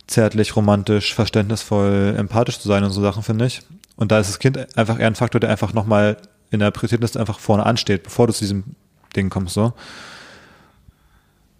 zärtlich, 0.08 0.56
romantisch, 0.56 1.14
verständnisvoll, 1.14 2.16
empathisch 2.18 2.60
zu 2.60 2.68
sein 2.68 2.84
und 2.84 2.92
so 2.92 3.02
Sachen, 3.02 3.24
finde 3.24 3.46
ich. 3.46 3.62
Und 3.96 4.12
da 4.12 4.20
ist 4.20 4.30
das 4.30 4.40
Kind 4.40 4.78
einfach 4.78 5.00
eher 5.00 5.08
ein 5.08 5.16
Faktor, 5.16 5.40
der 5.40 5.50
einfach 5.50 5.74
nochmal 5.74 6.18
in 6.50 6.60
der 6.60 6.72
Prioritätenliste 6.72 7.20
einfach 7.20 7.40
vorne 7.40 7.66
ansteht, 7.66 8.04
bevor 8.04 8.28
du 8.28 8.34
zu 8.34 8.42
diesem 8.42 8.64
Ding 9.16 9.30
kommst, 9.30 9.54
so. 9.54 9.74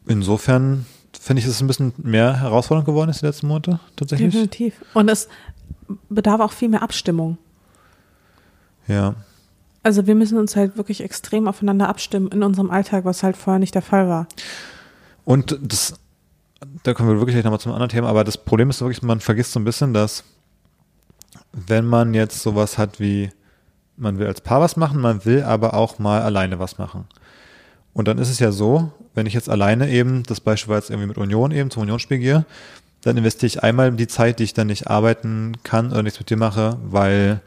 Insofern 0.06 0.86
finde 1.20 1.40
ich, 1.40 1.46
dass 1.46 1.56
es 1.56 1.62
ein 1.62 1.68
bisschen 1.68 1.94
mehr 1.98 2.40
herausfordernd 2.40 2.86
geworden 2.86 3.10
ist 3.10 3.22
die 3.22 3.26
letzten 3.26 3.48
Monate, 3.48 3.80
tatsächlich. 3.96 4.32
Definitiv. 4.32 4.84
Und 4.94 5.10
es 5.10 5.28
bedarf 6.10 6.42
auch 6.42 6.52
viel 6.52 6.70
mehr 6.70 6.82
Abstimmung. 6.82 7.38
Ja. 8.88 9.16
Also 9.84 10.06
wir 10.08 10.16
müssen 10.16 10.38
uns 10.38 10.56
halt 10.56 10.78
wirklich 10.78 11.02
extrem 11.02 11.48
aufeinander 11.48 11.90
abstimmen 11.90 12.28
in 12.30 12.44
unserem 12.44 12.70
Alltag, 12.70 13.06
was 13.06 13.24
halt 13.24 13.36
vorher 13.36 13.60
nicht 13.60 13.76
der 13.76 13.82
Fall 13.82 14.08
war. 14.08 14.28
Und 15.26 15.58
das, 15.62 16.00
da 16.84 16.94
kommen 16.94 17.10
wir 17.10 17.20
wirklich 17.20 17.44
nochmal 17.44 17.60
zum 17.60 17.72
anderen 17.72 17.90
Thema, 17.90 18.08
aber 18.08 18.24
das 18.24 18.38
Problem 18.38 18.70
ist 18.70 18.82
wirklich, 18.82 19.02
man 19.02 19.20
vergisst 19.20 19.54
so 19.54 19.60
ein 19.60 19.64
bisschen, 19.64 19.94
dass 19.94 20.24
wenn 21.52 21.86
man 21.86 22.14
jetzt 22.14 22.42
sowas 22.42 22.78
hat 22.78 23.00
wie, 23.00 23.32
man 23.98 24.20
will 24.20 24.28
als 24.28 24.42
Paar 24.42 24.62
was 24.62 24.78
machen, 24.78 25.02
man 25.02 25.26
will 25.26 25.44
aber 25.44 25.74
auch 25.74 26.00
mal 26.00 26.22
alleine 26.22 26.60
was 26.60 26.78
machen. 26.78 27.06
Und 27.94 28.08
dann 28.08 28.18
ist 28.18 28.30
es 28.30 28.40
ja 28.40 28.52
so, 28.52 28.92
wenn 29.14 29.26
ich 29.26 29.34
jetzt 29.34 29.50
alleine 29.50 29.90
eben, 29.90 30.24
das 30.24 30.40
Beispiel 30.40 30.70
war 30.70 30.78
jetzt 30.78 30.90
irgendwie 30.90 31.08
mit 31.08 31.18
Union 31.18 31.52
eben, 31.52 31.70
zum 31.70 31.84
Unionsspiel 31.84 32.20
gehe, 32.20 32.46
dann 33.02 33.18
investiere 33.18 33.48
ich 33.48 33.64
einmal 33.64 33.92
die 33.92 34.08
Zeit, 34.08 34.40
die 34.40 34.44
ich 34.44 34.54
dann 34.54 34.68
nicht 34.68 34.88
arbeiten 34.88 35.54
kann 35.64 35.92
oder 35.92 36.04
nichts 36.04 36.20
mit 36.20 36.30
dir 36.30 36.38
mache, 36.38 36.78
weil 36.84 37.42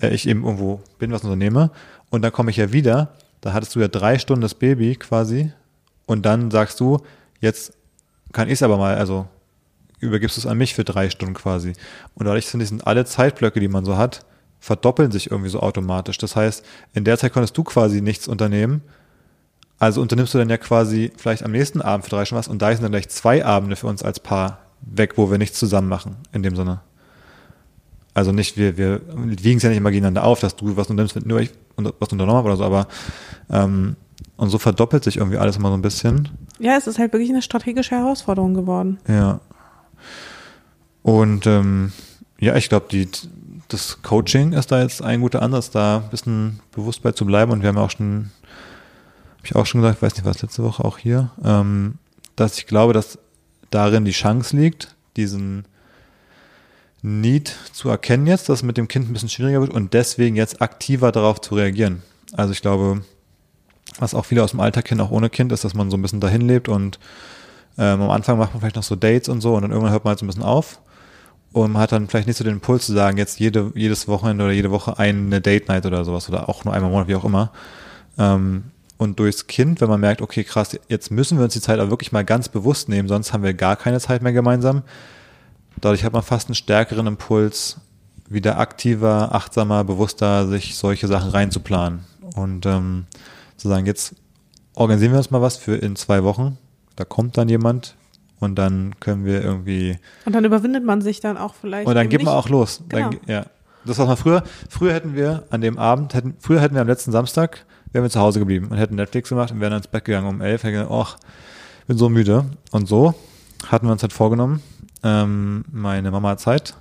äh, 0.00 0.08
ich 0.08 0.28
eben 0.28 0.44
irgendwo 0.44 0.80
bin, 0.98 1.12
was 1.12 1.22
unternehme. 1.22 1.70
Und 2.10 2.22
dann 2.22 2.32
komme 2.32 2.50
ich 2.50 2.56
ja 2.56 2.72
wieder, 2.72 3.14
da 3.40 3.52
hattest 3.52 3.74
du 3.74 3.80
ja 3.80 3.88
drei 3.88 4.18
Stunden 4.18 4.42
das 4.42 4.54
Baby 4.54 4.96
quasi 4.96 5.52
und 6.06 6.26
dann 6.26 6.50
sagst 6.50 6.80
du, 6.80 6.98
jetzt 7.40 7.72
kann 8.32 8.48
ich 8.48 8.54
es 8.54 8.62
aber 8.62 8.76
mal, 8.76 8.96
also 8.96 9.28
übergibst 10.00 10.36
du 10.36 10.40
es 10.40 10.46
an 10.46 10.58
mich 10.58 10.74
für 10.74 10.84
drei 10.84 11.10
Stunden 11.10 11.34
quasi. 11.34 11.74
Und 12.14 12.26
dadurch 12.26 12.46
sind, 12.46 12.64
sind 12.66 12.86
alle 12.86 13.04
Zeitblöcke, 13.04 13.60
die 13.60 13.68
man 13.68 13.84
so 13.84 13.96
hat, 13.96 14.24
verdoppeln 14.58 15.10
sich 15.10 15.30
irgendwie 15.30 15.50
so 15.50 15.60
automatisch. 15.60 16.18
Das 16.18 16.36
heißt, 16.36 16.64
in 16.94 17.04
der 17.04 17.18
Zeit 17.18 17.32
konntest 17.32 17.56
du 17.56 17.64
quasi 17.64 18.00
nichts 18.00 18.28
unternehmen. 18.28 18.82
Also 19.80 20.00
unternimmst 20.00 20.32
du 20.34 20.38
dann 20.38 20.48
ja 20.50 20.58
quasi 20.58 21.10
vielleicht 21.16 21.42
am 21.42 21.50
nächsten 21.52 21.80
Abend 21.82 22.04
für 22.04 22.10
drei 22.10 22.24
Stunden 22.24 22.38
was 22.38 22.48
und 22.48 22.60
da 22.62 22.70
sind 22.70 22.82
dann 22.82 22.92
gleich 22.92 23.08
zwei 23.08 23.44
Abende 23.44 23.74
für 23.76 23.86
uns 23.88 24.02
als 24.04 24.20
Paar 24.20 24.58
weg, 24.82 25.14
wo 25.16 25.30
wir 25.30 25.38
nichts 25.38 25.58
zusammen 25.58 25.88
machen, 25.88 26.16
in 26.32 26.42
dem 26.44 26.54
Sinne. 26.54 26.80
Also 28.14 28.30
nicht, 28.32 28.56
wir, 28.56 28.76
wir 28.76 29.00
wiegen 29.42 29.56
es 29.56 29.62
ja 29.62 29.68
nicht 29.70 29.78
immer 29.78 29.90
gegeneinander 29.90 30.24
auf, 30.24 30.40
dass 30.40 30.54
du 30.54 30.76
was 30.76 30.88
unternimmst, 30.88 31.16
wenn 31.16 31.26
nur 31.26 31.40
ich 31.40 31.50
und- 31.76 31.92
was 31.98 32.08
unternommen 32.10 32.36
habe 32.38 32.48
oder 32.48 32.56
so, 32.58 32.64
aber 32.64 32.86
ähm, 33.50 33.96
und 34.36 34.50
so 34.50 34.58
verdoppelt 34.58 35.02
sich 35.04 35.16
irgendwie 35.16 35.38
alles 35.38 35.56
immer 35.56 35.68
so 35.68 35.74
ein 35.74 35.82
bisschen. 35.82 36.28
Ja, 36.58 36.76
es 36.76 36.86
ist 36.86 36.98
halt 36.98 37.12
wirklich 37.12 37.30
eine 37.30 37.42
strategische 37.42 37.94
Herausforderung 37.94 38.52
geworden. 38.54 38.98
Ja. 39.08 39.40
Und 41.02 41.46
ähm, 41.46 41.92
ja, 42.38 42.54
ich 42.56 42.68
glaube, 42.68 42.86
die 42.90 43.08
das 43.68 44.02
Coaching 44.02 44.52
ist 44.52 44.72
da 44.72 44.82
jetzt 44.82 45.00
ein 45.02 45.20
guter 45.20 45.42
Ansatz, 45.42 45.70
da 45.70 45.98
ein 45.98 46.10
bisschen 46.10 46.60
bewusst 46.72 47.02
bei 47.02 47.12
zu 47.12 47.24
bleiben. 47.24 47.52
Und 47.52 47.62
wir 47.62 47.68
haben 47.68 47.76
ja 47.76 47.82
auch 47.84 47.90
schon, 47.90 48.30
habe 49.40 49.46
ich 49.46 49.56
auch 49.56 49.64
schon 49.64 49.80
gesagt, 49.80 50.02
weiß 50.02 50.16
nicht, 50.16 50.26
was 50.26 50.42
letzte 50.42 50.62
Woche 50.62 50.84
auch 50.84 50.98
hier, 50.98 51.30
ähm, 51.42 51.94
dass 52.36 52.58
ich 52.58 52.66
glaube, 52.66 52.92
dass 52.92 53.18
darin 53.70 54.04
die 54.04 54.10
Chance 54.10 54.54
liegt, 54.54 54.94
diesen 55.16 55.64
Need 57.00 57.56
zu 57.72 57.88
erkennen 57.88 58.26
jetzt, 58.26 58.50
dass 58.50 58.58
es 58.58 58.62
mit 58.62 58.76
dem 58.76 58.86
Kind 58.86 59.08
ein 59.08 59.14
bisschen 59.14 59.30
schwieriger 59.30 59.62
wird 59.62 59.72
und 59.72 59.94
deswegen 59.94 60.36
jetzt 60.36 60.60
aktiver 60.60 61.10
darauf 61.10 61.40
zu 61.40 61.54
reagieren. 61.54 62.02
Also 62.32 62.52
ich 62.52 62.60
glaube, 62.60 63.02
was 63.98 64.14
auch 64.14 64.26
viele 64.26 64.44
aus 64.44 64.50
dem 64.50 64.60
Alltag 64.60 64.84
kennen, 64.84 65.00
auch 65.00 65.10
ohne 65.10 65.30
Kind, 65.30 65.52
ist, 65.52 65.64
dass 65.64 65.72
man 65.72 65.90
so 65.90 65.96
ein 65.96 66.02
bisschen 66.02 66.20
dahin 66.20 66.42
lebt 66.42 66.68
und 66.68 66.98
ähm, 67.78 68.02
am 68.02 68.10
Anfang 68.10 68.36
macht 68.36 68.52
man 68.52 68.60
vielleicht 68.60 68.76
noch 68.76 68.82
so 68.82 68.94
Dates 68.96 69.30
und 69.30 69.40
so 69.40 69.54
und 69.54 69.62
dann 69.62 69.70
irgendwann 69.70 69.92
hört 69.92 70.04
man 70.04 70.10
halt 70.10 70.18
so 70.18 70.26
ein 70.26 70.28
bisschen 70.28 70.42
auf 70.42 70.82
und 71.52 71.72
man 71.72 71.80
hat 71.80 71.92
dann 71.92 72.08
vielleicht 72.08 72.26
nicht 72.26 72.36
so 72.36 72.44
den 72.44 72.54
Impuls 72.54 72.84
zu 72.84 72.92
sagen, 72.92 73.16
jetzt 73.16 73.40
jede, 73.40 73.72
jedes 73.74 74.06
Wochenende 74.06 74.44
oder 74.44 74.52
jede 74.52 74.70
Woche 74.70 74.98
eine 74.98 75.40
Date 75.40 75.68
Night 75.68 75.86
oder 75.86 76.04
sowas 76.04 76.28
oder 76.28 76.50
auch 76.50 76.64
nur 76.64 76.74
einmal 76.74 76.90
im 76.90 76.92
Monat, 76.92 77.08
wie 77.08 77.14
auch 77.14 77.24
immer. 77.24 77.50
Ähm, 78.18 78.64
und 79.00 79.18
durchs 79.18 79.46
Kind, 79.46 79.80
wenn 79.80 79.88
man 79.88 79.98
merkt, 79.98 80.20
okay, 80.20 80.44
krass, 80.44 80.78
jetzt 80.88 81.10
müssen 81.10 81.38
wir 81.38 81.44
uns 81.44 81.54
die 81.54 81.60
Zeit 81.62 81.80
auch 81.80 81.88
wirklich 81.88 82.12
mal 82.12 82.22
ganz 82.22 82.50
bewusst 82.50 82.90
nehmen, 82.90 83.08
sonst 83.08 83.32
haben 83.32 83.42
wir 83.42 83.54
gar 83.54 83.76
keine 83.76 83.98
Zeit 83.98 84.20
mehr 84.20 84.34
gemeinsam. 84.34 84.82
Dadurch 85.80 86.04
hat 86.04 86.12
man 86.12 86.22
fast 86.22 86.48
einen 86.48 86.54
stärkeren 86.54 87.06
Impuls, 87.06 87.78
wieder 88.28 88.58
aktiver, 88.58 89.34
achtsamer, 89.34 89.84
bewusster 89.84 90.46
sich 90.48 90.76
solche 90.76 91.08
Sachen 91.08 91.30
reinzuplanen. 91.30 92.00
Und 92.36 92.66
ähm, 92.66 93.06
zu 93.56 93.68
sagen, 93.68 93.86
jetzt 93.86 94.16
organisieren 94.74 95.12
wir 95.12 95.18
uns 95.18 95.30
mal 95.30 95.40
was 95.40 95.56
für 95.56 95.76
in 95.76 95.96
zwei 95.96 96.22
Wochen. 96.22 96.58
Da 96.96 97.04
kommt 97.04 97.38
dann 97.38 97.48
jemand, 97.48 97.96
und 98.38 98.56
dann 98.56 99.00
können 99.00 99.24
wir 99.24 99.42
irgendwie. 99.42 99.98
Und 100.26 100.34
dann 100.34 100.44
überwindet 100.44 100.84
man 100.84 101.00
sich 101.00 101.20
dann 101.20 101.38
auch 101.38 101.54
vielleicht. 101.54 101.88
Und 101.88 101.94
dann 101.94 102.10
geht 102.10 102.22
man 102.22 102.34
auch 102.34 102.50
los. 102.50 102.82
Genau. 102.90 103.10
Dann, 103.10 103.20
ja. 103.26 103.46
Das 103.86 103.98
war 103.98 104.04
mal 104.04 104.16
früher. 104.16 104.42
Früher 104.68 104.92
hätten 104.92 105.14
wir 105.14 105.44
an 105.48 105.62
dem 105.62 105.78
Abend, 105.78 106.12
hätten, 106.12 106.34
früher 106.38 106.60
hätten 106.60 106.74
wir 106.74 106.82
am 106.82 106.86
letzten 106.86 107.12
Samstag, 107.12 107.64
wären 107.92 108.04
wir 108.04 108.10
zu 108.10 108.20
Hause 108.20 108.38
geblieben 108.38 108.68
und 108.68 108.76
hätten 108.76 108.94
Netflix 108.94 109.28
gemacht 109.28 109.52
und 109.52 109.60
wären 109.60 109.72
ins 109.72 109.88
Bett 109.88 110.04
gegangen 110.04 110.28
um 110.28 110.40
elf. 110.40 110.62
Hätten 110.62 110.74
gedacht, 110.74 110.90
ach, 110.92 111.18
bin 111.86 111.98
so 111.98 112.08
müde. 112.08 112.44
Und 112.70 112.88
so 112.88 113.14
hatten 113.66 113.86
wir 113.86 113.92
uns 113.92 114.02
halt 114.02 114.12
vorgenommen, 114.12 114.62
ähm, 115.02 115.64
meine 115.72 116.10
Mama 116.10 116.30
hat 116.30 116.40
Zeit, 116.40 116.74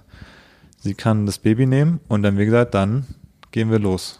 sie 0.77 0.93
kann 0.93 1.25
das 1.25 1.39
Baby 1.39 1.65
nehmen 1.65 1.99
und 2.07 2.23
dann, 2.23 2.37
wie 2.37 2.45
gesagt, 2.45 2.73
dann 2.73 3.05
gehen 3.51 3.71
wir 3.71 3.79
los. 3.79 4.19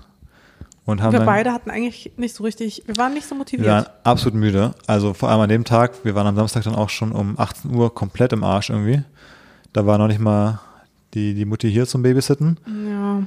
Und 0.86 1.04
haben 1.04 1.12
wir 1.12 1.20
dann, 1.20 1.28
beide 1.28 1.54
hatten 1.54 1.70
eigentlich 1.70 2.14
nicht 2.18 2.36
so 2.36 2.44
richtig, 2.44 2.84
wir 2.88 2.98
waren 2.98 3.14
nicht 3.14 3.28
so 3.28 3.36
motiviert. 3.36 3.68
Wir 3.68 3.74
waren 3.74 3.86
absolut 4.04 4.34
müde. 4.34 4.74
Also 4.88 5.14
vor 5.14 5.30
allem 5.30 5.42
an 5.42 5.50
dem 5.50 5.64
Tag, 5.64 6.04
wir 6.04 6.16
waren 6.16 6.26
am 6.26 6.36
Samstag 6.36 6.64
dann 6.64 6.74
auch 6.74 6.90
schon 6.90 7.12
um 7.12 7.40
18 7.40 7.74
Uhr 7.76 7.94
komplett 7.94 8.34
im 8.34 8.44
Arsch 8.44 8.72
irgendwie. 8.72 9.04
Da 9.72 9.86
war 9.86 10.00
noch 10.00 10.08
nicht 10.08 10.20
mal 10.20 10.60
die, 11.14 11.36
die 11.36 11.46
Mutti 11.46 11.72
hier 11.72 11.86
zum 11.86 12.02
Babysitten. 12.02 12.58
Ja. 12.88 13.22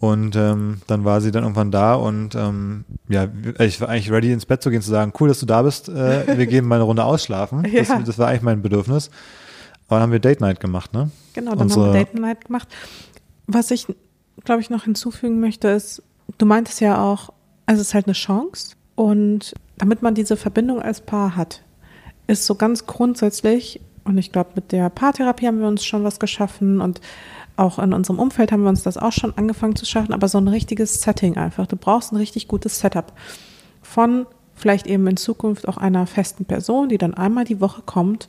Und 0.00 0.36
ähm, 0.36 0.80
dann 0.86 1.04
war 1.04 1.20
sie 1.20 1.32
dann 1.32 1.42
irgendwann 1.42 1.72
da 1.72 1.94
und 1.94 2.36
ähm, 2.36 2.84
ja, 3.08 3.26
ich 3.58 3.80
war 3.80 3.88
eigentlich 3.88 4.12
ready 4.12 4.30
ins 4.32 4.46
Bett 4.46 4.62
zu 4.62 4.70
gehen, 4.70 4.80
zu 4.80 4.90
sagen, 4.90 5.12
cool, 5.18 5.26
dass 5.28 5.40
du 5.40 5.46
da 5.46 5.62
bist, 5.62 5.88
äh, 5.88 6.38
wir 6.38 6.46
gehen 6.46 6.66
mal 6.66 6.76
eine 6.76 6.84
Runde 6.84 7.04
ausschlafen. 7.04 7.64
Ja. 7.72 7.82
Das, 7.82 8.04
das 8.04 8.18
war 8.18 8.28
eigentlich 8.28 8.42
mein 8.42 8.62
Bedürfnis. 8.62 9.10
Aber 9.88 9.96
dann 9.96 10.02
haben 10.04 10.12
wir 10.12 10.20
Date 10.20 10.40
Night 10.40 10.60
gemacht, 10.60 10.92
ne? 10.92 11.10
Genau, 11.34 11.50
dann 11.52 11.62
Unsere- 11.62 11.86
haben 11.86 11.94
wir 11.94 12.04
Date 12.04 12.14
Night 12.14 12.44
gemacht. 12.44 12.68
Was 13.48 13.70
ich, 13.72 13.86
glaube 14.44 14.60
ich, 14.60 14.70
noch 14.70 14.84
hinzufügen 14.84 15.40
möchte, 15.40 15.66
ist, 15.68 16.02
du 16.36 16.46
meintest 16.46 16.80
ja 16.80 17.02
auch, 17.02 17.30
also 17.66 17.80
es 17.80 17.88
ist 17.88 17.94
halt 17.94 18.06
eine 18.06 18.12
Chance 18.14 18.76
und 18.94 19.52
damit 19.78 20.02
man 20.02 20.14
diese 20.14 20.36
Verbindung 20.36 20.80
als 20.80 21.00
Paar 21.00 21.34
hat, 21.34 21.62
ist 22.28 22.46
so 22.46 22.54
ganz 22.54 22.86
grundsätzlich, 22.86 23.80
und 24.04 24.16
ich 24.18 24.30
glaube, 24.30 24.50
mit 24.54 24.70
der 24.70 24.90
Paartherapie 24.90 25.46
haben 25.48 25.60
wir 25.60 25.66
uns 25.68 25.84
schon 25.84 26.04
was 26.04 26.20
geschaffen 26.20 26.80
und 26.80 27.00
auch 27.58 27.78
in 27.78 27.92
unserem 27.92 28.18
Umfeld 28.18 28.52
haben 28.52 28.62
wir 28.62 28.68
uns 28.68 28.82
das 28.82 28.96
auch 28.96 29.12
schon 29.12 29.36
angefangen 29.36 29.76
zu 29.76 29.84
schaffen, 29.84 30.12
aber 30.12 30.28
so 30.28 30.38
ein 30.38 30.48
richtiges 30.48 31.00
Setting 31.02 31.36
einfach. 31.36 31.66
Du 31.66 31.76
brauchst 31.76 32.12
ein 32.12 32.16
richtig 32.16 32.48
gutes 32.48 32.78
Setup 32.78 33.12
von 33.82 34.26
vielleicht 34.54 34.86
eben 34.86 35.06
in 35.06 35.16
Zukunft 35.16 35.68
auch 35.68 35.76
einer 35.76 36.06
festen 36.06 36.44
Person, 36.44 36.88
die 36.88 36.98
dann 36.98 37.14
einmal 37.14 37.44
die 37.44 37.60
Woche 37.60 37.82
kommt, 37.84 38.28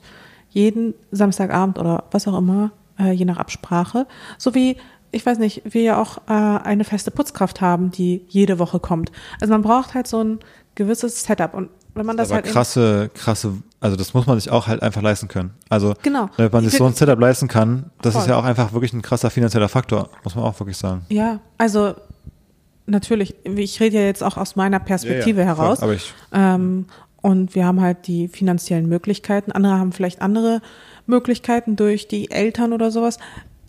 jeden 0.50 0.94
Samstagabend 1.10 1.78
oder 1.78 2.04
was 2.10 2.26
auch 2.28 2.38
immer, 2.38 2.72
äh, 2.98 3.12
je 3.12 3.24
nach 3.24 3.38
Absprache, 3.38 4.06
so 4.38 4.54
wie 4.54 4.76
ich 5.12 5.26
weiß 5.26 5.38
nicht, 5.38 5.62
wir 5.64 5.82
ja 5.82 6.00
auch 6.00 6.18
äh, 6.28 6.32
eine 6.32 6.84
feste 6.84 7.10
Putzkraft 7.10 7.60
haben, 7.60 7.90
die 7.90 8.24
jede 8.28 8.60
Woche 8.60 8.78
kommt. 8.78 9.10
Also 9.40 9.52
man 9.52 9.62
braucht 9.62 9.94
halt 9.94 10.06
so 10.06 10.22
ein 10.22 10.38
gewisses 10.76 11.24
Setup 11.24 11.52
und 11.54 11.68
wenn 11.94 12.06
man 12.06 12.16
das 12.16 12.28
aber 12.30 12.36
halt 12.42 12.46
krasse, 12.46 13.10
krasse, 13.14 13.54
also 13.80 13.96
das 13.96 14.14
muss 14.14 14.26
man 14.26 14.38
sich 14.38 14.50
auch 14.50 14.66
halt 14.66 14.82
einfach 14.82 15.02
leisten 15.02 15.28
können. 15.28 15.50
Also 15.68 15.94
Genau. 16.02 16.28
damit 16.36 16.52
man 16.52 16.62
sich 16.64 16.72
Ich 16.74 16.78
so 16.78 16.86
ein 16.86 16.94
Setup 16.94 17.18
leisten 17.20 17.48
kann, 17.48 17.90
das 18.02 18.14
ist 18.14 18.22
Voll. 18.22 18.30
ja 18.30 18.36
auch 18.38 18.44
einfach 18.44 18.72
wirklich 18.72 18.92
ein 18.92 19.02
krasser 19.02 19.30
finanzieller 19.30 19.68
Faktor, 19.68 20.08
muss 20.24 20.34
man 20.34 20.44
auch 20.44 20.58
wirklich 20.60 20.76
sagen. 20.76 21.04
Ja, 21.08 21.40
also 21.58 21.94
natürlich, 22.86 23.34
ich 23.44 23.80
rede 23.80 23.98
ja 23.98 24.04
jetzt 24.04 24.22
auch 24.22 24.36
aus 24.36 24.56
meiner 24.56 24.80
Perspektive 24.80 25.44
heraus. 25.44 25.78
Voll, 25.80 25.88
aber 25.88 25.94
ich, 25.94 26.12
Ähm, 26.32 26.86
und 27.22 27.54
wir 27.54 27.66
haben 27.66 27.80
halt 27.82 28.06
die 28.06 28.28
finanziellen 28.28 28.88
Möglichkeiten. 28.88 29.52
Andere 29.52 29.74
haben 29.78 29.92
vielleicht 29.92 30.22
andere 30.22 30.62
Möglichkeiten 31.06 31.76
durch 31.76 32.08
die 32.08 32.30
Eltern 32.30 32.72
oder 32.72 32.90
sowas. 32.90 33.18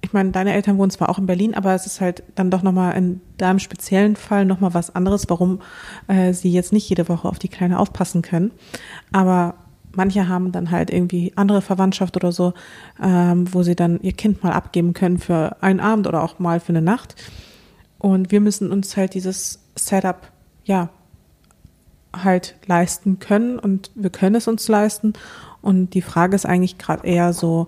Ich 0.03 0.13
meine, 0.13 0.31
deine 0.31 0.53
Eltern 0.53 0.77
wohnen 0.77 0.89
zwar 0.89 1.09
auch 1.09 1.19
in 1.19 1.27
Berlin, 1.27 1.53
aber 1.53 1.75
es 1.75 1.85
ist 1.85 2.01
halt 2.01 2.23
dann 2.35 2.49
doch 2.49 2.63
nochmal 2.63 2.97
in 2.97 3.21
deinem 3.37 3.59
speziellen 3.59 4.15
Fall 4.15 4.45
nochmal 4.45 4.73
was 4.73 4.95
anderes, 4.95 5.29
warum 5.29 5.61
äh, 6.07 6.33
sie 6.33 6.51
jetzt 6.51 6.73
nicht 6.73 6.89
jede 6.89 7.07
Woche 7.07 7.27
auf 7.27 7.37
die 7.37 7.49
Kleine 7.49 7.79
aufpassen 7.79 8.21
können. 8.23 8.51
Aber 9.11 9.55
manche 9.95 10.27
haben 10.27 10.51
dann 10.51 10.71
halt 10.71 10.89
irgendwie 10.89 11.33
andere 11.35 11.61
Verwandtschaft 11.61 12.15
oder 12.15 12.31
so, 12.31 12.53
ähm, 13.01 13.53
wo 13.53 13.63
sie 13.63 13.75
dann 13.75 13.99
ihr 14.01 14.13
Kind 14.13 14.43
mal 14.43 14.53
abgeben 14.53 14.93
können 14.93 15.19
für 15.19 15.57
einen 15.61 15.79
Abend 15.79 16.07
oder 16.07 16.23
auch 16.23 16.39
mal 16.39 16.59
für 16.59 16.69
eine 16.69 16.81
Nacht. 16.81 17.15
Und 17.99 18.31
wir 18.31 18.41
müssen 18.41 18.71
uns 18.71 18.97
halt 18.97 19.13
dieses 19.13 19.59
Setup, 19.75 20.31
ja, 20.63 20.89
halt 22.13 22.55
leisten 22.65 23.19
können 23.19 23.59
und 23.59 23.91
wir 23.95 24.09
können 24.09 24.35
es 24.35 24.47
uns 24.47 24.67
leisten. 24.67 25.13
Und 25.61 25.93
die 25.93 26.01
Frage 26.01 26.35
ist 26.35 26.45
eigentlich 26.45 26.77
gerade 26.77 27.07
eher 27.07 27.33
so, 27.33 27.67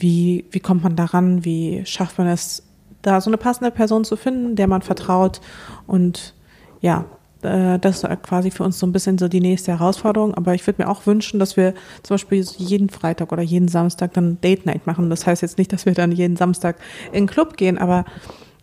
wie, 0.00 0.46
wie 0.50 0.60
kommt 0.60 0.82
man 0.82 0.96
daran, 0.96 1.44
wie 1.44 1.82
schafft 1.84 2.18
man 2.18 2.26
es, 2.28 2.62
da 3.02 3.20
so 3.20 3.30
eine 3.30 3.36
passende 3.36 3.70
Person 3.70 4.04
zu 4.04 4.16
finden, 4.16 4.56
der 4.56 4.68
man 4.68 4.82
vertraut. 4.82 5.40
Und 5.86 6.34
ja, 6.80 7.04
äh, 7.42 7.78
das 7.78 8.02
ist 8.02 8.22
quasi 8.22 8.50
für 8.50 8.64
uns 8.64 8.78
so 8.78 8.86
ein 8.86 8.92
bisschen 8.92 9.18
so 9.18 9.28
die 9.28 9.40
nächste 9.40 9.72
Herausforderung. 9.72 10.34
Aber 10.34 10.54
ich 10.54 10.66
würde 10.66 10.82
mir 10.82 10.88
auch 10.88 11.06
wünschen, 11.06 11.38
dass 11.38 11.56
wir 11.56 11.74
zum 12.02 12.14
Beispiel 12.14 12.44
jeden 12.58 12.88
Freitag 12.88 13.32
oder 13.32 13.42
jeden 13.42 13.68
Samstag 13.68 14.12
dann 14.14 14.40
Date 14.40 14.66
Night 14.66 14.86
machen. 14.86 15.10
Das 15.10 15.26
heißt 15.26 15.42
jetzt 15.42 15.58
nicht, 15.58 15.72
dass 15.72 15.84
wir 15.84 15.94
dann 15.94 16.12
jeden 16.12 16.36
Samstag 16.36 16.76
in 17.08 17.24
den 17.24 17.26
Club 17.26 17.56
gehen, 17.56 17.78
aber 17.78 18.04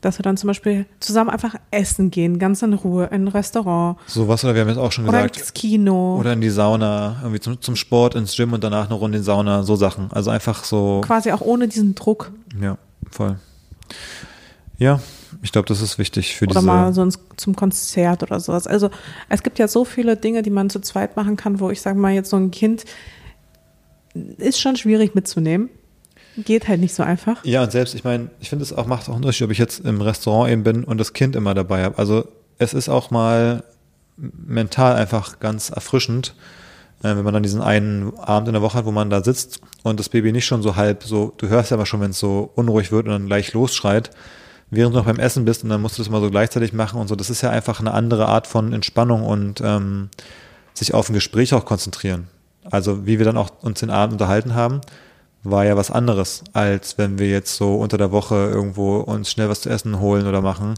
dass 0.01 0.17
wir 0.17 0.23
dann 0.23 0.37
zum 0.37 0.47
Beispiel 0.47 0.85
zusammen 0.99 1.29
einfach 1.29 1.55
essen 1.71 2.11
gehen, 2.11 2.39
ganz 2.39 2.61
in 2.61 2.73
Ruhe, 2.73 3.05
in 3.05 3.25
ein 3.25 3.27
Restaurant 3.27 3.97
sowas, 4.07 4.43
oder 4.43 4.53
wir 4.53 4.61
haben 4.61 4.69
jetzt 4.69 4.77
auch 4.77 4.91
schon 4.91 5.07
oder 5.07 5.19
gesagt, 5.19 5.37
ins 5.37 5.53
Kino. 5.53 6.17
oder 6.17 6.33
in 6.33 6.41
die 6.41 6.49
Sauna, 6.49 7.17
irgendwie 7.21 7.39
zum, 7.39 7.61
zum 7.61 7.75
Sport, 7.75 8.15
ins 8.15 8.35
Gym 8.35 8.53
und 8.53 8.63
danach 8.63 8.85
eine 8.85 8.95
Runde 8.95 9.17
in 9.17 9.23
die 9.23 9.25
Sauna, 9.25 9.63
so 9.63 9.75
Sachen. 9.75 10.11
Also 10.11 10.31
einfach 10.31 10.63
so, 10.63 11.01
quasi 11.05 11.31
auch 11.31 11.41
ohne 11.41 11.67
diesen 11.67 11.95
Druck. 11.95 12.31
ja, 12.59 12.77
voll. 13.11 13.37
Ja, 14.77 15.01
ich 15.41 15.51
glaube, 15.51 15.67
das 15.67 15.81
ist 15.81 15.97
wichtig 15.97 16.35
für 16.35 16.45
Oder 16.45 16.55
diese, 16.55 16.65
mal 16.65 16.93
so 16.93 17.03
ins, 17.03 17.19
zum 17.35 17.55
Konzert 17.55 18.23
oder 18.23 18.39
sowas. 18.39 18.65
Also 18.65 18.89
es 19.27 19.43
gibt 19.43 19.59
ja 19.59 19.67
so 19.67 19.83
viele 19.83 20.15
Dinge, 20.15 20.41
die 20.41 20.49
man 20.49 20.69
zu 20.69 20.79
zweit 20.79 21.17
machen 21.17 21.35
kann, 21.35 21.59
wo 21.59 21.69
ich 21.69 21.81
sage 21.81 21.99
mal 21.99 22.13
jetzt 22.13 22.29
so 22.29 22.37
ein 22.37 22.51
Kind 22.51 22.85
ist 24.37 24.59
schon 24.59 24.75
schwierig 24.75 25.15
mitzunehmen. 25.15 25.69
Geht 26.45 26.67
halt 26.67 26.79
nicht 26.79 26.93
so 26.93 27.03
einfach. 27.03 27.43
Ja, 27.43 27.63
und 27.63 27.71
selbst, 27.71 27.95
ich 27.95 28.03
meine, 28.03 28.29
ich 28.39 28.49
finde 28.49 28.63
es 28.63 28.73
auch, 28.73 28.85
macht 28.85 29.03
auch 29.03 29.13
einen 29.13 29.23
Unterschied, 29.23 29.45
ob 29.45 29.51
ich 29.51 29.57
jetzt 29.57 29.79
im 29.85 30.01
Restaurant 30.01 30.51
eben 30.51 30.63
bin 30.63 30.83
und 30.83 30.97
das 30.97 31.13
Kind 31.13 31.35
immer 31.35 31.53
dabei 31.53 31.83
habe. 31.83 31.97
Also 31.97 32.27
es 32.57 32.73
ist 32.73 32.89
auch 32.89 33.11
mal 33.11 33.63
mental 34.17 34.95
einfach 34.95 35.39
ganz 35.39 35.69
erfrischend, 35.69 36.35
äh, 37.01 37.15
wenn 37.15 37.23
man 37.23 37.33
dann 37.33 37.43
diesen 37.43 37.61
einen 37.61 38.17
Abend 38.19 38.47
in 38.49 38.53
der 38.53 38.61
Woche 38.61 38.77
hat, 38.77 38.85
wo 38.85 38.91
man 38.91 39.09
da 39.09 39.23
sitzt 39.23 39.61
und 39.83 39.99
das 39.99 40.09
Baby 40.09 40.31
nicht 40.31 40.45
schon 40.45 40.61
so 40.61 40.75
halb 40.75 41.03
so, 41.03 41.33
du 41.37 41.47
hörst 41.47 41.71
ja 41.71 41.77
aber 41.77 41.85
schon, 41.85 42.01
wenn 42.01 42.11
es 42.11 42.19
so 42.19 42.51
unruhig 42.55 42.91
wird 42.91 43.05
und 43.05 43.11
dann 43.11 43.27
gleich 43.27 43.53
losschreit, 43.53 44.11
während 44.69 44.93
du 44.93 44.99
noch 44.99 45.05
beim 45.05 45.19
Essen 45.19 45.45
bist 45.45 45.63
und 45.63 45.69
dann 45.69 45.81
musst 45.81 45.97
du 45.97 46.03
das 46.03 46.09
mal 46.09 46.21
so 46.21 46.29
gleichzeitig 46.29 46.73
machen 46.73 46.99
und 46.99 47.07
so. 47.07 47.15
Das 47.15 47.29
ist 47.29 47.41
ja 47.41 47.49
einfach 47.49 47.79
eine 47.79 47.93
andere 47.93 48.27
Art 48.27 48.45
von 48.45 48.73
Entspannung 48.73 49.23
und 49.23 49.61
ähm, 49.61 50.09
sich 50.73 50.93
auf 50.93 51.09
ein 51.09 51.13
Gespräch 51.13 51.53
auch 51.53 51.65
konzentrieren. 51.65 52.27
Also 52.69 53.05
wie 53.05 53.17
wir 53.17 53.25
dann 53.25 53.37
auch 53.37 53.49
uns 53.61 53.79
den 53.79 53.89
Abend 53.89 54.13
unterhalten 54.13 54.53
haben, 54.53 54.81
war 55.43 55.65
ja 55.65 55.77
was 55.77 55.91
anderes, 55.91 56.43
als 56.53 56.97
wenn 56.97 57.17
wir 57.19 57.29
jetzt 57.29 57.55
so 57.55 57.75
unter 57.75 57.97
der 57.97 58.11
Woche 58.11 58.35
irgendwo 58.35 58.97
uns 58.97 59.31
schnell 59.31 59.49
was 59.49 59.61
zu 59.61 59.69
essen 59.69 59.99
holen 59.99 60.27
oder 60.27 60.41
machen 60.41 60.75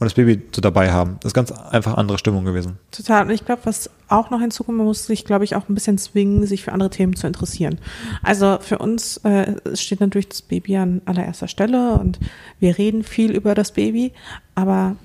und 0.00 0.06
das 0.06 0.14
Baby 0.14 0.42
so 0.50 0.62
dabei 0.62 0.90
haben. 0.90 1.18
Das 1.20 1.30
ist 1.30 1.34
ganz 1.34 1.52
einfach 1.52 1.94
andere 1.96 2.18
Stimmung 2.18 2.44
gewesen. 2.44 2.78
Total. 2.90 3.24
Und 3.24 3.30
ich 3.30 3.44
glaube, 3.44 3.62
was 3.64 3.90
auch 4.08 4.30
noch 4.30 4.40
hinzukommt, 4.40 4.78
man 4.78 4.86
muss 4.86 5.06
sich, 5.06 5.26
glaube 5.26 5.44
ich, 5.44 5.54
auch 5.54 5.68
ein 5.68 5.74
bisschen 5.74 5.98
zwingen, 5.98 6.46
sich 6.46 6.62
für 6.64 6.72
andere 6.72 6.88
Themen 6.88 7.14
zu 7.14 7.26
interessieren. 7.26 7.78
Also 8.22 8.58
für 8.60 8.78
uns 8.78 9.18
äh, 9.18 9.56
steht 9.76 10.00
natürlich 10.00 10.30
das 10.30 10.40
Baby 10.40 10.78
an 10.78 11.02
allererster 11.04 11.48
Stelle 11.48 11.92
und 11.94 12.18
wir 12.58 12.78
reden 12.78 13.02
viel 13.02 13.32
über 13.32 13.54
das 13.54 13.72
Baby, 13.72 14.12
aber 14.54 14.96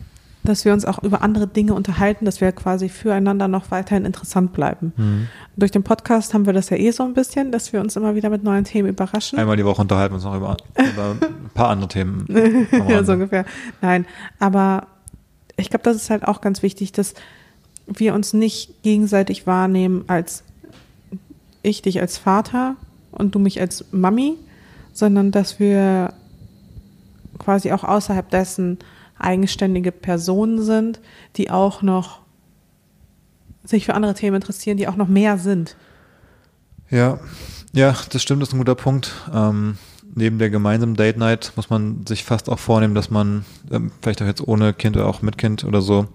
dass 0.46 0.66
wir 0.66 0.74
uns 0.74 0.86
auch 0.86 1.02
über 1.04 1.22
andere 1.22 1.48
Dinge 1.48 1.74
unterhalten, 1.74 2.26
dass 2.26 2.42
wir 2.42 2.52
quasi 2.52 2.90
füreinander 2.90 3.48
noch 3.48 3.72
weiterhin 3.72 4.06
interessant 4.06 4.54
bleiben. 4.54 4.94
Mhm. 4.96 5.28
Durch 5.56 5.72
den 5.72 5.84
Podcast 5.84 6.34
haben 6.34 6.46
wir 6.46 6.54
das 6.54 6.70
ja 6.70 6.78
eh 6.78 6.92
so 6.92 7.04
ein 7.04 7.14
bisschen, 7.14 7.52
dass 7.52 7.74
wir 7.74 7.82
uns 7.82 7.96
immer 7.96 8.16
wieder 8.16 8.30
mit 8.30 8.44
neuen 8.44 8.64
Themen 8.64 8.90
überraschen. 8.90 9.38
Einmal 9.40 9.58
die 9.58 9.66
Woche 9.66 9.82
unterhalten 9.82 10.14
wir 10.14 10.16
uns 10.16 10.24
noch 10.24 10.36
über, 10.36 10.58
über 10.78 11.12
ein 11.12 11.50
paar 11.54 11.70
andere 11.70 11.90
Themen. 11.90 12.26
ja, 12.90 13.04
so 13.04 13.14
ungefähr. 13.14 13.46
Nein, 13.82 14.06
aber 14.40 14.88
ich 15.58 15.70
glaube, 15.70 15.84
das 15.84 15.96
ist 15.96 16.10
halt 16.10 16.28
auch 16.28 16.42
ganz 16.42 16.62
wichtig, 16.64 16.92
dass 16.92 17.14
wir 17.88 18.14
uns 18.14 18.34
nicht 18.34 18.84
gegenseitig 18.84 19.48
wahrnehmen 19.48 20.06
als 20.08 20.44
ich 21.62 21.82
dich 21.82 22.00
als 22.00 22.18
Vater 22.18 22.76
und 23.12 23.36
du 23.36 23.40
mich 23.40 23.60
als 23.60 23.86
Mami, 23.92 24.36
sondern 24.94 25.32
dass 25.32 25.60
wir 25.60 26.14
quasi 27.38 27.72
auch 27.72 27.84
außerhalb 27.84 28.30
dessen 28.30 28.80
eigenständige 29.18 29.92
Personen 29.92 30.62
sind, 30.62 31.00
die 31.36 31.50
auch 31.50 31.82
noch 31.82 32.20
sich 33.64 33.86
für 33.86 33.94
andere 33.94 34.14
Themen 34.14 34.36
interessieren, 34.36 34.78
die 34.78 34.88
auch 34.88 34.96
noch 34.96 35.08
mehr 35.08 35.38
sind. 35.38 35.76
Ja, 36.90 37.20
ja, 37.74 37.96
das 38.10 38.22
stimmt, 38.22 38.42
das 38.42 38.50
ist 38.50 38.54
ein 38.54 38.60
guter 38.60 38.76
Punkt. 38.76 39.12
Ähm, 39.34 39.78
neben 40.14 40.40
der 40.40 40.50
gemeinsamen 40.50 40.96
Date 40.96 41.18
Night 41.18 41.54
muss 41.56 41.70
man 41.70 42.06
sich 42.06 42.24
fast 42.24 42.50
auch 42.50 42.60
vornehmen, 42.60 42.96
dass 42.96 43.10
man, 43.10 43.46
ähm, 43.72 43.92
vielleicht 44.02 44.22
auch 44.22 44.28
jetzt 44.28 44.48
ohne 44.48 44.74
Kind 44.74 44.96
oder 44.96 45.08
auch 45.08 45.22
mit 45.22 45.38
Kind 45.38 45.64
oder 45.64 45.82
so, 45.82 46.08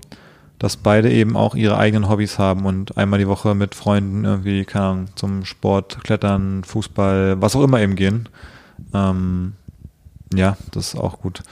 dass 0.59 0.77
beide 0.77 1.11
eben 1.11 1.37
auch 1.37 1.55
ihre 1.55 1.79
eigenen 1.79 2.09
Hobbys 2.09 2.39
haben 2.39 2.67
und 2.67 2.97
einmal 2.97 3.19
die 3.19 3.29
Woche 3.29 3.55
mit 3.55 3.75
Freunden 3.75 4.25
irgendwie, 4.25 4.65
keine 4.65 4.85
Ahnung, 4.85 5.07
zum 5.17 5.45
Sport, 5.45 5.99
Klettern, 6.05 6.65
Fußball, 6.65 7.41
was 7.41 7.57
auch 7.57 7.63
immer 7.63 7.81
eben 7.81 7.97
gehen. 7.97 8.29
Ähm, 8.95 9.55
ja, 10.35 10.57
das 10.73 10.95
ist 10.95 11.01
auch 11.01 11.21
gut. 11.21 11.43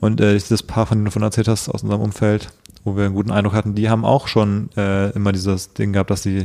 Und 0.00 0.20
äh, 0.20 0.34
dieses 0.34 0.62
Paar, 0.62 0.86
von 0.86 0.98
dem 0.98 1.04
du 1.06 1.10
von 1.10 1.22
erzählt 1.22 1.48
hast, 1.48 1.68
aus 1.68 1.82
unserem 1.82 2.02
Umfeld, 2.02 2.48
wo 2.84 2.96
wir 2.96 3.04
einen 3.04 3.14
guten 3.14 3.30
Eindruck 3.30 3.54
hatten, 3.54 3.74
die 3.74 3.88
haben 3.88 4.04
auch 4.04 4.28
schon 4.28 4.70
äh, 4.76 5.10
immer 5.10 5.32
dieses 5.32 5.72
Ding 5.72 5.92
gehabt, 5.92 6.10
dass 6.10 6.22
sie, 6.22 6.44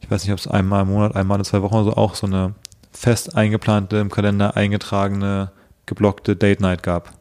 ich 0.00 0.10
weiß 0.10 0.24
nicht, 0.24 0.32
ob 0.32 0.38
es 0.38 0.48
einmal 0.48 0.82
im 0.82 0.88
Monat, 0.88 1.16
einmal 1.16 1.38
in 1.38 1.44
zwei 1.44 1.62
Wochen 1.62 1.74
oder 1.74 1.84
so, 1.84 1.92
auch 1.94 2.14
so 2.14 2.26
eine 2.26 2.54
fest 2.92 3.36
eingeplante, 3.36 3.98
im 3.98 4.10
Kalender 4.10 4.56
eingetragene, 4.56 5.52
geblockte 5.86 6.36
Date 6.36 6.60
Night 6.60 6.82
gab. 6.82 7.12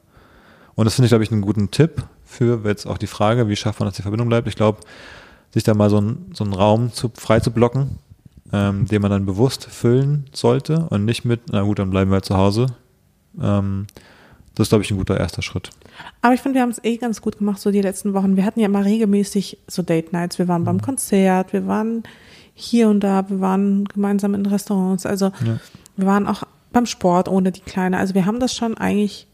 Und 0.76 0.86
das 0.86 0.96
finde 0.96 1.06
ich, 1.08 1.12
glaube 1.12 1.24
ich, 1.24 1.32
einen 1.32 1.42
guten 1.42 1.72
Tipp 1.72 2.04
für 2.26 2.62
jetzt 2.66 2.86
auch 2.86 2.98
die 2.98 3.08
Frage, 3.08 3.48
wie 3.48 3.56
schafft 3.56 3.80
man, 3.80 3.88
dass 3.88 3.96
die 3.96 4.02
Verbindung 4.02 4.30
bleibt. 4.30 4.48
Ich 4.48 4.56
glaube, 4.56 4.80
sich 5.52 5.64
da 5.64 5.74
mal 5.74 5.90
so, 5.90 6.00
ein, 6.00 6.32
so 6.34 6.44
einen 6.44 6.54
Raum 6.54 6.92
zu, 6.92 7.12
frei 7.16 7.40
zu 7.40 7.52
blocken, 7.52 8.00
ähm, 8.52 8.86
den 8.86 9.02
man 9.02 9.12
dann 9.12 9.26
bewusst 9.26 9.66
füllen 9.66 10.26
sollte 10.34 10.88
und 10.90 11.06
nicht 11.06 11.26
mit, 11.26 11.42
na 11.52 11.62
gut, 11.62 11.80
dann 11.80 11.90
bleiben 11.90 12.12
wir 12.12 12.16
halt 12.16 12.26
zu 12.26 12.38
Hause. 12.38 12.68
Ähm, 13.42 13.88
das 14.56 14.66
ist, 14.66 14.70
glaube 14.70 14.84
ich, 14.84 14.92
ein 14.92 14.98
guter 14.98 15.20
erster 15.20 15.42
Schritt. 15.44 15.70
Aber 16.22 16.34
ich 16.34 16.42
finde, 16.42 16.56
wir 16.56 16.62
haben 16.64 16.72
es 16.72 16.84
eh 16.84 16.98
ganz 16.98 17.22
gut 17.22 17.38
gemacht, 17.38 17.60
so 17.62 17.70
die 17.72 17.82
letzten 17.82 18.14
Wochen. 18.14 18.36
Wir 18.36 18.46
hatten 18.46 18.60
ja 18.60 18.66
immer 18.66 18.84
regelmäßig 18.86 19.60
so 19.68 19.82
Date 19.84 20.14
Nights. 20.14 20.40
Wir 20.40 20.48
waren 20.48 20.64
beim 20.64 20.82
Konzert, 20.82 21.54
wir 21.54 21.68
waren 21.68 22.04
hier 22.56 22.90
und 22.90 23.02
da, 23.02 23.30
wir 23.30 23.40
waren 23.40 23.86
gemeinsam 23.86 24.34
in 24.34 24.46
Restaurants. 24.48 25.06
Also 25.06 25.28
Ja. 25.46 25.60
wir 25.96 26.08
waren 26.08 26.26
auch 26.28 26.44
beim 26.72 26.88
Sport 26.88 27.30
ohne 27.30 27.52
die 27.52 27.62
Kleine. 27.62 27.98
Also 28.00 28.16
wir 28.16 28.26
haben 28.26 28.40
das 28.40 28.54
schon 28.56 28.76
eigentlich 28.78 29.28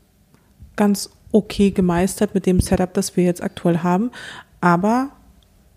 ganz 0.75 1.09
okay 1.31 1.71
gemeistert 1.71 2.33
mit 2.35 2.45
dem 2.45 2.59
Setup, 2.59 2.93
das 2.93 3.15
wir 3.15 3.23
jetzt 3.23 3.41
aktuell 3.41 3.79
haben. 3.79 4.11
Aber 4.59 5.09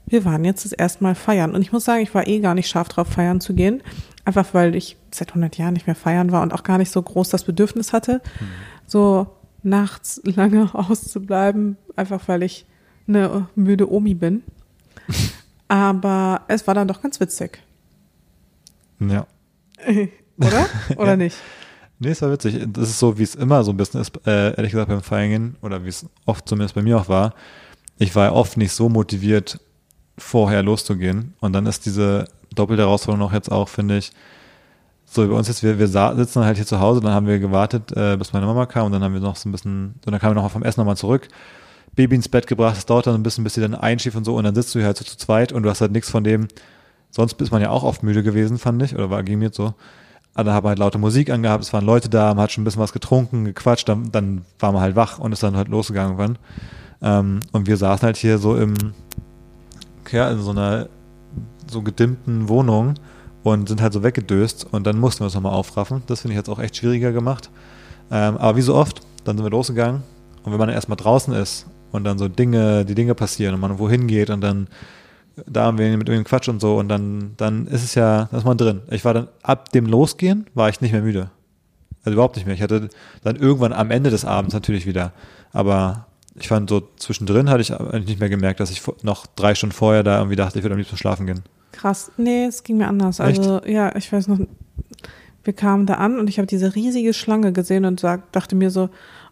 wir 0.06 0.24
waren 0.24 0.44
jetzt 0.44 0.64
das 0.64 0.72
erste 0.72 1.02
Mal 1.04 1.14
feiern. 1.14 1.54
Und 1.54 1.62
ich 1.62 1.72
muss 1.72 1.84
sagen, 1.84 2.02
ich 2.02 2.14
war 2.14 2.26
eh 2.26 2.40
gar 2.40 2.54
nicht 2.54 2.68
scharf 2.68 2.88
drauf, 2.88 3.08
feiern 3.08 3.40
zu 3.40 3.54
gehen. 3.54 3.80
Einfach 4.26 4.52
weil 4.52 4.74
ich 4.74 4.96
seit 5.10 5.30
100 5.30 5.56
Jahren 5.56 5.72
nicht 5.72 5.86
mehr 5.86 5.96
feiern 5.96 6.30
war 6.32 6.42
und 6.42 6.52
auch 6.52 6.62
gar 6.64 6.76
nicht 6.76 6.90
so 6.90 7.00
groß 7.00 7.30
das 7.30 7.44
Bedürfnis 7.44 7.94
hatte, 7.94 8.20
so 8.86 9.28
nachts 9.62 10.20
lange 10.24 10.68
auszubleiben, 10.74 11.76
einfach 11.96 12.28
weil 12.28 12.42
ich 12.42 12.66
eine 13.08 13.48
müde 13.54 13.90
Omi 13.90 14.12
bin. 14.14 14.42
Aber 15.68 16.42
es 16.48 16.66
war 16.66 16.74
dann 16.74 16.88
doch 16.88 17.00
ganz 17.02 17.18
witzig. 17.20 17.58
Ja. 19.00 19.26
Oder? 20.38 20.66
Oder 20.96 21.10
Ja. 21.10 21.16
nicht? 21.16 21.36
Nee, 21.98 22.10
es 22.10 22.20
war 22.20 22.30
witzig. 22.30 22.62
Das 22.68 22.90
ist 22.90 22.98
so, 22.98 23.16
wie 23.18 23.22
es 23.22 23.34
immer 23.34 23.64
so 23.64 23.70
ein 23.72 23.76
bisschen 23.78 24.00
ist, 24.02 24.12
äh, 24.26 24.54
ehrlich 24.54 24.72
gesagt 24.72 24.90
beim 24.90 25.02
Feiern 25.02 25.56
oder 25.62 25.82
wie 25.84 25.88
es 25.88 26.04
oft 26.26 26.46
zumindest 26.46 26.74
bei 26.74 26.82
mir 26.82 26.98
auch 26.98 27.08
war. 27.08 27.32
Ich 27.96 28.14
war 28.14 28.26
ja 28.26 28.32
oft 28.32 28.58
nicht 28.58 28.72
so 28.72 28.90
motiviert, 28.90 29.58
vorher 30.18 30.62
loszugehen. 30.62 31.32
Und 31.40 31.54
dann 31.54 31.64
ist 31.64 31.86
diese 31.86 32.26
doppelte 32.54 32.82
Herausforderung 32.82 33.26
noch 33.26 33.32
jetzt 33.32 33.50
auch, 33.50 33.68
finde 33.68 33.98
ich, 33.98 34.12
so 35.04 35.26
bei 35.26 35.34
uns 35.34 35.48
jetzt, 35.48 35.62
wir, 35.62 35.78
wir 35.78 35.86
sitzen 35.86 36.44
halt 36.44 36.56
hier 36.56 36.66
zu 36.66 36.80
Hause, 36.80 37.00
dann 37.00 37.12
haben 37.12 37.26
wir 37.26 37.38
gewartet, 37.38 37.92
äh, 37.96 38.16
bis 38.16 38.32
meine 38.32 38.46
Mama 38.46 38.66
kam 38.66 38.86
und 38.86 38.92
dann 38.92 39.02
haben 39.02 39.14
wir 39.14 39.20
noch 39.20 39.36
so 39.36 39.48
ein 39.48 39.52
bisschen, 39.52 39.94
so 40.04 40.10
dann 40.10 40.20
kamen 40.20 40.34
wir 40.34 40.42
noch 40.42 40.50
vom 40.50 40.62
Essen 40.62 40.80
nochmal 40.80 40.96
zurück, 40.96 41.28
Baby 41.94 42.16
ins 42.16 42.28
Bett 42.28 42.46
gebracht, 42.46 42.76
das 42.76 42.86
dauert 42.86 43.06
dann 43.06 43.14
ein 43.14 43.22
bisschen, 43.22 43.44
bis 43.44 43.54
sie 43.54 43.60
dann 43.60 43.74
einschläft 43.74 44.16
und 44.16 44.24
so 44.24 44.36
und 44.36 44.44
dann 44.44 44.54
sitzt 44.54 44.74
du 44.74 44.80
hier 44.80 44.86
halt 44.86 44.96
so 44.96 45.04
zu 45.04 45.16
zweit 45.16 45.52
und 45.52 45.62
du 45.62 45.70
hast 45.70 45.80
halt 45.80 45.92
nichts 45.92 46.10
von 46.10 46.24
dem, 46.24 46.48
sonst 47.10 47.40
ist 47.40 47.52
man 47.52 47.62
ja 47.62 47.70
auch 47.70 47.84
oft 47.84 48.02
müde 48.02 48.22
gewesen, 48.22 48.58
fand 48.58 48.82
ich, 48.82 48.94
oder 48.94 49.10
war 49.10 49.22
ging 49.22 49.38
mir 49.38 49.50
so. 49.52 49.74
Aber 50.34 50.52
haben 50.52 50.64
wir 50.64 50.68
halt 50.70 50.78
laute 50.78 50.98
Musik 50.98 51.30
angehabt, 51.30 51.64
es 51.64 51.72
waren 51.72 51.86
Leute 51.86 52.10
da, 52.10 52.34
man 52.34 52.42
hat 52.42 52.52
schon 52.52 52.60
ein 52.60 52.64
bisschen 52.66 52.82
was 52.82 52.92
getrunken, 52.92 53.46
gequatscht, 53.46 53.88
dann, 53.88 54.12
dann 54.12 54.44
war 54.58 54.72
man 54.72 54.82
halt 54.82 54.94
wach 54.94 55.18
und 55.18 55.32
ist 55.32 55.42
dann 55.42 55.56
halt 55.56 55.68
losgegangen 55.68 56.18
irgendwann. 56.18 56.38
Ähm, 57.00 57.40
und 57.52 57.66
wir 57.66 57.78
saßen 57.78 58.04
halt 58.04 58.18
hier 58.18 58.36
so 58.36 58.54
im, 58.54 58.74
ja, 60.10 60.30
in 60.30 60.40
so 60.40 60.50
einer 60.50 60.88
so 61.70 61.82
gedimmten 61.82 62.48
Wohnung 62.48 62.94
und 63.42 63.68
sind 63.68 63.80
halt 63.80 63.92
so 63.92 64.02
weggedöst 64.02 64.66
und 64.70 64.86
dann 64.86 64.98
mussten 64.98 65.20
wir 65.20 65.24
uns 65.26 65.34
nochmal 65.34 65.52
aufraffen. 65.52 66.02
Das 66.06 66.22
finde 66.22 66.34
ich 66.34 66.38
jetzt 66.38 66.48
auch 66.48 66.58
echt 66.58 66.76
schwieriger 66.76 67.12
gemacht. 67.12 67.50
Ähm, 68.10 68.36
aber 68.36 68.56
wie 68.56 68.62
so 68.62 68.74
oft, 68.74 69.00
dann 69.24 69.36
sind 69.36 69.44
wir 69.44 69.50
losgegangen 69.50 70.02
und 70.44 70.52
wenn 70.52 70.58
man 70.58 70.68
dann 70.68 70.74
erstmal 70.74 70.96
draußen 70.96 71.34
ist 71.34 71.66
und 71.92 72.04
dann 72.04 72.18
so 72.18 72.28
Dinge, 72.28 72.84
die 72.84 72.94
Dinge 72.94 73.14
passieren 73.14 73.54
und 73.54 73.60
man 73.60 73.78
wohin 73.78 74.06
geht 74.06 74.30
und 74.30 74.40
dann 74.40 74.68
da 75.46 75.64
haben 75.64 75.78
wir 75.78 75.86
mit 75.96 76.08
irgendeinem 76.08 76.24
Quatsch 76.24 76.48
und 76.48 76.60
so 76.60 76.78
und 76.78 76.88
dann, 76.88 77.34
dann 77.36 77.66
ist 77.66 77.84
es 77.84 77.94
ja, 77.94 78.28
da 78.30 78.38
ist 78.38 78.44
man 78.44 78.56
drin. 78.56 78.80
Ich 78.90 79.04
war 79.04 79.12
dann 79.12 79.28
ab 79.42 79.70
dem 79.72 79.86
Losgehen, 79.86 80.46
war 80.54 80.68
ich 80.68 80.80
nicht 80.80 80.92
mehr 80.92 81.02
müde. 81.02 81.30
Also 82.04 82.14
überhaupt 82.14 82.36
nicht 82.36 82.46
mehr. 82.46 82.54
Ich 82.54 82.62
hatte 82.62 82.88
dann 83.22 83.36
irgendwann 83.36 83.72
am 83.72 83.90
Ende 83.90 84.10
des 84.10 84.24
Abends 84.24 84.54
natürlich 84.54 84.86
wieder. 84.86 85.12
Aber 85.52 86.06
ich 86.36 86.48
fand 86.48 86.70
so 86.70 86.88
zwischendrin 86.96 87.50
hatte 87.50 87.60
ich 87.60 87.74
eigentlich 87.74 88.06
nicht 88.06 88.20
mehr 88.20 88.28
gemerkt, 88.28 88.60
dass 88.60 88.70
ich 88.70 88.82
noch 89.02 89.26
drei 89.26 89.54
Stunden 89.54 89.74
vorher 89.74 90.02
da 90.02 90.18
irgendwie 90.18 90.36
dachte, 90.36 90.58
ich 90.58 90.64
würde 90.64 90.74
am 90.74 90.78
liebsten 90.78 90.96
schlafen 90.96 91.26
gehen. 91.26 91.42
Krass. 91.72 92.10
Nee, 92.16 92.46
es 92.46 92.62
ging 92.62 92.78
mir 92.78 92.88
anders. 92.88 93.20
Echt? 93.20 93.38
Also, 93.38 93.60
ja, 93.66 93.94
ich 93.96 94.12
weiß 94.12 94.28
noch, 94.28 94.38
wir 95.44 95.52
kamen 95.52 95.86
da 95.86 95.94
an 95.94 96.18
und 96.18 96.28
ich 96.28 96.38
habe 96.38 96.46
diese 96.46 96.74
riesige 96.74 97.14
Schlange 97.14 97.52
gesehen 97.52 97.84
und 97.84 98.00
sag, 98.00 98.32
dachte 98.32 98.56
mir 98.56 98.70
so, 98.70 98.88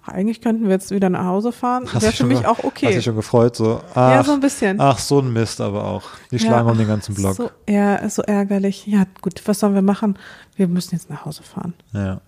eigentlich 0.06 0.42
könnten 0.42 0.64
wir 0.64 0.72
jetzt 0.72 0.90
wieder 0.90 1.08
nach 1.08 1.24
Hause 1.24 1.50
fahren. 1.50 1.86
Hast 1.92 2.02
Wäre 2.02 2.12
für 2.12 2.26
mich 2.26 2.46
auch 2.46 2.58
Hast 2.58 2.64
okay. 2.64 2.94
dich 2.94 3.04
schon 3.04 3.16
gefreut, 3.16 3.56
so, 3.56 3.80
Ja, 3.94 4.20
ach, 4.20 4.24
so 4.26 4.32
ein 4.32 4.40
bisschen. 4.40 4.80
ach, 4.80 4.98
so 4.98 5.20
ein 5.20 5.32
Mist 5.32 5.60
aber 5.60 5.84
auch. 5.84 6.02
Die 6.30 6.36
Ja, 6.36 6.40
schlagen 6.42 6.68
um 6.68 6.76
den 6.76 6.86
ganzen 6.86 7.14
Block. 7.14 7.34
So, 7.34 7.50
ja, 7.68 7.96
ist 7.96 8.16
so 8.16 8.22
ärgerlich. 8.22 8.86
Ja, 8.86 9.04
gut, 9.22 9.40
was 9.46 9.60
sollen 9.60 9.74
wir 9.74 9.82
machen? 9.82 10.18
Wir 10.56 10.68
müssen 10.68 10.94
jetzt 10.94 11.08
nach 11.08 11.24
Hause 11.24 11.42
fahren. 11.42 11.72
Ja. 11.92 12.20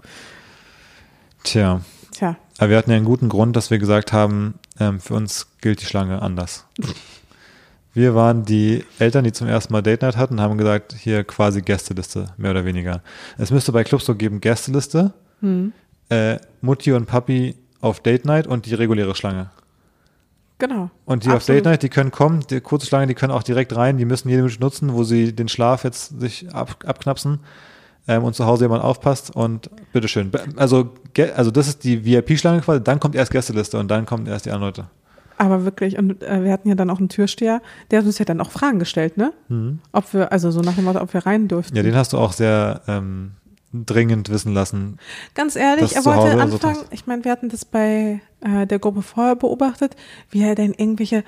Tja, 1.45 1.81
Tja, 2.13 2.37
aber 2.59 2.71
wir 2.71 2.77
hatten 2.79 2.91
ja 2.91 2.97
einen 2.97 3.05
guten 3.05 3.29
Grund, 3.29 3.55
dass 3.57 3.71
wir 3.71 3.79
gesagt 3.79 4.13
haben, 4.13 4.55
ähm, 4.81 4.99
für 4.99 5.15
uns 5.15 5.47
gilt 5.61 5.81
die 5.83 5.87
Schlange 5.87 6.23
anders. 6.23 6.65
Wir 7.97 8.15
waren 8.15 8.45
die 8.45 8.85
Eltern, 8.99 9.25
die 9.25 9.33
zum 9.33 9.49
ersten 9.49 9.73
Mal 9.73 9.81
Date 9.81 10.03
Night 10.03 10.19
hatten, 10.19 10.39
haben 10.39 10.59
gesagt, 10.59 10.93
hier 10.93 11.25
quasi 11.25 11.63
Gästeliste, 11.63 12.27
mehr 12.37 12.51
oder 12.51 12.67
weniger. 12.67 13.01
Es 13.39 13.51
müsste 13.51 13.73
bei 13.73 13.85
Clubs 13.85 14.05
so 14.05 14.15
geben, 14.15 14.43
Gästeliste, 14.43 15.15
hm. 15.41 15.73
äh, 16.11 16.37
Mutti 16.61 16.93
und 16.93 17.07
Papi 17.07 17.55
auf 17.81 18.01
Date 18.01 18.27
Night 18.27 18.47
und 18.47 18.67
die 18.67 18.75
reguläre 18.75 19.15
Schlange. 19.15 19.49
genau. 20.59 20.91
Und 21.07 21.25
die 21.25 21.29
auf 21.29 21.37
Absolut. 21.37 21.61
Date 21.61 21.65
Night, 21.65 21.83
die 21.85 21.89
können 21.89 22.11
kommen, 22.11 22.45
die 22.51 22.61
kurze 22.61 22.87
Schlange, 22.87 23.07
die 23.07 23.15
können 23.15 23.33
auch 23.33 23.43
direkt 23.43 23.75
rein, 23.75 23.97
die 23.97 24.05
müssen 24.05 24.29
jede 24.29 24.43
Minute 24.43 24.61
nutzen, 24.61 24.93
wo 24.93 25.03
sie 25.03 25.35
den 25.35 25.49
Schlaf 25.49 25.83
jetzt 25.83 26.21
sich 26.21 26.55
ab, 26.55 26.77
abknapsen 26.85 27.41
ähm, 28.09 28.25
und 28.25 28.37
zu 28.37 28.45
Hause 28.45 28.67
jemand 28.67 28.85
aufpasst 28.85 29.35
und 29.35 29.71
bitteschön. 29.95 30.31
Also, 30.57 30.93
also 31.35 31.51
das 31.51 31.67
ist 31.67 31.83
die 31.83 32.05
VIP-Schlange 32.05 32.61
quasi, 32.61 32.85
dann 32.85 33.01
kommt 33.01 33.15
erst 33.15 33.33
Gästeliste 33.33 33.79
und 33.79 33.89
dann 33.89 34.05
kommen 34.05 34.27
erst 34.27 34.45
die 34.45 34.51
anderen 34.51 34.75
Leute. 34.75 34.91
Aber 35.39 35.64
wirklich, 35.64 35.99
und 35.99 36.22
äh, 36.22 36.45
wir 36.45 36.53
hatten 36.53 36.68
ja 36.68 36.74
dann 36.74 36.91
auch 36.91 36.99
einen 36.99 37.09
Türsteher, 37.09 37.61
der 37.91 37.99
hat 37.99 38.07
uns 38.07 38.18
ja 38.18 38.24
dann 38.24 38.41
auch 38.41 38.51
Fragen 38.51 38.78
gestellt, 38.78 39.16
ne? 39.16 39.32
Ob 39.93 40.14
wir, 40.14 40.32
also 40.32 40.51
so 40.51 40.61
nach 40.61 40.74
dem 40.74 40.84
Motto, 40.84 41.01
ob 41.01 41.12
wir 41.12 41.26
rein 41.26 41.49
durften. 41.49 41.74
Mhm. 41.74 41.76
Ja, 41.76 41.82
den 41.82 41.95
hast 41.95 42.12
du 42.12 42.18
auch 42.18 42.32
sehr 42.32 42.82
ähm, 42.89 43.32
dringend 43.72 44.30
wissen 44.30 44.55
lassen. 44.55 44.99
Ganz 45.34 45.57
ehrlich, 45.57 45.95
er 45.95 46.05
wollte 46.05 46.32
so 46.32 46.39
anfangen, 46.39 46.76
tust. 46.76 46.87
ich 46.91 47.07
meine, 47.07 47.24
wir 47.24 47.32
hatten 47.32 47.49
das 47.49 47.64
bei 47.64 48.20
äh, 48.41 48.66
der 48.66 48.78
Gruppe 48.78 49.03
vorher 49.03 49.37
beobachtet, 49.37 49.97
wie 50.30 50.43
er 50.43 50.55
denn 50.55 50.72
irgendwelche 50.72 51.24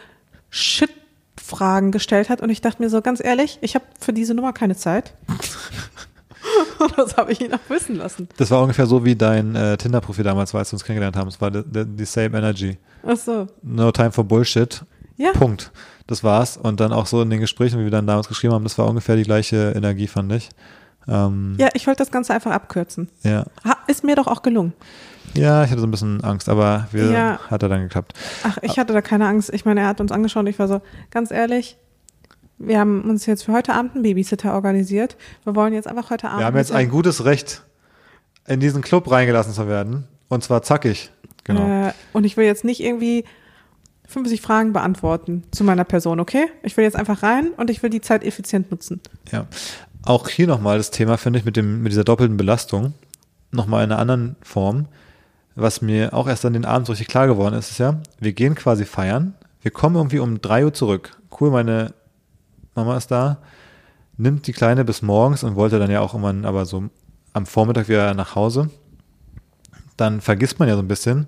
Shit-Fragen 0.50 1.92
gestellt 1.92 2.30
hat 2.30 2.40
und 2.40 2.50
ich 2.50 2.60
dachte 2.60 2.82
mir 2.82 2.88
so, 2.88 3.02
ganz 3.02 3.22
ehrlich, 3.22 3.58
ich 3.60 3.74
habe 3.74 3.84
für 4.00 4.12
diese 4.12 4.34
Nummer 4.34 4.52
keine 4.52 4.76
Zeit. 4.76 5.14
das 6.96 7.16
habe 7.16 7.32
ich 7.32 7.40
ihn 7.40 7.52
auch 7.52 7.58
wissen 7.68 7.96
lassen. 7.96 8.28
Das 8.36 8.50
war 8.50 8.60
ungefähr 8.62 8.86
so 8.86 9.04
wie 9.04 9.16
dein 9.16 9.54
äh, 9.54 9.76
Tinder-Profil 9.76 10.24
damals 10.24 10.52
war, 10.54 10.60
als 10.60 10.70
wir 10.72 10.74
uns 10.76 10.84
kennengelernt 10.84 11.16
haben. 11.16 11.28
Es 11.28 11.40
war 11.40 11.50
die, 11.50 12.04
same 12.04 12.36
energy. 12.38 12.78
Ach 13.06 13.16
so. 13.16 13.46
No 13.62 13.90
time 13.92 14.12
for 14.12 14.24
bullshit. 14.24 14.84
Ja, 15.16 15.32
Punkt. 15.32 15.72
Das 16.06 16.22
war's. 16.24 16.56
Und 16.56 16.80
dann 16.80 16.92
auch 16.92 17.06
so 17.06 17.20
in 17.22 17.30
den 17.30 17.40
Gesprächen, 17.40 17.78
wie 17.80 17.84
wir 17.84 17.90
dann 17.90 18.06
damals 18.06 18.28
geschrieben 18.28 18.54
haben, 18.54 18.64
das 18.64 18.78
war 18.78 18.86
ungefähr 18.86 19.16
die 19.16 19.24
gleiche 19.24 19.72
Energie, 19.76 20.06
fand 20.06 20.32
ich. 20.32 20.48
Ähm, 21.06 21.56
ja, 21.58 21.68
ich 21.74 21.86
wollte 21.86 21.98
das 22.02 22.10
Ganze 22.10 22.34
einfach 22.34 22.50
abkürzen. 22.52 23.08
ja. 23.22 23.44
Ha, 23.64 23.76
ist 23.86 24.04
mir 24.04 24.14
doch 24.16 24.26
auch 24.26 24.42
gelungen. 24.42 24.72
Ja, 25.34 25.62
ich 25.64 25.70
hatte 25.70 25.80
so 25.80 25.86
ein 25.86 25.90
bisschen 25.90 26.22
Angst, 26.24 26.48
aber 26.48 26.86
wir, 26.92 27.10
Ja. 27.10 27.38
hat 27.50 27.62
er 27.62 27.68
dann 27.68 27.82
geklappt. 27.82 28.14
Ach, 28.44 28.58
ich 28.62 28.78
hatte 28.78 28.92
da 28.92 29.02
keine 29.02 29.26
Angst. 29.26 29.52
Ich 29.52 29.64
meine, 29.64 29.80
er 29.80 29.86
hat 29.88 30.00
uns 30.00 30.10
angeschaut 30.12 30.40
und 30.40 30.46
ich 30.46 30.58
war 30.58 30.68
so, 30.68 30.80
ganz 31.10 31.30
ehrlich, 31.30 31.76
wir 32.58 32.78
haben 32.78 33.02
uns 33.08 33.26
jetzt 33.26 33.44
für 33.44 33.52
heute 33.52 33.74
Abend 33.74 33.94
einen 33.94 34.02
Babysitter 34.02 34.54
organisiert. 34.54 35.16
Wir 35.44 35.54
wollen 35.54 35.72
jetzt 35.72 35.86
einfach 35.86 36.10
heute 36.10 36.28
Abend. 36.28 36.40
Wir 36.40 36.46
haben 36.46 36.56
jetzt 36.56 36.72
ein 36.72 36.88
gutes 36.88 37.24
Recht, 37.24 37.62
in 38.46 38.60
diesen 38.60 38.82
Club 38.82 39.10
reingelassen 39.10 39.52
zu 39.52 39.68
werden. 39.68 40.08
Und 40.28 40.42
zwar 40.42 40.62
zackig. 40.62 41.10
Genau. 41.44 41.88
Äh, 41.88 41.92
und 42.12 42.24
ich 42.24 42.36
will 42.36 42.44
jetzt 42.44 42.64
nicht 42.64 42.80
irgendwie 42.80 43.24
50 44.08 44.40
Fragen 44.40 44.72
beantworten 44.72 45.44
zu 45.50 45.64
meiner 45.64 45.84
Person, 45.84 46.20
okay? 46.20 46.46
Ich 46.62 46.76
will 46.76 46.84
jetzt 46.84 46.96
einfach 46.96 47.22
rein 47.22 47.50
und 47.56 47.70
ich 47.70 47.82
will 47.82 47.90
die 47.90 48.00
Zeit 48.00 48.24
effizient 48.24 48.70
nutzen. 48.70 49.00
Ja. 49.30 49.46
Auch 50.04 50.28
hier 50.28 50.46
nochmal 50.46 50.78
das 50.78 50.90
Thema, 50.90 51.16
finde 51.16 51.38
ich, 51.38 51.44
mit, 51.44 51.56
dem, 51.56 51.82
mit 51.82 51.92
dieser 51.92 52.04
doppelten 52.04 52.36
Belastung. 52.36 52.94
Nochmal 53.50 53.84
in 53.84 53.92
einer 53.92 54.00
anderen 54.00 54.36
Form. 54.42 54.86
Was 55.54 55.82
mir 55.82 56.14
auch 56.14 56.28
erst 56.28 56.44
an 56.44 56.52
den 56.52 56.64
Abend 56.64 56.86
so 56.86 56.92
richtig 56.92 57.08
klar 57.08 57.26
geworden 57.26 57.54
ist, 57.54 57.70
ist 57.70 57.78
ja, 57.78 58.00
wir 58.18 58.32
gehen 58.32 58.54
quasi 58.54 58.84
feiern. 58.84 59.34
Wir 59.60 59.70
kommen 59.70 59.96
irgendwie 59.96 60.20
um 60.20 60.40
drei 60.40 60.64
Uhr 60.64 60.72
zurück. 60.72 61.18
Cool, 61.38 61.50
meine 61.50 61.92
Mama 62.78 62.96
ist 62.96 63.10
da, 63.10 63.38
nimmt 64.16 64.46
die 64.46 64.52
Kleine 64.52 64.84
bis 64.84 65.02
morgens 65.02 65.42
und 65.42 65.56
wollte 65.56 65.78
dann 65.78 65.90
ja 65.90 66.00
auch 66.00 66.14
irgendwann 66.14 66.44
aber 66.44 66.64
so 66.64 66.84
am 67.32 67.46
Vormittag 67.46 67.88
wieder 67.88 68.14
nach 68.14 68.34
Hause. 68.34 68.70
Dann 69.96 70.20
vergisst 70.20 70.58
man 70.58 70.68
ja 70.68 70.74
so 70.74 70.82
ein 70.82 70.88
bisschen. 70.88 71.26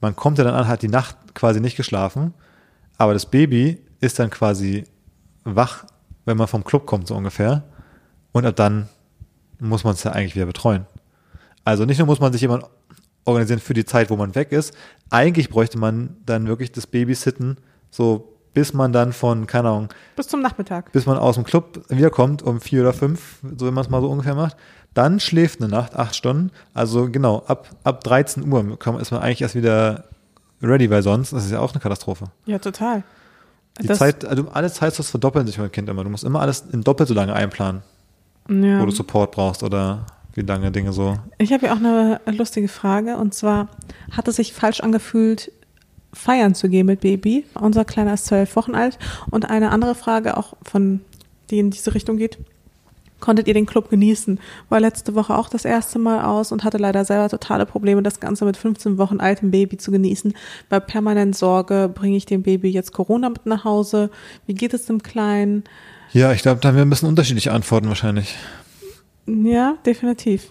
Man 0.00 0.16
kommt 0.16 0.38
ja 0.38 0.44
dann 0.44 0.54
an, 0.54 0.68
hat 0.68 0.82
die 0.82 0.88
Nacht 0.88 1.16
quasi 1.34 1.60
nicht 1.60 1.76
geschlafen, 1.76 2.34
aber 2.98 3.12
das 3.12 3.26
Baby 3.26 3.78
ist 4.00 4.18
dann 4.18 4.30
quasi 4.30 4.84
wach, 5.44 5.84
wenn 6.24 6.36
man 6.36 6.48
vom 6.48 6.64
Club 6.64 6.86
kommt, 6.86 7.06
so 7.06 7.14
ungefähr. 7.14 7.62
Und 8.32 8.46
ab 8.46 8.56
dann 8.56 8.88
muss 9.60 9.84
man 9.84 9.94
es 9.94 10.02
ja 10.02 10.12
eigentlich 10.12 10.34
wieder 10.34 10.46
betreuen. 10.46 10.86
Also 11.64 11.84
nicht 11.84 11.98
nur 11.98 12.06
muss 12.06 12.20
man 12.20 12.32
sich 12.32 12.40
jemand 12.40 12.64
organisieren 13.24 13.60
für 13.60 13.74
die 13.74 13.84
Zeit, 13.84 14.10
wo 14.10 14.16
man 14.16 14.34
weg 14.34 14.50
ist. 14.50 14.74
Eigentlich 15.10 15.48
bräuchte 15.48 15.78
man 15.78 16.16
dann 16.26 16.48
wirklich 16.48 16.72
das 16.72 16.88
Babysitten, 16.88 17.58
so 17.90 18.31
bis 18.54 18.72
man 18.74 18.92
dann 18.92 19.12
von, 19.12 19.46
keine 19.46 19.68
Ahnung, 19.70 19.88
Bis 20.16 20.28
zum 20.28 20.42
Nachmittag. 20.42 20.92
bis 20.92 21.06
man 21.06 21.16
aus 21.18 21.36
dem 21.36 21.44
Club 21.44 21.84
wiederkommt 21.88 22.42
um 22.42 22.60
vier 22.60 22.82
oder 22.82 22.92
fünf, 22.92 23.38
so 23.56 23.66
wenn 23.66 23.74
man 23.74 23.84
es 23.84 23.90
mal 23.90 24.00
so 24.00 24.08
ungefähr 24.10 24.34
macht. 24.34 24.56
Dann 24.94 25.20
schläft 25.20 25.60
eine 25.60 25.70
Nacht, 25.70 25.96
acht 25.96 26.14
Stunden. 26.14 26.50
Also 26.74 27.08
genau, 27.10 27.42
ab, 27.46 27.68
ab 27.82 28.04
13 28.04 28.50
Uhr 28.52 28.78
kann, 28.78 28.98
ist 29.00 29.10
man 29.10 29.22
eigentlich 29.22 29.40
erst 29.40 29.54
wieder 29.54 30.04
ready, 30.62 30.90
weil 30.90 31.02
sonst 31.02 31.32
das 31.32 31.46
ist 31.46 31.50
ja 31.50 31.60
auch 31.60 31.72
eine 31.72 31.80
Katastrophe. 31.80 32.26
Ja, 32.44 32.58
total. 32.58 33.02
Die 33.80 33.86
Das- 33.86 33.98
Zeit, 33.98 34.24
also 34.26 34.48
alle 34.52 34.70
Zeitslots 34.70 35.08
verdoppeln 35.10 35.46
sich 35.46 35.56
beim 35.56 35.72
Kind 35.72 35.88
immer. 35.88 36.04
Du 36.04 36.10
musst 36.10 36.24
immer 36.24 36.40
alles 36.42 36.64
in 36.72 36.82
doppelt 36.82 37.08
so 37.08 37.14
lange 37.14 37.32
einplanen, 37.32 37.80
Ja. 38.50 38.80
wo 38.80 38.84
du 38.84 38.90
Support 38.90 39.32
brauchst 39.32 39.62
oder 39.62 40.04
wie 40.34 40.42
lange 40.42 40.70
Dinge 40.70 40.92
so. 40.92 41.18
Ich 41.38 41.52
habe 41.54 41.66
ja 41.66 41.72
auch 41.72 41.78
eine 41.78 42.20
lustige 42.26 42.68
Frage 42.68 43.16
und 43.16 43.32
zwar 43.32 43.68
hat 44.10 44.28
es 44.28 44.36
sich 44.36 44.52
falsch 44.52 44.80
angefühlt, 44.80 45.50
feiern 46.12 46.54
zu 46.54 46.68
gehen 46.68 46.86
mit 46.86 47.00
Baby. 47.00 47.44
Unser 47.54 47.84
Kleiner 47.84 48.14
ist 48.14 48.26
zwölf 48.26 48.54
Wochen 48.56 48.74
alt 48.74 48.98
und 49.30 49.48
eine 49.48 49.70
andere 49.70 49.94
Frage 49.94 50.36
auch 50.36 50.54
von 50.62 51.00
die 51.50 51.58
in 51.58 51.70
diese 51.70 51.94
Richtung 51.94 52.16
geht. 52.16 52.38
Konntet 53.20 53.46
ihr 53.46 53.54
den 53.54 53.66
Club 53.66 53.88
genießen? 53.88 54.40
War 54.68 54.80
letzte 54.80 55.14
Woche 55.14 55.36
auch 55.36 55.48
das 55.48 55.64
erste 55.64 56.00
Mal 56.00 56.24
aus 56.24 56.50
und 56.50 56.64
hatte 56.64 56.78
leider 56.78 57.04
selber 57.04 57.28
totale 57.28 57.66
Probleme, 57.66 58.02
das 58.02 58.18
Ganze 58.18 58.44
mit 58.44 58.56
15 58.56 58.98
Wochen 58.98 59.20
altem 59.20 59.52
Baby 59.52 59.76
zu 59.76 59.92
genießen. 59.92 60.34
Bei 60.68 60.80
permanent 60.80 61.36
Sorge, 61.36 61.88
bringe 61.94 62.16
ich 62.16 62.26
dem 62.26 62.42
Baby 62.42 62.70
jetzt 62.70 62.92
Corona 62.92 63.28
mit 63.28 63.46
nach 63.46 63.62
Hause? 63.64 64.10
Wie 64.46 64.54
geht 64.54 64.74
es 64.74 64.86
dem 64.86 65.04
Kleinen? 65.04 65.62
Ja, 66.12 66.32
ich 66.32 66.42
glaube, 66.42 66.60
da 66.60 66.68
haben 66.68 66.76
wir 66.76 66.82
ein 66.84 66.90
bisschen 66.90 67.08
unterschiedliche 67.08 67.52
Antworten 67.52 67.86
wahrscheinlich. 67.86 68.34
Ja, 69.26 69.76
definitiv. 69.86 70.50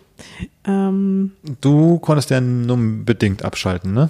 Ähm, 0.64 1.34
Du 1.60 2.00
konntest 2.00 2.30
ja 2.30 2.40
nur 2.40 2.78
bedingt 3.04 3.44
abschalten, 3.44 3.94
ne? 3.94 4.10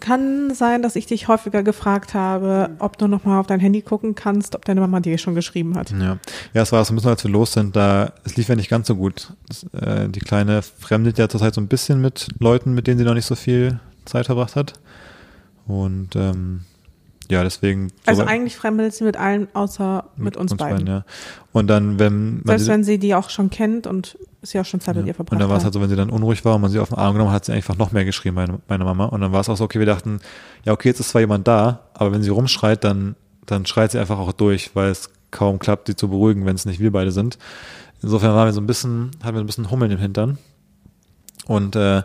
Kann 0.00 0.54
sein, 0.54 0.80
dass 0.82 0.96
ich 0.96 1.06
dich 1.06 1.28
häufiger 1.28 1.62
gefragt 1.62 2.14
habe, 2.14 2.70
ob 2.78 2.96
du 2.96 3.08
nochmal 3.08 3.38
auf 3.38 3.46
dein 3.46 3.60
Handy 3.60 3.82
gucken 3.82 4.14
kannst, 4.14 4.54
ob 4.54 4.64
deine 4.64 4.80
Mama 4.80 5.00
dir 5.00 5.18
schon 5.18 5.34
geschrieben 5.34 5.76
hat. 5.76 5.90
Ja, 5.90 6.18
ja, 6.54 6.62
es 6.62 6.72
war 6.72 6.82
so 6.84 6.92
ein 6.92 6.96
bisschen, 6.96 7.10
als 7.10 7.24
wir 7.24 7.30
los 7.30 7.52
sind, 7.52 7.76
da, 7.76 8.12
es 8.24 8.36
lief 8.36 8.48
ja 8.48 8.56
nicht 8.56 8.70
ganz 8.70 8.86
so 8.86 8.96
gut. 8.96 9.34
Das, 9.48 9.64
äh, 9.74 10.08
die 10.08 10.20
Kleine 10.20 10.62
fremdet 10.62 11.18
ja 11.18 11.28
zurzeit 11.28 11.54
so 11.54 11.60
ein 11.60 11.68
bisschen 11.68 12.00
mit 12.00 12.28
Leuten, 12.38 12.72
mit 12.72 12.86
denen 12.86 12.98
sie 12.98 13.04
noch 13.04 13.14
nicht 13.14 13.26
so 13.26 13.34
viel 13.34 13.80
Zeit 14.06 14.26
verbracht 14.26 14.56
hat. 14.56 14.74
Und 15.66 16.16
ähm, 16.16 16.64
ja, 17.30 17.42
deswegen. 17.42 17.88
Also 18.06 18.22
so- 18.22 18.28
eigentlich 18.28 18.56
fremdelt 18.56 18.94
sie 18.94 19.04
mit 19.04 19.16
allen, 19.16 19.48
außer 19.54 20.04
mit, 20.16 20.36
uns, 20.36 20.54
beiden. 20.54 20.86
ja. 20.86 21.04
Und 21.52 21.66
dann, 21.68 21.98
wenn 21.98 22.42
Selbst 22.44 22.64
sie- 22.66 22.70
wenn 22.70 22.84
sie 22.84 22.98
die 22.98 23.14
auch 23.14 23.30
schon 23.30 23.50
kennt 23.50 23.86
und 23.86 24.18
sie 24.42 24.58
auch 24.58 24.64
schon 24.64 24.80
Zeit 24.80 24.96
mit 24.96 25.04
ja. 25.06 25.08
ihr 25.08 25.14
verbracht 25.14 25.32
Und 25.32 25.38
dann 25.40 25.48
war 25.48 25.56
es 25.56 25.60
hat. 25.60 25.66
halt 25.66 25.74
so, 25.74 25.80
wenn 25.80 25.88
sie 25.88 25.96
dann 25.96 26.10
unruhig 26.10 26.44
war 26.44 26.56
und 26.56 26.62
man 26.62 26.70
sie 26.70 26.78
auf 26.80 26.88
den 26.88 26.98
Arm 26.98 27.12
genommen 27.14 27.30
hat, 27.30 27.36
hat 27.36 27.44
sie 27.46 27.52
einfach 27.52 27.76
noch 27.76 27.92
mehr 27.92 28.04
geschrien, 28.04 28.34
meine, 28.34 28.58
meine 28.68 28.84
Mama. 28.84 29.04
Und 29.06 29.20
dann 29.20 29.32
war 29.32 29.40
es 29.40 29.48
auch 29.48 29.56
so, 29.56 29.64
okay, 29.64 29.78
wir 29.78 29.86
dachten, 29.86 30.20
ja, 30.64 30.72
okay, 30.72 30.88
jetzt 30.88 31.00
ist 31.00 31.10
zwar 31.10 31.20
jemand 31.20 31.46
da, 31.46 31.80
aber 31.94 32.10
wenn 32.12 32.22
sie 32.22 32.30
rumschreit, 32.30 32.82
dann, 32.84 33.14
dann 33.46 33.66
schreit 33.66 33.92
sie 33.92 33.98
einfach 34.00 34.18
auch 34.18 34.32
durch, 34.32 34.74
weil 34.74 34.90
es 34.90 35.10
kaum 35.30 35.58
klappt, 35.58 35.86
sie 35.86 35.96
zu 35.96 36.08
beruhigen, 36.08 36.44
wenn 36.44 36.56
es 36.56 36.64
nicht 36.66 36.80
wir 36.80 36.90
beide 36.92 37.12
sind. 37.12 37.38
Insofern 38.02 38.34
waren 38.34 38.48
wir 38.48 38.52
so 38.52 38.60
ein 38.60 38.66
bisschen, 38.66 39.12
hatten 39.22 39.34
wir 39.34 39.38
so 39.38 39.44
ein 39.44 39.46
bisschen 39.46 39.70
Hummeln 39.70 39.92
im 39.92 39.98
Hintern. 39.98 40.38
Und 41.46 41.76
äh, 41.76 42.02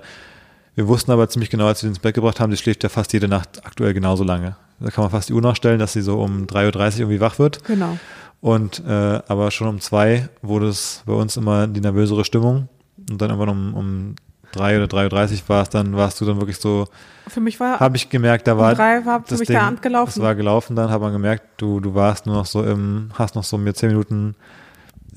wir 0.76 0.88
wussten 0.88 1.10
aber 1.12 1.28
ziemlich 1.30 1.50
genau, 1.50 1.66
als 1.66 1.80
wir 1.82 1.88
sie 1.88 1.92
ins 1.92 2.00
Bett 2.00 2.14
gebracht 2.14 2.40
haben, 2.40 2.52
sie 2.52 2.58
schläft 2.58 2.84
ja 2.84 2.90
fast 2.90 3.14
jede 3.14 3.28
Nacht 3.28 3.66
aktuell 3.66 3.94
genauso 3.96 4.24
lange. 4.24 4.56
Da 4.80 4.92
kann 4.92 5.04
man 5.04 5.12
fast 5.12 5.30
die 5.30 5.34
Uhr 5.34 5.42
nachstellen, 5.42 5.80
dass 5.80 5.94
sie 5.94 6.02
so 6.02 6.22
um 6.22 6.46
3.30 6.46 6.56
Uhr 6.56 7.00
irgendwie 7.00 7.20
wach 7.20 7.40
wird. 7.40 7.64
Genau. 7.64 7.98
Und 8.42 8.84
äh, 8.86 9.22
aber 9.28 9.50
schon 9.52 9.68
um 9.68 9.80
zwei 9.80 10.30
wurde 10.42 10.68
es 10.68 11.04
bei 11.06 11.14
uns 11.14 11.38
immer 11.38 11.68
die 11.68 11.82
nervösere 11.82 12.24
Stimmung. 12.24 12.70
Und 13.10 13.22
dann 13.22 13.30
irgendwann 13.30 13.50
um, 13.50 13.74
um 13.74 14.16
drei 14.52 14.82
oder 14.82 14.86
3.30 14.86 15.34
Uhr 15.34 15.50
war 15.50 15.64
es 15.64 15.70
dann, 15.70 15.96
warst 15.96 16.22
du 16.22 16.26
dann 16.26 16.38
wirklich 16.38 16.58
so, 16.58 16.88
Für 17.28 17.40
mich 17.40 17.60
war 17.60 17.80
habe 17.80 17.98
ich 17.98 18.10
gemerkt, 18.10 18.48
da 18.48 18.58
war 18.58 18.76
drei 18.76 19.06
war 19.06 19.22
für 19.22 19.30
das 19.30 19.40
mich 19.40 19.48
Ding, 19.48 19.56
der 19.56 19.64
Abend 19.64 19.82
gelaufen. 19.82 20.12
Das 20.16 20.24
war 20.24 20.36
gelaufen, 20.36 20.76
dann 20.76 20.90
hat 20.90 21.02
man 21.02 21.12
gemerkt, 21.12 21.44
du, 21.58 21.80
du 21.80 21.96
warst 21.96 22.26
nur 22.26 22.36
noch 22.36 22.46
so 22.46 22.64
im, 22.64 23.10
hast 23.14 23.36
noch 23.36 23.44
so 23.44 23.58
mir 23.58 23.74
zehn 23.74 23.90
Minuten 23.90 24.36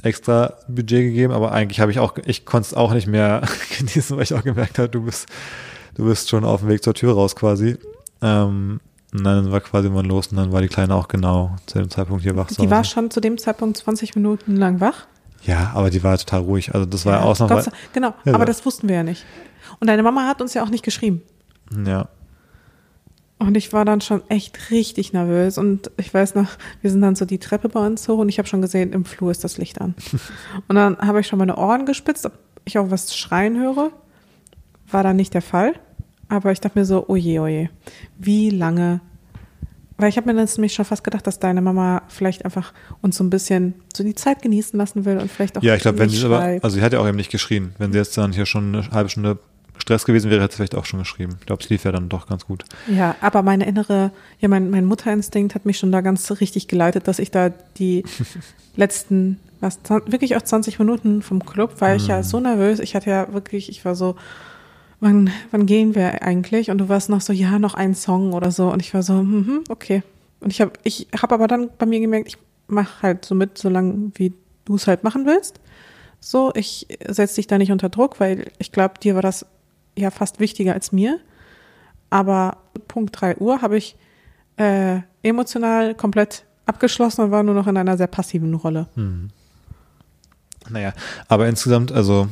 extra 0.03 0.55
Budget 0.69 1.03
gegeben, 1.03 1.33
aber 1.33 1.53
eigentlich 1.53 1.81
habe 1.81 1.91
ich 1.91 1.99
auch, 1.99 2.17
ich 2.25 2.47
konnte 2.47 2.69
es 2.69 2.75
auch 2.75 2.93
nicht 2.93 3.07
mehr 3.07 3.43
genießen, 3.79 4.17
weil 4.17 4.25
ich 4.25 4.35
auch 4.35 4.45
gemerkt 4.45 4.79
habe, 4.79 4.89
du 4.89 5.03
bist, 5.03 5.29
du 5.95 6.05
bist 6.07 6.29
schon 6.31 6.45
auf 6.45 6.61
dem 6.61 6.69
Weg 6.69 6.83
zur 6.83 6.95
Tür 6.95 7.15
raus 7.15 7.37
quasi. 7.37 7.77
Ähm, 8.23 8.81
und 9.13 9.25
dann 9.25 9.51
war 9.51 9.61
quasi 9.61 9.89
mal 9.89 10.07
los 10.07 10.29
und 10.29 10.37
dann 10.37 10.53
war 10.53 10.61
die 10.63 10.69
Kleine 10.69 10.95
auch 10.95 11.09
genau 11.09 11.57
zu 11.67 11.79
dem 11.79 11.91
Zeitpunkt 11.91 12.23
hier 12.23 12.37
wach. 12.37 12.47
die 12.49 12.71
war 12.71 12.85
schon 12.85 13.11
zu 13.11 13.21
dem 13.21 13.39
Zeitpunkt 13.39 13.77
20 13.77 14.15
Minuten 14.15 14.57
lang 14.57 14.81
wach. 14.81 15.07
Ja, 15.43 15.71
aber 15.75 15.91
die 15.91 16.03
war 16.03 16.17
total 16.19 16.41
ruhig. 16.41 16.75
Also 16.75 16.87
das 16.87 17.07
war 17.07 17.15
ja, 17.15 17.19
Gott 17.21 17.29
Ausnahme. 17.41 17.63
sei- 17.63 17.73
Genau, 17.93 18.09
Ja, 18.25 18.35
aber 18.35 18.41
ja. 18.41 18.45
das 18.45 18.65
wussten 18.67 18.89
wir 18.89 18.97
ja 18.97 19.03
nicht. 19.03 19.25
Und 19.81 19.87
deine 19.89 20.03
Mama 20.03 20.27
hat 20.27 20.41
uns 20.43 20.53
ja 20.55 20.63
auch 20.63 20.69
nicht 20.69 20.85
geschrieben. 20.85 21.23
Ja. 21.87 22.09
Und 23.39 23.57
ich 23.57 23.73
war 23.73 23.87
dann 23.87 24.03
schon 24.03 24.23
echt 24.29 24.71
richtig 24.71 25.15
nervös. 25.15 25.57
Und 25.57 25.91
ich 25.97 26.13
weiß 26.13 26.35
noch, 26.35 26.49
wir 26.83 26.91
sind 26.91 27.01
dann 27.01 27.17
so 27.17 27.25
die 27.25 27.39
Treppe 27.39 27.71
bei 27.71 27.81
uns 27.87 28.07
hoch 28.07 28.19
und 28.19 28.29
ich 28.29 28.39
habe 28.39 28.47
schon 28.47 28.61
gesehen, 28.61 28.93
im 28.93 29.07
Flur 29.07 29.31
ist 29.31 29.43
das 29.43 29.57
Licht 29.57 29.81
an. 29.81 29.95
Und 30.69 30.77
dann 30.77 30.99
habe 30.99 31.21
ich 31.21 31.27
schon 31.27 31.39
meine 31.39 31.57
Ohren 31.57 31.87
gespitzt, 31.87 32.27
ob 32.27 32.33
ich 32.67 32.79
auch 32.79 32.91
was 32.91 33.17
schreien 33.17 33.59
höre. 33.59 33.93
War 34.91 35.03
dann 35.03 35.17
nicht 35.17 35.33
der 35.33 35.41
Fall. 35.41 35.73
Aber 36.31 36.53
ich 36.53 36.61
dachte 36.61 36.78
mir 36.78 36.85
so, 36.85 37.09
oje, 37.09 37.43
oje, 37.43 37.70
wie 38.18 38.51
lange? 38.51 39.01
Weil 39.99 40.09
ich 40.09 40.16
habe 40.16 40.33
mir 40.33 40.35
dann 40.35 40.49
nämlich 40.57 40.72
schon 40.72 40.85
fast 40.85 41.05
gedacht, 41.05 41.26
dass 41.26 41.41
deine 41.41 41.61
Mama 41.61 42.03
vielleicht 42.09 42.45
einfach 42.45 42.72
uns 43.03 43.16
so 43.16 43.24
ein 43.24 43.31
bisschen 43.31 43.74
so 43.95 44.03
die 44.05 44.14
Zeit 44.14 44.41
genießen 44.41 44.78
lassen 44.78 45.05
will 45.05 45.18
und 45.18 45.31
vielleicht 45.31 45.59
auch 45.59 45.62
Ja, 45.62 45.74
ich 45.74 45.83
glaube, 45.83 45.99
wenn 45.99 46.09
sie 46.09 46.24
aber, 46.24 46.41
also 46.41 46.70
sie 46.70 46.81
hat 46.81 46.93
ja 46.95 47.01
auch 47.01 47.09
eben 47.09 47.16
nicht 47.16 47.31
geschrien. 47.31 47.74
Wenn 47.78 47.93
sie 47.93 47.99
jetzt 47.99 48.16
dann 48.16 48.33
hier 48.33 48.47
schon 48.47 48.74
eine 48.74 48.91
halbe 48.93 49.11
Stunde 49.11 49.39
Stress 49.76 50.05
gewesen 50.05 50.31
wäre, 50.31 50.43
hätte 50.43 50.53
sie 50.53 50.57
vielleicht 50.59 50.76
auch 50.76 50.85
schon 50.85 51.01
geschrieben. 51.01 51.37
Ich 51.41 51.47
glaube, 51.47 51.62
es 51.62 51.68
lief 51.68 51.85
ja 51.85 51.91
dann 51.91 52.09
doch 52.09 52.28
ganz 52.28 52.47
gut. 52.47 52.64
Ja, 52.87 53.16
aber 53.20 53.43
meine 53.43 53.66
innere, 53.66 54.12
ja, 54.39 54.49
mein, 54.49 54.70
mein 54.70 54.85
Mutterinstinkt 54.85 55.55
hat 55.55 55.66
mich 55.66 55.78
schon 55.78 55.91
da 55.91 56.01
ganz 56.01 56.31
richtig 56.41 56.68
geleitet, 56.68 57.09
dass 57.09 57.18
ich 57.18 57.31
da 57.31 57.51
die 57.76 58.05
letzten, 58.76 59.41
was, 59.59 59.83
20 59.83 60.12
wirklich 60.12 60.37
auch 60.37 60.43
20 60.43 60.78
Minuten 60.78 61.22
vom 61.22 61.45
Club, 61.45 61.81
war 61.81 61.97
ich 61.97 62.07
ja 62.07 62.22
so 62.22 62.39
nervös. 62.41 62.78
Ich 62.78 62.95
hatte 62.95 63.11
ja 63.11 63.33
wirklich, 63.33 63.68
ich 63.68 63.85
war 63.85 63.95
so, 63.95 64.16
wann, 65.01 65.30
wann 65.51 65.66
gehen 65.66 65.94
wir 65.94 66.22
eigentlich? 66.22 66.70
Und 66.70 66.78
du 66.78 66.88
warst 66.88 67.09
noch 67.09 67.20
so, 67.20 67.32
ja, 67.32 67.59
noch 67.59 67.74
ein 67.74 67.94
Song 67.94 68.32
oder 68.32 68.51
so. 68.51 68.70
Und 68.70 68.80
ich 68.80 68.94
war 68.94 69.03
so, 69.03 69.14
mhm, 69.14 69.64
okay. 69.68 70.03
Und 70.40 70.51
ich 70.51 70.61
habe 70.61 70.72
ich 70.84 71.09
hab 71.20 71.32
aber 71.32 71.48
dann 71.48 71.70
bei 71.78 71.86
mir 71.86 72.01
gemerkt, 72.01 72.28
ich 72.28 72.38
mache 72.66 73.03
halt 73.03 73.24
so 73.24 73.34
mit, 73.34 73.59
solange 73.59 74.12
wie 74.14 74.32
du 74.64 74.76
es 74.76 74.86
halt 74.86 75.05
machen 75.05 75.26
willst. 75.26 75.61
So, 76.20 76.53
ich 76.55 76.86
setze 77.07 77.36
dich 77.36 77.46
da 77.46 77.59
nicht 77.59 77.72
unter 77.72 77.88
Druck, 77.88 78.20
weil 78.20 78.51
ich 78.59 78.72
glaube, 78.72 78.94
dir 79.03 79.14
war 79.14 79.22
das 79.22 79.46
ja 79.96 80.11
fast 80.11 80.38
wichtiger 80.38 80.74
als 80.74 80.92
mir. 80.92 81.18
Aber 82.11 82.59
Punkt 82.88 83.20
3 83.20 83.36
Uhr 83.36 83.62
habe 83.62 83.76
ich 83.76 83.96
äh, 84.57 85.01
emotional 85.22 85.94
komplett 85.94 86.44
abgeschlossen 86.66 87.24
und 87.24 87.30
war 87.30 87.42
nur 87.42 87.55
noch 87.55 87.66
in 87.66 87.76
einer 87.76 87.96
sehr 87.96 88.07
passiven 88.07 88.55
Rolle. 88.55 88.88
Naja, 90.68 90.92
aber 91.28 91.48
insgesamt, 91.48 91.92
also 91.92 92.28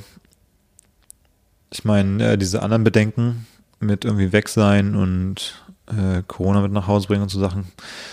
ich 1.70 1.84
meine, 1.84 2.32
äh, 2.32 2.38
diese 2.38 2.62
anderen 2.62 2.84
Bedenken 2.84 3.46
mit 3.80 4.04
irgendwie 4.04 4.32
weg 4.32 4.48
sein 4.48 4.94
und 4.94 5.62
äh, 5.86 6.22
Corona 6.26 6.60
mit 6.60 6.72
nach 6.72 6.86
Hause 6.86 7.06
bringen 7.06 7.22
und 7.22 7.28
so 7.28 7.38
Sachen. 7.40 7.66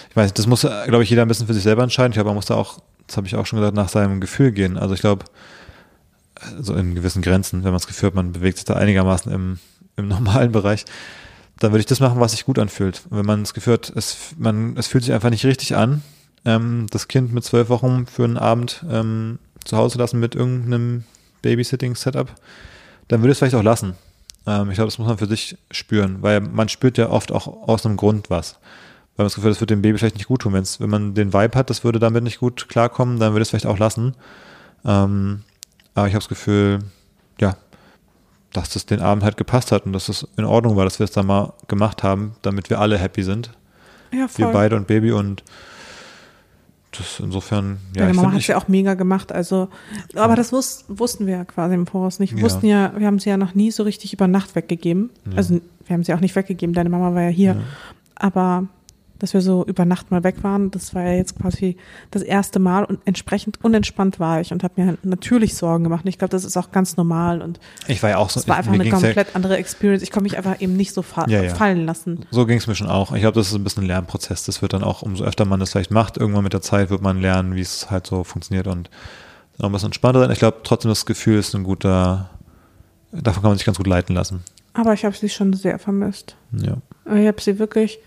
Ich 0.09 0.15
weiß, 0.15 0.33
das 0.33 0.47
muss, 0.47 0.63
äh, 0.63 0.69
glaube 0.87 1.03
ich, 1.03 1.09
jeder 1.09 1.23
ein 1.23 1.27
bisschen 1.27 1.47
für 1.47 1.53
sich 1.53 1.63
selber 1.63 1.83
entscheiden. 1.83 2.11
Ich 2.11 2.15
glaube, 2.15 2.29
man 2.29 2.35
muss 2.35 2.45
da 2.45 2.55
auch, 2.55 2.79
das 3.07 3.17
habe 3.17 3.27
ich 3.27 3.35
auch 3.35 3.45
schon 3.45 3.59
gesagt, 3.59 3.75
nach 3.75 3.89
seinem 3.89 4.21
Gefühl 4.21 4.51
gehen. 4.51 4.77
Also 4.77 4.93
ich 4.93 5.01
glaube, 5.01 5.25
so 6.59 6.75
in 6.75 6.95
gewissen 6.95 7.21
Grenzen, 7.21 7.59
wenn 7.59 7.71
man 7.71 7.79
das 7.79 7.87
Gefühl 7.87 8.07
hat, 8.07 8.15
man 8.15 8.33
bewegt 8.33 8.57
sich 8.57 8.65
da 8.65 8.75
einigermaßen 8.75 9.31
im, 9.31 9.59
im 9.95 10.07
normalen 10.09 10.51
Bereich, 10.51 10.85
dann 11.59 11.71
würde 11.71 11.79
ich 11.79 11.85
das 11.85 11.99
machen, 11.99 12.19
was 12.19 12.31
sich 12.31 12.45
gut 12.45 12.59
anfühlt. 12.59 13.03
Wenn 13.09 13.25
man 13.25 13.41
das 13.41 13.53
Gefühl 13.53 13.75
hat, 13.75 13.91
es, 13.95 14.33
man, 14.37 14.75
es 14.77 14.87
fühlt 14.87 15.03
sich 15.03 15.13
einfach 15.13 15.29
nicht 15.29 15.45
richtig 15.45 15.75
an, 15.75 16.01
ähm, 16.43 16.87
das 16.91 17.07
Kind 17.07 17.33
mit 17.33 17.43
zwölf 17.43 17.69
Wochen 17.69 18.05
für 18.07 18.25
einen 18.25 18.37
Abend 18.37 18.85
ähm, 18.89 19.39
zu 19.63 19.77
Hause 19.77 19.97
lassen 19.97 20.19
mit 20.19 20.35
irgendeinem 20.35 21.05
Babysitting-Setup, 21.41 22.33
dann 23.07 23.21
würde 23.21 23.31
es 23.31 23.39
vielleicht 23.39 23.55
auch 23.55 23.63
lassen. 23.63 23.95
Ähm, 24.47 24.69
ich 24.69 24.75
glaube, 24.75 24.87
das 24.87 24.97
muss 24.97 25.07
man 25.07 25.17
für 25.17 25.27
sich 25.27 25.57
spüren, 25.71 26.21
weil 26.21 26.41
man 26.41 26.69
spürt 26.69 26.97
ja 26.97 27.09
oft 27.09 27.31
auch 27.31 27.47
aus 27.67 27.85
einem 27.85 27.97
Grund 27.97 28.29
was. 28.29 28.53
Weil 29.15 29.23
man 29.23 29.25
das 29.27 29.35
Gefühl 29.35 29.49
hat, 29.49 29.55
das 29.55 29.61
wird 29.61 29.69
dem 29.69 29.81
Baby 29.81 29.97
vielleicht 29.97 30.15
nicht 30.15 30.27
gut 30.27 30.41
tun. 30.41 30.53
Wenn's, 30.53 30.79
wenn 30.79 30.89
man 30.89 31.13
den 31.13 31.33
Vibe 31.33 31.57
hat, 31.57 31.69
das 31.69 31.83
würde 31.83 31.99
damit 31.99 32.23
nicht 32.23 32.39
gut 32.39 32.67
klarkommen, 32.67 33.19
dann 33.19 33.33
würde 33.33 33.43
es 33.43 33.49
vielleicht 33.49 33.65
auch 33.65 33.77
lassen. 33.77 34.15
Ähm, 34.83 35.41
aber 35.93 36.07
ich 36.07 36.13
habe 36.13 36.21
das 36.21 36.29
Gefühl, 36.29 36.79
ja, 37.39 37.55
dass 38.51 38.69
das 38.69 38.85
den 38.85 39.01
Abend 39.01 39.23
halt 39.23 39.37
gepasst 39.37 39.71
hat 39.71 39.85
und 39.85 39.93
dass 39.93 40.09
es 40.09 40.27
in 40.37 40.45
Ordnung 40.45 40.75
war, 40.75 40.83
dass 40.83 40.99
wir 40.99 41.05
es 41.05 41.11
dann 41.11 41.25
mal 41.25 41.53
gemacht 41.67 42.03
haben, 42.03 42.35
damit 42.41 42.69
wir 42.69 42.79
alle 42.79 42.97
happy 42.97 43.23
sind. 43.23 43.51
Ja, 44.11 44.27
voll. 44.27 44.45
Wir 44.45 44.53
beide 44.53 44.75
und 44.75 44.87
Baby 44.87 45.11
und 45.11 45.43
das 46.97 47.19
insofern, 47.19 47.77
ja. 47.95 48.03
Meine 48.03 48.13
Mama 48.15 48.31
hat 48.33 48.39
ich, 48.39 48.47
ja 48.47 48.57
auch 48.57 48.67
mega 48.67 48.93
gemacht, 48.93 49.31
also, 49.31 49.69
aber 50.15 50.35
das 50.35 50.51
wus 50.53 50.85
wussten 50.87 51.25
wir 51.27 51.37
ja 51.37 51.45
quasi 51.45 51.75
im 51.75 51.87
Voraus 51.87 52.19
nicht. 52.19 52.33
Wir 52.33 52.39
Ja. 52.39 52.45
wussten 52.45 52.67
ja, 52.67 52.93
wir 52.97 53.07
haben 53.07 53.19
sie 53.19 53.29
ja 53.29 53.37
noch 53.37 53.55
nie 53.55 53.71
so 53.71 53.83
richtig 53.83 54.13
über 54.13 54.27
Nacht 54.27 54.55
weggegeben. 54.55 55.09
Ja. 55.29 55.37
Also, 55.37 55.61
wir 55.85 55.93
haben 55.93 56.03
sie 56.03 56.13
auch 56.13 56.19
nicht 56.19 56.35
weggegeben, 56.35 56.73
deine 56.73 56.89
Mama 56.89 57.13
war 57.13 57.21
ja 57.23 57.29
hier. 57.29 57.51
Ja. 57.53 57.61
Aber, 58.15 58.67
dass 59.19 59.33
wir 59.33 59.41
so 59.41 59.65
über 59.65 59.85
Nacht 59.85 60.11
mal 60.11 60.23
weg 60.23 60.43
waren, 60.43 60.71
das 60.71 60.93
war 60.93 61.03
ja 61.03 61.13
jetzt 61.13 61.39
quasi 61.39 61.77
das 62.11 62.21
erste 62.21 62.59
Mal 62.59 62.83
und 62.83 62.99
entsprechend 63.05 63.63
unentspannt 63.63 64.19
war 64.19 64.41
ich 64.41 64.51
und 64.51 64.63
habe 64.63 64.81
mir 64.81 64.97
natürlich 65.03 65.55
Sorgen 65.55 65.83
gemacht. 65.85 66.03
Und 66.03 66.09
ich 66.09 66.17
glaube, 66.17 66.31
das 66.31 66.43
ist 66.43 66.57
auch 66.57 66.71
ganz 66.71 66.97
normal 66.97 67.41
und 67.41 67.59
ich 67.87 68.03
war 68.03 68.09
ja 68.09 68.17
auch 68.17 68.29
so, 68.29 68.39
es 68.39 68.47
war 68.47 68.57
einfach 68.57 68.73
eine 68.73 68.83
ging's 68.83 69.01
ja, 69.01 69.07
komplett 69.07 69.35
andere 69.35 69.57
Experience. 69.57 70.03
Ich 70.03 70.11
konnte 70.11 70.23
mich 70.23 70.37
einfach 70.37 70.59
eben 70.59 70.75
nicht 70.75 70.93
so 70.93 71.01
fa 71.01 71.25
Ja, 71.29 71.53
fallen 71.55 71.85
lassen. 71.85 72.25
so 72.31 72.45
ging 72.45 72.57
es 72.57 72.67
mir 72.67 72.75
schon 72.75 72.87
auch. 72.87 73.13
Ich 73.13 73.21
glaube, 73.21 73.35
das 73.35 73.47
ist 73.47 73.55
ein 73.55 73.63
bisschen 73.63 73.83
ein 73.83 73.87
Lernprozess. 73.87 74.43
Das 74.43 74.61
wird 74.61 74.73
dann 74.73 74.83
auch, 74.83 75.01
umso 75.01 75.23
öfter 75.23 75.45
man 75.45 75.59
das 75.59 75.71
vielleicht 75.71 75.91
macht, 75.91 76.17
irgendwann 76.17 76.43
mit 76.43 76.53
der 76.53 76.61
Zeit 76.61 76.89
wird 76.89 77.01
man 77.01 77.21
lernen, 77.21 77.55
wie 77.55 77.61
es 77.61 77.89
halt 77.89 78.07
so 78.07 78.23
funktioniert 78.23 78.67
und 78.67 78.89
auch 79.59 79.65
ein 79.65 79.71
bisschen 79.71 79.87
entspannter 79.87 80.19
sein. 80.19 80.31
Ich 80.31 80.39
glaube, 80.39 80.57
trotzdem 80.63 80.89
das 80.89 81.05
Gefühl 81.05 81.39
ist 81.39 81.53
ein 81.55 81.63
guter, 81.63 82.29
davon 83.11 83.41
kann 83.41 83.51
man 83.51 83.57
sich 83.57 83.65
ganz 83.65 83.77
gut 83.77 83.87
leiten 83.87 84.13
lassen. 84.13 84.43
Aber 84.73 84.93
ich 84.93 85.05
habe 85.05 85.15
sie 85.15 85.29
schon 85.29 85.53
sehr 85.53 85.79
vermisst. 85.79 86.35
Ja. 86.51 86.77
Ich 87.15 87.27
habe 87.27 87.41
sie 87.41 87.59
wirklich 87.59 87.99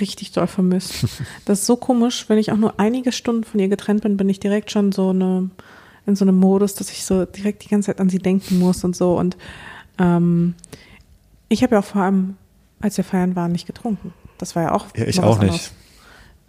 richtig 0.00 0.32
doll 0.32 0.46
vermisst. 0.46 1.06
Das 1.44 1.60
ist 1.60 1.66
so 1.66 1.76
komisch, 1.76 2.28
wenn 2.28 2.38
ich 2.38 2.52
auch 2.52 2.56
nur 2.56 2.78
einige 2.78 3.12
Stunden 3.12 3.44
von 3.44 3.60
ihr 3.60 3.68
getrennt 3.68 4.02
bin, 4.02 4.16
bin 4.16 4.28
ich 4.28 4.40
direkt 4.40 4.70
schon 4.70 4.92
so 4.92 5.10
eine, 5.10 5.50
in 6.06 6.16
so 6.16 6.24
einem 6.24 6.36
Modus, 6.36 6.74
dass 6.74 6.90
ich 6.90 7.04
so 7.04 7.24
direkt 7.24 7.64
die 7.64 7.68
ganze 7.68 7.86
Zeit 7.86 8.00
an 8.00 8.08
sie 8.08 8.18
denken 8.18 8.58
muss 8.58 8.84
und 8.84 8.96
so. 8.96 9.18
Und 9.18 9.36
ähm, 9.98 10.54
ich 11.48 11.62
habe 11.62 11.74
ja 11.74 11.80
auch 11.80 11.84
vor 11.84 12.02
allem, 12.02 12.36
als 12.80 12.96
wir 12.96 13.04
feiern 13.04 13.36
waren, 13.36 13.52
nicht 13.52 13.66
getrunken. 13.66 14.12
Das 14.38 14.56
war 14.56 14.64
ja 14.64 14.72
auch. 14.72 14.86
Ja, 14.96 15.06
ich 15.06 15.20
auch 15.20 15.38
nicht. 15.38 15.50
anderes. 15.50 15.72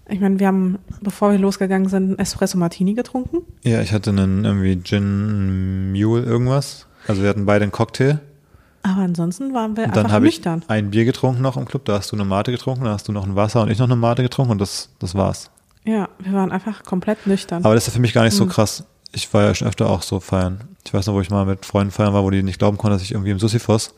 Ich 0.09 0.19
meine, 0.21 0.39
wir 0.39 0.47
haben, 0.47 0.79
bevor 1.01 1.31
wir 1.31 1.37
losgegangen 1.37 1.89
sind, 1.89 2.03
einen 2.03 2.19
Espresso 2.19 2.57
Martini 2.57 2.93
getrunken. 2.93 3.39
Ja, 3.63 3.81
ich 3.81 3.91
hatte 3.91 4.11
einen 4.11 4.45
irgendwie 4.45 4.81
Gin 4.81 5.91
Mule 5.91 6.23
irgendwas. 6.23 6.87
Also 7.07 7.21
wir 7.21 7.29
hatten 7.29 7.45
beide 7.45 7.63
einen 7.63 7.71
Cocktail. 7.71 8.19
Aber 8.87 9.01
ansonsten 9.01 9.53
waren 9.53 9.75
wir 9.75 9.85
Und 9.85 9.95
dann 9.95 10.05
einfach 10.05 10.15
habe 10.15 10.27
ich 10.27 10.37
nüchtern. 10.37 10.63
ein 10.67 10.91
Bier 10.91 11.03
getrunken 11.05 11.41
noch 11.41 11.57
im 11.57 11.65
Club. 11.65 11.83
Da 11.85 11.93
hast 11.97 12.11
du 12.11 12.15
eine 12.15 12.23
Mate 12.25 12.51
getrunken, 12.51 12.85
da 12.85 12.91
hast 12.91 13.07
du 13.07 13.11
noch 13.11 13.25
ein 13.25 13.35
Wasser 13.35 13.61
und 13.61 13.69
ich 13.69 13.79
noch 13.79 13.85
eine 13.87 13.95
Mate 13.95 14.23
getrunken 14.23 14.51
und 14.53 14.61
das, 14.61 14.89
das 14.99 15.13
war's. 15.15 15.49
Ja, 15.83 16.09
wir 16.19 16.33
waren 16.33 16.51
einfach 16.51 16.83
komplett 16.83 17.25
nüchtern. 17.27 17.63
Aber 17.65 17.73
das 17.73 17.83
ist 17.83 17.87
ja 17.87 17.93
für 17.95 18.01
mich 18.01 18.13
gar 18.13 18.23
nicht 18.23 18.35
so 18.35 18.45
Mhm. 18.45 18.49
krass. 18.49 18.83
Ich 19.13 19.33
war 19.33 19.43
ja 19.43 19.55
schon 19.55 19.67
öfter 19.67 19.89
auch 19.89 20.01
so 20.03 20.19
feiern. 20.19 20.61
Ich 20.85 20.93
weiß 20.93 21.07
noch, 21.07 21.13
wo 21.15 21.21
ich 21.21 21.29
mal 21.29 21.45
mit 21.45 21.65
Freunden 21.65 21.91
feiern 21.91 22.13
war, 22.13 22.23
wo 22.23 22.29
die 22.29 22.43
nicht 22.43 22.59
glauben 22.59 22.77
konnten, 22.77 22.95
dass 22.95 23.01
ich 23.03 23.11
irgendwie 23.11 23.31
im 23.31 23.39
Sisyphos 23.39 23.93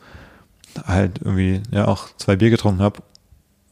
halt 0.86 1.20
irgendwie 1.22 1.62
ja 1.70 1.86
auch 1.88 2.06
zwei 2.16 2.36
Bier 2.36 2.50
getrunken 2.50 2.80
habe. 2.82 3.00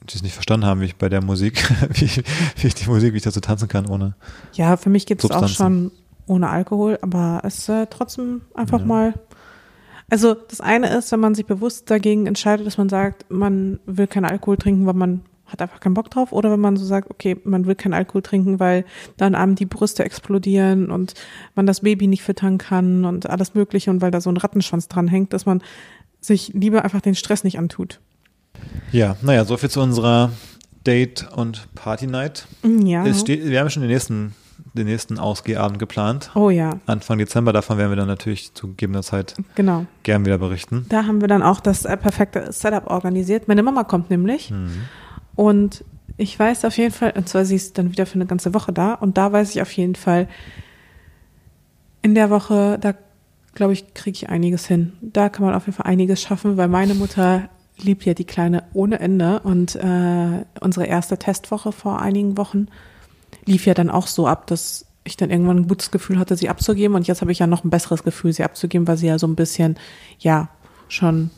Die 0.08 0.14
es 0.16 0.22
nicht 0.22 0.32
verstanden 0.34 0.64
haben, 0.66 0.80
wie 0.80 0.86
ich 0.86 0.96
bei 0.96 1.08
der 1.08 1.22
Musik, 1.22 1.68
wie, 1.94 2.08
wie 2.56 2.66
ich 2.66 2.74
die 2.74 2.88
Musik, 2.88 3.12
wie 3.12 3.18
ich 3.18 3.22
dazu 3.24 3.40
tanzen 3.40 3.68
kann, 3.68 3.86
ohne. 3.86 4.14
Ja, 4.54 4.76
für 4.76 4.88
mich 4.90 5.04
gibt 5.06 5.22
es 5.22 5.30
auch 5.30 5.46
schon 5.48 5.90
ohne 6.26 6.48
Alkohol, 6.48 6.98
aber 7.02 7.40
es 7.44 7.58
ist 7.58 7.68
äh, 7.68 7.86
trotzdem 7.88 8.42
einfach 8.54 8.80
Ja. 8.80 8.86
mal. 8.86 9.14
Also 10.10 10.34
das 10.34 10.60
eine 10.60 10.88
ist, 10.96 11.12
wenn 11.12 11.20
man 11.20 11.34
sich 11.34 11.46
bewusst 11.46 11.90
dagegen 11.90 12.26
entscheidet, 12.26 12.66
dass 12.66 12.78
man 12.78 12.88
sagt, 12.88 13.30
man 13.30 13.78
will 13.86 14.06
keinen 14.06 14.24
Alkohol 14.24 14.56
trinken, 14.56 14.86
weil 14.86 14.94
man 14.94 15.20
hat 15.46 15.62
einfach 15.62 15.80
keinen 15.80 15.94
Bock 15.94 16.10
drauf, 16.10 16.32
oder 16.32 16.50
wenn 16.50 16.60
man 16.60 16.76
so 16.76 16.84
sagt, 16.84 17.10
okay, 17.10 17.36
man 17.44 17.66
will 17.66 17.74
keinen 17.74 17.94
Alkohol 17.94 18.22
trinken, 18.22 18.60
weil 18.60 18.84
dann 19.16 19.34
einem 19.34 19.54
die 19.54 19.64
Brüste 19.66 20.04
explodieren 20.04 20.90
und 20.90 21.14
man 21.54 21.66
das 21.66 21.80
Baby 21.80 22.06
nicht 22.06 22.22
füttern 22.22 22.58
kann 22.58 23.04
und 23.04 23.28
alles 23.28 23.54
Mögliche 23.54 23.90
und 23.90 24.02
weil 24.02 24.10
da 24.10 24.20
so 24.20 24.30
ein 24.30 24.36
Rattenschwanz 24.36 24.88
dran 24.88 25.08
hängt, 25.08 25.32
dass 25.32 25.46
man 25.46 25.62
sich 26.20 26.52
lieber 26.52 26.84
einfach 26.84 27.00
den 27.00 27.14
Stress 27.14 27.44
nicht 27.44 27.58
antut. 27.58 28.00
Ja, 28.92 29.16
naja, 29.22 29.44
so 29.44 29.56
viel 29.56 29.70
zu 29.70 29.80
unserer 29.80 30.32
Date- 30.86 31.28
und 31.34 31.68
Party-Night. 31.74 32.46
Ja. 32.84 33.06
Es 33.06 33.20
steht, 33.20 33.44
wir 33.46 33.58
haben 33.58 33.66
ja 33.66 33.70
schon 33.70 33.82
den 33.82 33.90
nächsten, 33.90 34.34
den 34.78 34.86
nächsten 34.86 35.18
Ausgehabend 35.18 35.78
geplant. 35.78 36.30
Oh 36.34 36.50
ja, 36.50 36.78
Anfang 36.86 37.18
Dezember, 37.18 37.52
davon 37.52 37.78
werden 37.78 37.90
wir 37.90 37.96
dann 37.96 38.08
natürlich 38.08 38.54
zu 38.54 38.68
gegebener 38.68 39.02
Zeit 39.02 39.34
genau. 39.54 39.86
gern 40.02 40.24
wieder 40.24 40.38
berichten. 40.38 40.86
Da 40.88 41.04
haben 41.04 41.20
wir 41.20 41.28
dann 41.28 41.42
auch 41.42 41.60
das 41.60 41.84
äh, 41.84 41.96
perfekte 41.96 42.52
Setup 42.52 42.86
organisiert. 42.90 43.48
Meine 43.48 43.62
Mama 43.62 43.84
kommt 43.84 44.10
nämlich 44.10 44.50
Mhm. 44.50 44.84
und 45.36 45.84
ich 46.16 46.38
weiß 46.38 46.64
auf 46.64 46.76
jeden 46.78 46.92
Fall, 46.92 47.12
und 47.16 47.28
zwar 47.28 47.44
sie 47.44 47.54
ist 47.54 47.78
dann 47.78 47.92
wieder 47.92 48.06
für 48.06 48.14
eine 48.16 48.26
ganze 48.26 48.54
Woche 48.54 48.72
da 48.72 48.94
und 48.94 49.18
da 49.18 49.30
weiß 49.32 49.54
ich 49.54 49.62
auf 49.62 49.70
jeden 49.72 49.94
Fall, 49.94 50.26
in 52.02 52.14
der 52.14 52.30
Woche, 52.30 52.78
da 52.80 52.94
glaube 53.54 53.72
ich, 53.72 53.92
kriege 53.94 54.14
ich 54.14 54.28
einiges 54.28 54.66
hin. 54.66 54.92
Da 55.00 55.28
kann 55.28 55.44
man 55.44 55.54
auf 55.54 55.66
jeden 55.66 55.76
Fall 55.76 55.86
einiges 55.86 56.22
schaffen, 56.22 56.56
weil 56.56 56.68
meine 56.68 56.94
Mutter 56.94 57.48
liebt 57.80 58.04
ja 58.04 58.14
die 58.14 58.24
Kleine 58.24 58.64
ohne 58.72 58.98
Ende 59.00 59.40
und 59.40 59.76
äh, 59.76 60.44
unsere 60.60 60.86
erste 60.86 61.18
Testwoche 61.18 61.72
vor 61.72 62.00
einigen 62.00 62.36
Wochen 62.36 62.68
lief 63.48 63.66
ja 63.66 63.74
dann 63.74 63.90
auch 63.90 64.06
so 64.06 64.26
ab, 64.26 64.46
dass 64.46 64.86
ich 65.04 65.16
dann 65.16 65.30
irgendwann 65.30 65.58
ein 65.58 65.68
gutes 65.68 65.90
Gefühl 65.90 66.18
hatte, 66.18 66.36
sie 66.36 66.48
abzugeben 66.48 66.94
und 66.94 67.06
jetzt 67.06 67.22
habe 67.22 67.32
ich 67.32 67.38
ja 67.38 67.46
noch 67.46 67.64
ein 67.64 67.70
besseres 67.70 68.04
Gefühl, 68.04 68.32
sie 68.32 68.44
abzugeben, 68.44 68.86
weil 68.86 68.98
sie 68.98 69.06
ja 69.06 69.18
so 69.18 69.26
ein 69.26 69.34
bisschen, 69.36 69.76
ja, 70.18 70.48
schon 70.88 71.30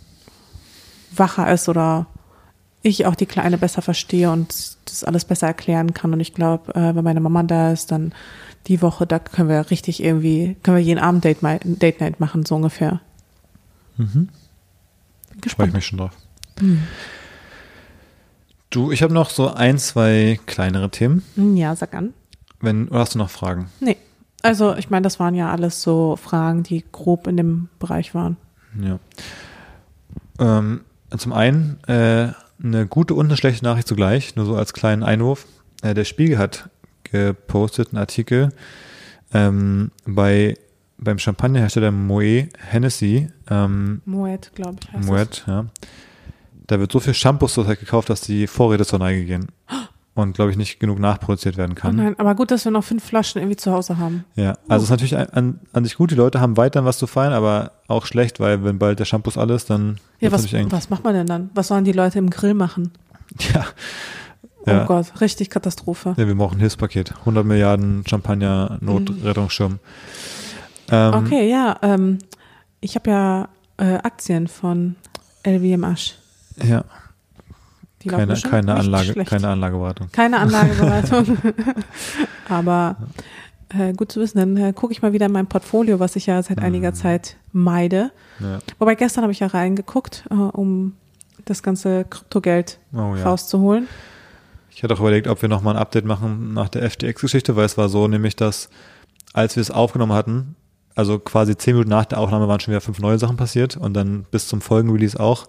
wacher 1.12 1.50
ist 1.52 1.68
oder 1.68 2.06
ich 2.82 3.06
auch 3.06 3.14
die 3.14 3.26
Kleine 3.26 3.58
besser 3.58 3.82
verstehe 3.82 4.30
und 4.30 4.76
das 4.86 5.04
alles 5.04 5.24
besser 5.24 5.46
erklären 5.46 5.92
kann. 5.92 6.12
Und 6.12 6.20
ich 6.20 6.34
glaube, 6.34 6.74
äh, 6.74 6.94
wenn 6.94 7.04
meine 7.04 7.20
Mama 7.20 7.42
da 7.42 7.72
ist, 7.72 7.92
dann 7.92 8.14
die 8.66 8.80
Woche, 8.82 9.06
da 9.06 9.18
können 9.18 9.48
wir 9.48 9.70
richtig 9.70 10.02
irgendwie, 10.02 10.56
können 10.62 10.76
wir 10.76 10.82
jeden 10.82 11.00
Abend 11.00 11.24
Date, 11.24 11.38
Date 11.42 12.00
Night 12.00 12.20
machen, 12.20 12.46
so 12.46 12.56
ungefähr. 12.56 13.00
Mhm. 13.96 14.06
Bin 14.12 14.28
Freue 14.28 15.36
ich 15.36 15.40
gespannt. 15.42 15.74
mich 15.74 15.86
schon 15.86 15.98
drauf. 15.98 16.12
Hm. 16.58 16.82
Du, 18.71 18.93
ich 18.93 19.03
habe 19.03 19.12
noch 19.12 19.31
so 19.31 19.49
ein, 19.53 19.79
zwei 19.79 20.39
kleinere 20.47 20.91
Themen. 20.91 21.23
Hm, 21.35 21.57
Ja, 21.57 21.75
sag 21.75 21.95
an. 21.95 22.14
Wenn, 22.61 22.89
oder 22.89 23.01
hast 23.01 23.14
du 23.14 23.18
noch 23.18 23.31
Fragen? 23.31 23.68
Nee. 23.81 23.97
Also, 24.43 24.75
ich 24.77 24.91
meine, 24.91 25.03
das 25.03 25.18
waren 25.18 25.35
ja 25.35 25.51
alles 25.51 25.83
so 25.83 26.16
Fragen, 26.16 26.62
die 26.62 26.85
grob 26.93 27.27
in 27.27 27.37
dem 27.37 27.68
Bereich 27.79 28.14
waren. 28.14 28.37
Ja. 28.81 28.99
Ähm, 30.39 30.83
zum 31.16 31.33
einen 31.33 31.79
äh, 31.89 32.33
eine 32.62 32.87
gute 32.87 33.14
und 33.14 33.27
eine 33.27 33.37
schlechte 33.37 33.64
Nachricht 33.64 33.89
zugleich, 33.89 34.37
nur 34.37 34.47
so 34.47 34.57
als 34.57 34.73
kleinen 34.73 35.03
Einwurf. 35.03 35.47
Äh, 35.83 35.95
der 35.95 36.05
Spiegel 36.05 36.39
hat 36.39 36.71
gepostet 37.05 37.89
einen 37.89 37.99
Artikel 37.99 38.51
ähm, 39.33 39.91
bei 40.07 40.57
beim 41.03 41.18
Champagnerhersteller 41.18 41.91
Moet 41.91 42.49
Hennessy, 42.59 43.29
ähm, 43.51 44.03
Moet, 44.05 44.53
glaube 44.55 44.77
ich, 44.83 44.93
heißt 44.93 45.07
Moet, 45.09 45.45
ja. 45.47 45.64
Da 46.71 46.79
wird 46.79 46.93
so 46.93 47.01
viel 47.01 47.14
Shampoos 47.14 47.55
zurzeit 47.55 47.81
gekauft, 47.81 48.11
dass 48.11 48.21
die 48.21 48.47
Vorräte 48.47 48.87
zur 48.87 49.01
Neige 49.01 49.25
gehen 49.25 49.49
und 50.14 50.35
glaube 50.35 50.51
ich 50.53 50.57
nicht 50.57 50.79
genug 50.79 51.01
nachproduziert 51.01 51.57
werden 51.57 51.75
das. 51.75 51.83
Oh 51.85 51.89
kann. 51.89 51.97
nein, 51.97 52.14
aber 52.18 52.35
gut, 52.37 52.53
dass 52.53 52.64
wir 52.64 52.71
noch 52.71 52.85
fünf 52.85 53.03
Flaschen 53.03 53.41
irgendwie 53.41 53.57
zu 53.57 53.73
Hause 53.73 53.99
haben. 53.99 54.25
Ja, 54.37 54.57
also 54.68 54.85
ist 54.85 54.91
natürlich 54.91 55.16
an, 55.16 55.59
an, 55.73 55.85
sich 55.85 55.97
gut, 55.97 56.12
die 56.12 56.14
Leute 56.14 56.41
haben 56.41 56.57
weiterhin 56.57 56.87
was 56.87 56.99
zu 56.99 57.09
feiern, 57.09 57.33
aber 57.33 57.73
auch 57.89 58.07
schlecht, 58.07 58.39
weil 58.39 58.62
wenn 58.62 58.79
bald 58.79 59.01
der 59.01 59.05
Shampoos 59.05 59.37
alle 59.37 59.55
ist, 59.55 59.68
dann 59.71 59.99
Ja, 60.21 60.31
was, 60.31 60.53
was 60.53 60.91
macht 60.91 61.03
man 61.03 61.14
denn 61.14 61.27
dann? 61.27 61.51
Was 61.55 61.68
sollen 61.68 61.85
die 61.85 61.93
Leute 61.93 62.18
im 62.21 62.31
Grill 62.31 62.55
machen? 62.55 62.93
Ja. 63.55 63.66
Oh 64.66 64.71
Ja. 64.71 64.85
Gott, 64.85 65.21
richtig 65.21 65.49
Katastrophe. 65.51 66.14
ja, 66.16 66.27
wir 66.29 66.35
brauchen 66.35 66.59
ein 66.59 66.61
Hilfspaket. 66.61 67.14
100 67.21 67.47
Milliarden 67.47 68.05
Champagner 68.07 68.77
Notrettungsschirm. 68.81 69.79
Ähm, 70.91 71.14
Okay, 71.14 71.49
ja, 71.49 71.79
ähm, 71.83 72.18
ich 72.81 72.95
habe 72.95 73.11
ja 73.11 73.49
äh, 73.79 73.95
Aktien 74.03 74.49
von 74.49 74.97
LVMH. 75.47 76.20
Ja, 76.64 76.84
Die 78.02 78.08
keine, 78.08 78.34
keine 78.34 78.74
Anlage, 78.76 79.12
schlecht. 79.12 79.30
keine 79.30 79.48
Anlageberatung. 79.48 80.08
Keine 80.12 80.38
Anlageberatung. 80.40 81.38
Aber 82.48 82.96
äh, 83.70 83.92
gut 83.92 84.11
zu 84.12 84.20
wissen, 84.20 84.38
dann 84.38 84.56
äh, 84.56 84.72
gucke 84.72 84.92
ich 84.92 85.02
mal 85.02 85.12
wieder 85.12 85.26
in 85.26 85.32
mein 85.32 85.46
Portfolio, 85.46 86.00
was 86.00 86.16
ich 86.16 86.26
ja 86.26 86.42
seit 86.42 86.58
Mhm. 86.58 86.64
einiger 86.64 86.94
Zeit 86.94 87.36
meide. 87.52 88.11
Ja. 88.40 88.58
Wobei 88.78 88.94
gestern 88.94 89.22
habe 89.22 89.32
ich 89.32 89.40
ja 89.40 89.46
reingeguckt, 89.48 90.24
äh, 90.30 90.34
um 90.34 90.94
das 91.44 91.62
ganze 91.62 92.04
Kryptogeld 92.04 92.78
Oh 92.92 93.14
ja. 93.16 93.24
rauszuholen. 93.24 93.86
Ich 94.70 94.82
hatte 94.82 94.94
auch 94.94 95.00
überlegt, 95.00 95.26
ob 95.28 95.42
wir 95.42 95.48
nochmal 95.48 95.74
ein 95.76 95.80
Update 95.82 96.04
machen 96.04 96.54
nach 96.54 96.68
der 96.68 96.88
FTX-Geschichte, 96.88 97.54
weil 97.56 97.66
es 97.66 97.76
war 97.76 97.88
so 97.88 98.08
nämlich, 98.08 98.34
dass 98.36 98.70
als 99.32 99.56
wir 99.56 99.61
es 99.61 99.70
aufgenommen 99.70 100.12
hatten, 100.12 100.56
Also 100.96 101.18
quasi 101.18 101.56
zehn 101.56 101.74
Minuten 101.74 101.90
nach 101.90 102.04
der 102.04 102.18
Aufnahme 102.18 102.48
waren 102.48 102.58
schon 102.61 102.72
wieder 102.72 102.80
fünf 102.80 102.98
neue 102.98 103.18
Sachen 103.18 103.36
passiert 103.36 103.76
und 103.76 103.94
dann 103.94 104.24
bis 104.30 104.48
zum 104.48 104.61
Folgenrelease 104.61 105.18
auch. 105.20 105.46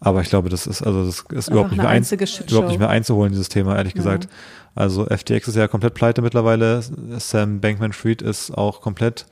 Aber 0.00 0.20
ich 0.20 0.28
glaube, 0.28 0.48
das 0.48 0.66
ist 0.66 0.82
also 0.82 1.06
das 1.06 1.24
ist 1.30 1.48
überhaupt 1.48 1.70
nicht, 1.70 1.80
mehr 1.80 1.88
ein, 1.88 2.02
überhaupt 2.02 2.68
nicht 2.68 2.78
mehr 2.78 2.90
einzuholen, 2.90 3.32
dieses 3.32 3.48
Thema, 3.48 3.76
ehrlich 3.76 3.94
ja. 3.94 3.98
gesagt. 3.98 4.28
Also 4.74 5.06
FTX 5.06 5.48
ist 5.48 5.56
ja 5.56 5.68
komplett 5.68 5.94
pleite 5.94 6.20
mittlerweile. 6.20 6.82
Sam 7.18 7.60
Bankman-Fried 7.60 8.22
ist 8.22 8.50
auch 8.50 8.80
komplett 8.80 9.26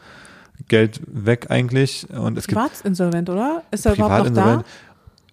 Geld 0.68 1.00
weg 1.06 1.46
eigentlich. 1.50 2.08
Und 2.10 2.38
es 2.38 2.46
Privatinsolvent, 2.46 3.28
oder? 3.28 3.62
Ist 3.70 3.86
er 3.86 3.94
überhaupt 3.94 4.28
noch 4.28 4.34
da? 4.34 4.64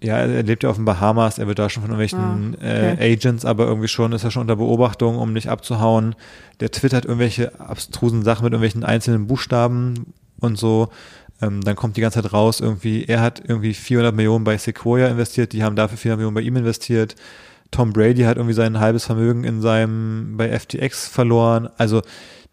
Ja, 0.01 0.17
er 0.17 0.43
lebt 0.43 0.63
ja 0.63 0.69
auf 0.69 0.77
den 0.77 0.85
Bahamas, 0.85 1.39
er 1.39 1.47
wird 1.47 1.59
da 1.59 1.69
schon 1.69 1.83
von 1.83 1.91
irgendwelchen 1.91 2.55
ah, 2.61 2.93
okay. 2.93 2.95
äh, 2.99 3.13
Agents, 3.13 3.43
aber 3.43 3.65
irgendwie 3.67 3.89
schon 3.89 4.13
ist 4.13 4.23
er 4.23 4.31
schon 4.31 4.41
unter 4.41 4.55
Beobachtung, 4.55 5.17
um 5.17 5.33
nicht 5.33 5.49
abzuhauen. 5.49 6.15
Der 6.61 6.71
twittert 6.71 7.03
irgendwelche 7.03 7.59
abstrusen 7.59 8.23
Sachen 8.23 8.45
mit 8.45 8.53
irgendwelchen 8.53 8.85
einzelnen 8.85 9.27
Buchstaben 9.27 10.13
und 10.39 10.57
so. 10.57 10.89
Ähm, 11.41 11.61
dann 11.61 11.75
kommt 11.75 11.97
die 11.97 12.01
ganze 12.01 12.21
Zeit 12.21 12.33
raus, 12.33 12.59
irgendwie, 12.59 13.05
er 13.05 13.21
hat 13.21 13.41
irgendwie 13.47 13.73
400 13.73 14.13
Millionen 14.13 14.43
bei 14.43 14.57
Sequoia 14.57 15.07
investiert, 15.07 15.53
die 15.53 15.63
haben 15.63 15.75
dafür 15.75 15.97
400 15.97 16.17
Millionen 16.17 16.35
bei 16.35 16.41
ihm 16.41 16.55
investiert. 16.55 17.15
Tom 17.71 17.93
Brady 17.93 18.23
hat 18.23 18.37
irgendwie 18.37 18.55
sein 18.55 18.79
halbes 18.79 19.05
Vermögen 19.05 19.43
in 19.43 19.61
seinem, 19.61 20.35
bei 20.37 20.57
FTX 20.57 21.07
verloren. 21.07 21.69
Also, 21.77 22.01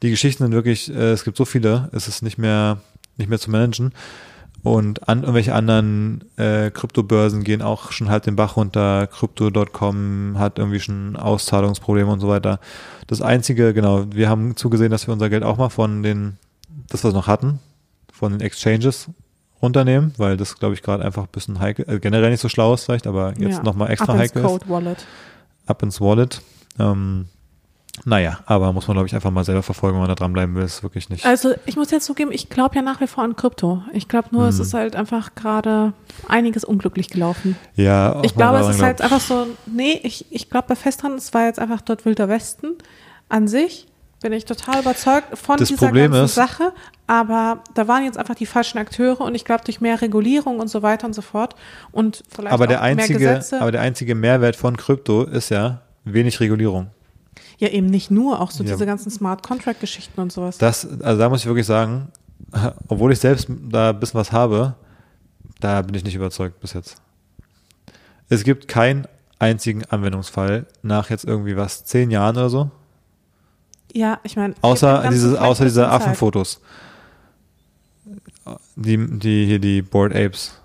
die 0.03 0.11
Geschichten 0.11 0.45
sind 0.45 0.53
wirklich, 0.53 0.91
äh, 0.91 1.13
es 1.13 1.25
gibt 1.25 1.37
so 1.37 1.45
viele, 1.45 1.89
es 1.93 2.07
ist 2.07 2.23
nicht 2.23 2.39
mehr, 2.39 2.79
nicht 3.17 3.29
mehr 3.29 3.39
zu 3.39 3.51
managen. 3.51 3.93
Und 4.63 5.09
an 5.09 5.21
irgendwelche 5.21 5.55
anderen 5.55 6.25
äh, 6.37 6.71
Kryptobörsen 6.71 7.45
gehen 7.45 7.63
auch 7.63 7.93
schon 7.93 8.11
halt 8.11 8.27
den 8.27 8.35
Bach 8.35 8.57
runter. 8.57 9.07
Crypto.com 9.07 10.35
hat 10.39 10.59
irgendwie 10.59 10.81
schon 10.81 11.15
Auszahlungsprobleme 11.15 12.11
und 12.11 12.21
so 12.21 12.29
weiter. 12.29 12.59
Das 13.07 13.23
Einzige, 13.23 13.73
genau, 13.75 14.07
wir 14.13 14.29
haben 14.29 14.57
zugesehen, 14.57 14.91
dass 14.91 15.07
wir 15.07 15.15
unser 15.15 15.31
Geld 15.31 15.45
auch 15.45 15.57
mal 15.57 15.69
von 15.69 16.03
den, 16.03 16.39
das 16.89 17.05
wir 17.05 17.13
noch 17.13 17.29
hatten, 17.29 17.61
von 18.17 18.33
den 18.33 18.41
Exchanges 18.41 19.09
runternehmen, 19.63 20.13
weil 20.17 20.37
das, 20.37 20.59
glaube 20.59 20.75
ich, 20.75 20.83
gerade 20.83 21.05
einfach 21.05 21.25
ein 21.25 21.33
bisschen 21.33 21.61
heikel, 21.61 21.85
äh, 21.89 21.99
generell 21.99 22.31
nicht 22.31 22.41
so 22.41 22.49
schlau 22.49 22.75
ist 22.75 22.85
vielleicht, 22.85 23.07
aber 23.07 23.35
jetzt 23.39 23.59
ja. 23.59 23.63
nochmal 23.63 23.91
extra 23.91 24.13
Up 24.13 24.19
heikel 24.19 24.43
ins 24.43 24.51
Code 24.51 24.69
Wallet. 24.69 25.07
Ab 25.67 25.83
ins 25.83 26.01
Wallet. 26.01 26.41
Ähm, 26.79 27.27
naja, 28.05 28.41
aber 28.45 28.73
muss 28.73 28.87
man, 28.87 28.95
glaube 28.95 29.07
ich, 29.07 29.15
einfach 29.15 29.31
mal 29.31 29.45
selber 29.45 29.63
verfolgen, 29.63 29.97
wenn 29.97 30.03
man 30.03 30.09
da 30.09 30.15
dranbleiben 30.15 30.55
will. 30.55 30.65
Ist 30.65 30.83
wirklich 30.83 31.09
nicht. 31.09 31.25
Also 31.25 31.55
ich 31.65 31.77
muss 31.77 31.91
jetzt 31.91 32.05
zugeben, 32.05 32.31
ich 32.31 32.51
glaube 32.51 32.77
ja 32.77 32.83
nach 32.83 33.01
wie 33.01 33.07
vor 33.07 33.25
an 33.25 33.37
Krypto. 33.37 33.83
Ich 33.93 34.09
glaube 34.09 34.29
nur, 34.33 34.43
hm. 34.43 34.49
es 34.51 34.59
ist 34.59 34.75
halt 34.75 34.95
einfach 34.97 35.35
gerade 35.35 35.95
einiges 36.29 36.65
unglücklich 36.65 37.09
gelaufen. 37.09 37.57
Ja, 37.75 38.23
ich 38.23 38.35
glaube, 38.35 38.59
es 38.59 38.69
ist 38.69 38.83
halt 38.83 39.01
einfach 39.01 39.21
so, 39.21 39.47
nee, 39.67 39.99
ich, 40.03 40.27
ich 40.31 40.51
glaube 40.51 40.69
bei 40.69 40.77
Festran, 40.77 41.15
es 41.15 41.33
war 41.33 41.47
jetzt 41.47 41.59
einfach 41.59 41.81
dort 41.81 42.05
Wilder 42.05 42.29
Westen 42.29 42.75
an 43.29 43.49
sich. 43.49 43.87
Bin 44.27 44.33
ich 44.33 44.45
total 44.45 44.81
überzeugt 44.81 45.39
von 45.39 45.57
das 45.57 45.69
dieser 45.69 45.87
Problem 45.87 46.11
ganzen 46.11 46.25
ist, 46.25 46.35
Sache. 46.35 46.73
Aber 47.07 47.63
da 47.75 47.87
waren 47.87 48.05
jetzt 48.05 48.19
einfach 48.19 48.35
die 48.35 48.45
falschen 48.45 48.77
Akteure 48.79 49.21
und 49.21 49.37
ich 49.37 49.45
glaube 49.45 49.63
durch 49.65 49.81
mehr 49.81 50.03
Regulierung 50.03 50.59
und 50.59 50.67
so 50.67 50.83
weiter 50.83 51.07
und 51.07 51.13
so 51.13 51.23
fort 51.23 51.55
und 51.93 52.25
vielleicht 52.29 52.53
aber 52.53 52.67
der 52.67 52.81
auch 52.81 52.83
einzige, 52.83 53.21
mehr 53.21 53.37
Gesetze. 53.37 53.61
Aber 53.61 53.71
der 53.71 53.83
einzige 53.83 54.17
Mehrwert 54.17 54.57
von 54.57 54.77
Krypto 54.77 55.23
ist 55.23 55.51
ja 55.51 55.83
wenig 56.03 56.41
Regulierung. 56.41 56.89
Ja, 57.59 57.69
eben 57.69 57.87
nicht 57.87 58.11
nur, 58.11 58.41
auch 58.41 58.51
so 58.51 58.65
ja. 58.65 58.73
diese 58.73 58.85
ganzen 58.85 59.13
Smart 59.13 59.45
Contract 59.45 59.79
Geschichten 59.79 60.21
und 60.21 60.33
sowas. 60.33 60.59
Das, 60.59 60.85
also 61.03 61.21
da 61.21 61.29
muss 61.29 61.43
ich 61.43 61.47
wirklich 61.47 61.67
sagen, 61.67 62.09
obwohl 62.89 63.13
ich 63.13 63.21
selbst 63.21 63.47
da 63.49 63.91
ein 63.91 64.01
bisschen 64.01 64.19
was 64.19 64.33
habe, 64.33 64.75
da 65.61 65.83
bin 65.83 65.95
ich 65.95 66.03
nicht 66.03 66.17
überzeugt 66.17 66.59
bis 66.59 66.73
jetzt. 66.73 67.01
Es 68.29 68.43
gibt 68.43 68.67
keinen 68.67 69.07
einzigen 69.39 69.85
Anwendungsfall 69.85 70.67
nach 70.83 71.11
jetzt 71.11 71.25
irgendwie 71.25 71.57
was, 71.57 71.85
zehn 71.85 72.11
Jahren 72.11 72.37
oder 72.37 72.51
so. 72.51 72.71
Ja, 73.93 74.21
ich 74.25 74.37
meine. 74.37 74.55
Außer 74.61 75.09
diese, 75.11 75.41
außer 75.41 75.65
diese 75.65 75.89
Affenfotos. 75.89 76.61
Die, 78.77 79.19
die, 79.19 79.47
hier 79.47 79.59
die 79.59 79.83
Board 79.83 80.15
Apes. 80.15 80.61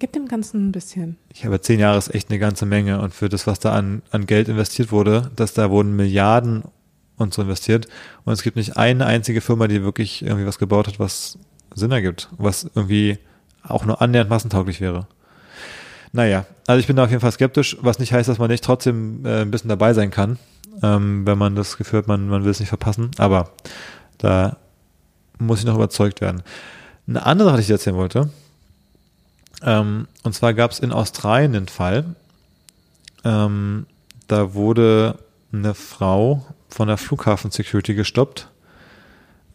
Gib 0.00 0.12
dem 0.12 0.26
Ganzen 0.26 0.68
ein 0.68 0.72
bisschen. 0.72 1.18
Ich 1.32 1.44
habe 1.44 1.60
zehn 1.60 1.78
Jahre 1.78 1.98
ist 1.98 2.14
echt 2.14 2.30
eine 2.30 2.38
ganze 2.38 2.64
Menge 2.64 3.00
und 3.02 3.12
für 3.12 3.28
das, 3.28 3.46
was 3.46 3.60
da 3.60 3.72
an, 3.72 4.00
an 4.10 4.24
Geld 4.24 4.48
investiert 4.48 4.90
wurde, 4.90 5.30
dass 5.36 5.52
da 5.52 5.70
wurden 5.70 5.94
Milliarden 5.94 6.64
und 7.18 7.34
so 7.34 7.42
investiert 7.42 7.86
und 8.24 8.32
es 8.32 8.42
gibt 8.42 8.56
nicht 8.56 8.78
eine 8.78 9.04
einzige 9.04 9.42
Firma, 9.42 9.68
die 9.68 9.82
wirklich 9.82 10.22
irgendwie 10.22 10.46
was 10.46 10.58
gebaut 10.58 10.86
hat, 10.86 10.98
was 10.98 11.38
Sinn 11.74 11.92
ergibt, 11.92 12.30
was 12.38 12.70
irgendwie 12.74 13.18
auch 13.62 13.84
nur 13.84 14.00
annähernd 14.00 14.30
massentauglich 14.30 14.80
wäre. 14.80 15.06
Naja, 16.12 16.46
also 16.66 16.80
ich 16.80 16.86
bin 16.86 16.96
da 16.96 17.04
auf 17.04 17.10
jeden 17.10 17.20
Fall 17.20 17.32
skeptisch, 17.32 17.76
was 17.82 17.98
nicht 17.98 18.12
heißt, 18.12 18.28
dass 18.28 18.38
man 18.38 18.50
nicht 18.50 18.64
trotzdem 18.64 19.24
äh, 19.26 19.42
ein 19.42 19.50
bisschen 19.50 19.68
dabei 19.68 19.92
sein 19.92 20.10
kann, 20.10 20.38
ähm, 20.82 21.26
wenn 21.26 21.38
man 21.38 21.56
das 21.56 21.76
Gefühl 21.76 22.00
hat, 22.00 22.08
man, 22.08 22.28
man 22.28 22.44
will 22.44 22.50
es 22.50 22.60
nicht 22.60 22.68
verpassen, 22.68 23.10
aber 23.18 23.50
da 24.18 24.56
muss 25.38 25.60
ich 25.60 25.64
noch 25.64 25.74
überzeugt 25.74 26.20
werden. 26.20 26.42
Eine 27.06 27.24
andere 27.26 27.48
Sache, 27.48 27.58
die 27.58 27.64
ich 27.64 27.70
erzählen 27.70 27.96
wollte, 27.96 28.30
ähm, 29.62 30.06
und 30.22 30.34
zwar 30.34 30.54
gab 30.54 30.70
es 30.70 30.78
in 30.78 30.92
Australien 30.92 31.54
einen 31.54 31.68
Fall, 31.68 32.14
ähm, 33.24 33.86
da 34.28 34.54
wurde 34.54 35.18
eine 35.52 35.74
Frau 35.74 36.46
von 36.68 36.88
der 36.88 36.96
Flughafen-Security 36.96 37.94
gestoppt, 37.94 38.48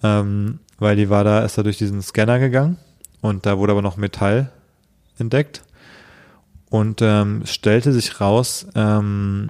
ähm, 0.04 0.60
weil 0.78 0.96
die 0.96 1.10
war 1.10 1.24
da, 1.24 1.40
ist 1.40 1.58
da 1.58 1.64
durch 1.64 1.78
diesen 1.78 2.02
Scanner 2.02 2.40
gegangen 2.40 2.78
und 3.22 3.46
da 3.46 3.58
wurde 3.58 3.72
aber 3.72 3.82
noch 3.82 3.98
Metall 3.98 4.52
entdeckt 5.18 5.64
und 6.70 7.02
ähm, 7.02 7.44
stellte 7.46 7.94
sich 7.94 8.20
raus, 8.20 8.68
ähm, 8.76 9.50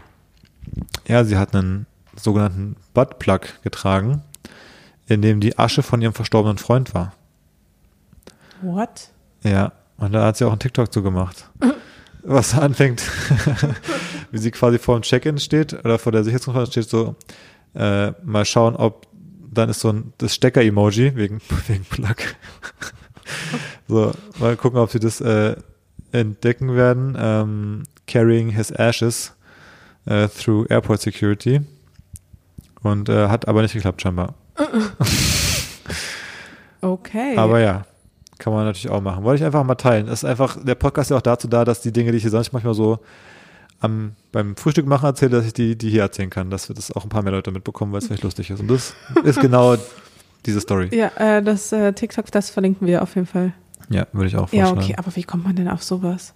ja, 1.07 1.24
sie 1.24 1.38
hat 1.38 1.55
einen 1.55 1.86
sogenannten 2.16 2.76
Buttplug 2.93 3.61
getragen, 3.63 4.22
in 5.07 5.22
dem 5.22 5.39
die 5.39 5.57
Asche 5.57 5.84
von 5.84 6.01
ihrem 6.01 6.13
verstorbenen 6.13 6.57
Freund 6.57 6.93
war. 6.93 7.13
What? 8.61 9.09
Ja, 9.43 9.74
und 9.97 10.13
da 10.13 10.26
hat 10.26 10.38
sie 10.38 10.45
auch 10.45 10.51
einen 10.51 10.59
TikTok 10.59 10.91
zu 10.91 11.03
gemacht. 11.03 11.49
was 12.26 12.57
anfängt, 12.57 13.03
wie 14.32 14.38
sie 14.38 14.51
quasi 14.51 14.80
vor 14.80 14.99
dem 14.99 15.03
Check-in 15.03 15.38
steht 15.38 15.74
oder 15.74 15.99
vor 15.99 16.11
der 16.11 16.24
Sicherheitskontrolle 16.24 16.68
steht, 16.68 16.89
so 16.89 17.16
äh, 17.76 18.11
mal 18.24 18.45
schauen, 18.45 18.76
ob 18.76 19.07
dann 19.51 19.70
ist 19.70 19.80
so 19.80 19.89
ein 19.89 20.13
das 20.18 20.36
Stecker-Emoji 20.36 21.16
wegen, 21.16 21.41
wegen 21.68 21.86
Plug. 21.86 22.16
so, 23.88 24.11
mal 24.39 24.57
gucken, 24.57 24.80
ob 24.80 24.91
sie 24.91 24.99
das 24.99 25.22
äh, 25.22 25.55
entdecken 26.11 26.76
werden. 26.76 27.16
Ähm, 27.18 27.84
carrying 28.07 28.49
his 28.49 28.72
ashes 28.72 29.34
äh, 30.06 30.28
through 30.28 30.66
airport 30.70 31.01
security. 31.01 31.62
Und 32.82 33.10
äh, 33.10 33.30
hat 33.30 33.47
aber 33.47 33.62
nicht 33.62 33.74
geklappt, 33.74 34.01
scheinbar. 34.01 34.36
okay. 36.82 37.36
Aber 37.36 37.60
ja. 37.60 37.86
Kann 38.38 38.53
man 38.53 38.66
natürlich 38.66 38.89
auch 38.89 39.01
machen. 39.01 39.24
Wollte 39.24 39.41
ich 39.41 39.45
einfach 39.45 39.64
mal 39.64 39.76
teilen. 39.76 40.08
Das 40.08 40.24
ist 40.24 40.26
einfach, 40.30 40.58
der 40.62 40.76
Podcast 40.76 41.08
ist 41.08 41.12
ja 41.12 41.18
auch 41.18 41.22
dazu 41.22 41.47
da, 41.47 41.64
dass 41.64 41.82
die 41.82 41.93
Dinge, 41.93 42.12
die 42.12 42.18
ich 42.18 42.24
hier 42.24 42.32
sonst 42.32 42.51
manchmal 42.51 42.74
so 42.74 42.99
am, 43.80 44.14
beim 44.32 44.56
Frühstück 44.56 44.86
machen 44.86 45.06
erzähle, 45.06 45.32
dass 45.32 45.45
ich 45.45 45.53
die, 45.53 45.78
die 45.78 45.89
hier 45.89 46.01
erzählen 46.01 46.30
kann, 46.30 46.49
dass 46.49 46.70
wir 46.70 46.76
das 46.76 46.91
auch 46.91 47.03
ein 47.03 47.10
paar 47.10 47.24
mehr 47.24 47.32
Leute 47.32 47.51
mitbekommen, 47.51 47.93
weil 47.93 47.99
es 47.99 48.08
vielleicht 48.08 48.24
lustig 48.24 48.49
ist. 48.49 48.60
Und 48.60 48.70
das 48.70 48.93
ist 49.24 49.39
genau 49.39 49.78
diese 50.45 50.60
Story. 50.60 50.89
Ja, 50.91 51.12
äh, 51.16 51.41
das 51.41 51.72
äh, 51.72 51.93
TikTok, 51.93 52.32
das 52.32 52.49
verlinken 52.49 52.88
wir 52.88 53.01
auf 53.01 53.16
jeden 53.16 53.28
Fall. 53.28 53.53
Ja, 53.89 54.06
würde 54.12 54.28
ich 54.28 54.36
auch 54.36 54.49
vorstellen. 54.49 54.66
Ja, 54.66 54.72
okay, 54.74 54.95
aber 54.97 55.16
wie 55.16 55.24
kommt 55.24 55.45
man 55.45 55.56
denn 55.56 55.70
auf 55.70 55.84
sowas? 55.84 56.34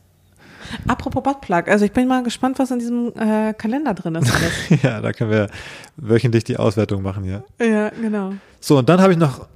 Apropos 0.88 1.24
Buttplug, 1.24 1.68
also 1.68 1.86
ich 1.86 1.92
bin 1.92 2.08
mal 2.08 2.24
gespannt, 2.24 2.60
was 2.60 2.72
in 2.72 2.80
diesem 2.80 3.14
äh, 3.16 3.54
Kalender 3.54 3.94
drin 3.94 4.16
ist. 4.16 4.32
ja, 4.84 5.02
da 5.02 5.14
können 5.14 5.32
wir 5.32 5.50
wöchentlich 5.98 6.44
die 6.44 6.58
Auswertung 6.58 7.02
machen, 7.02 7.26
ja. 7.26 7.44
Ja, 7.60 7.90
genau. 7.90 8.34
So, 8.60 8.78
und 8.78 8.90
dann 8.90 9.02
habe 9.02 9.14
ich 9.14 9.20
noch 9.20 9.48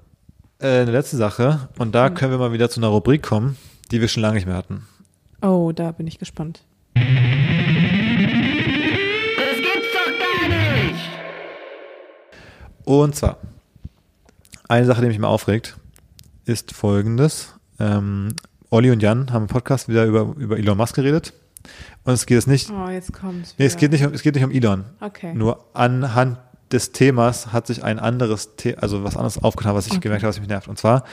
äh, 0.60 0.82
eine 0.82 0.91
letzte 0.91 1.18
Sache 1.18 1.70
und 1.78 1.93
da 1.93 2.10
können 2.10 2.32
wir 2.32 2.38
mal 2.38 2.54
wieder 2.54 2.70
zu 2.70 2.80
einer 2.80 2.88
Rubrik 2.88 3.24
kommen, 3.24 3.58
die 3.91 4.01
wir 4.01 4.08
schon 4.08 4.22
lange 4.22 4.36
nicht 4.36 4.45
mehr 4.47 4.56
hatten. 4.56 4.88
Oh, 5.41 5.72
da 5.74 5.91
bin 5.91 6.08
ich 6.08 6.20
gespannt. 6.20 6.64
Das 6.93 7.04
gibt's 9.58 9.89
doch 9.93 10.06
gar 10.20 10.47
nicht! 10.47 11.10
Und 12.86 13.16
zwar, 13.16 13.38
eine 14.70 14.86
Sache, 14.86 15.01
die 15.01 15.08
mich 15.08 15.20
mal 15.20 15.28
aufregt, 15.28 15.78
ist 16.45 16.74
folgendes. 16.74 17.56
Ähm, 17.80 18.36
Olli 18.74 18.89
und 18.89 19.03
Jan 19.03 19.32
haben 19.32 19.43
im 19.43 19.47
Podcast 19.47 19.88
wieder 19.88 20.05
über, 20.05 20.34
über 20.36 20.57
Elon 20.57 20.76
Musk 20.76 20.95
geredet. 20.95 21.32
Und 22.05 22.13
es 22.13 22.26
geht 22.26 22.38
jetzt 22.38 22.47
nicht. 22.47 22.71
Oh, 22.71 22.89
jetzt 22.89 23.13
kommt's. 23.13 23.53
Nee, 23.59 23.65
es 23.65 23.78
geht 23.78 23.91
nicht 23.91 24.03
um, 24.03 24.11
es 24.13 24.24
geht 24.24 24.34
nicht 24.34 24.43
um 24.43 24.49
Elon. 24.49 24.84
Okay. 24.99 25.32
Nur 25.36 25.63
anhand 25.76 26.39
des 26.71 26.91
Themas 26.91 27.53
hat 27.53 27.67
sich 27.67 27.84
ein 27.84 27.99
anderes, 27.99 28.49
The 28.59 28.78
also 28.78 29.03
was 29.03 29.15
anderes 29.15 29.38
aufgetan, 29.38 29.76
was 29.76 29.86
ich 29.86 29.91
okay. 29.91 30.01
gemerkt 30.01 30.24
habe, 30.24 30.30
was 30.30 30.39
mich 30.39 30.49
nervt. 30.49 30.67
Und 30.67 30.80
zwar 30.80 31.03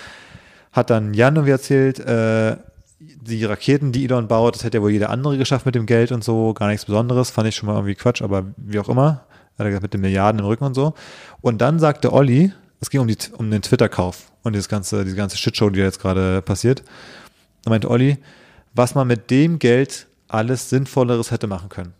hat 0.72 0.88
dann 0.88 1.12
Jan 1.12 1.36
irgendwie 1.36 1.52
erzählt, 1.52 2.00
äh, 2.00 2.56
die 2.98 3.44
Raketen, 3.44 3.92
die 3.92 4.06
Elon 4.06 4.26
baut, 4.26 4.54
das 4.54 4.64
hätte 4.64 4.78
ja 4.78 4.82
wohl 4.82 4.90
jeder 4.90 5.10
andere 5.10 5.36
geschafft 5.36 5.66
mit 5.66 5.74
dem 5.74 5.84
Geld 5.84 6.12
und 6.12 6.24
so, 6.24 6.54
gar 6.54 6.68
nichts 6.68 6.86
Besonderes, 6.86 7.30
fand 7.30 7.46
ich 7.46 7.56
schon 7.56 7.66
mal 7.66 7.74
irgendwie 7.74 7.94
Quatsch, 7.94 8.22
aber 8.22 8.46
wie 8.56 8.78
auch 8.78 8.88
immer, 8.88 9.26
hat 9.58 9.66
er 9.66 9.66
gesagt, 9.66 9.82
mit 9.82 9.92
den 9.92 10.00
Milliarden 10.00 10.38
im 10.38 10.46
Rücken 10.46 10.64
und 10.64 10.72
so. 10.72 10.94
Und 11.42 11.60
dann 11.60 11.78
sagte 11.78 12.10
Olli, 12.14 12.52
es 12.80 12.88
ging 12.88 13.02
um, 13.02 13.08
die, 13.08 13.18
um 13.36 13.50
den 13.50 13.60
Twitter-Kauf 13.60 14.32
und 14.44 14.54
dieses 14.54 14.70
ganze, 14.70 15.04
diese 15.04 15.16
ganze 15.16 15.36
Shitshow, 15.36 15.68
die 15.68 15.80
jetzt 15.80 16.00
gerade 16.00 16.40
passiert. 16.40 16.82
Da 17.62 17.70
meinte 17.70 17.90
Olli, 17.90 18.18
was 18.74 18.94
man 18.94 19.06
mit 19.06 19.30
dem 19.30 19.58
Geld 19.58 20.06
alles 20.28 20.70
Sinnvolleres 20.70 21.30
hätte 21.30 21.46
machen 21.46 21.68
können. 21.68 21.94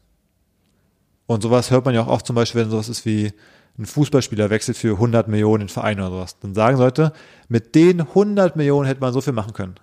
Und 1.26 1.42
sowas 1.42 1.70
hört 1.70 1.84
man 1.84 1.94
ja 1.94 2.02
auch 2.02 2.08
oft 2.08 2.26
zum 2.26 2.36
Beispiel, 2.36 2.62
wenn 2.62 2.70
sowas 2.70 2.88
ist 2.88 3.04
wie 3.04 3.32
ein 3.78 3.86
Fußballspieler 3.86 4.50
wechselt 4.50 4.76
für 4.76 4.94
100 4.94 5.28
Millionen 5.28 5.62
in 5.62 5.68
Verein 5.68 6.00
oder 6.00 6.11
sowas, 6.11 6.38
dann 6.40 6.54
sagen 6.54 6.78
Leute, 6.78 7.12
mit 7.48 7.74
den 7.74 8.00
100 8.00 8.56
Millionen 8.56 8.86
hätte 8.86 9.00
man 9.00 9.12
so 9.12 9.20
viel 9.20 9.32
machen 9.32 9.52
können. 9.52 9.76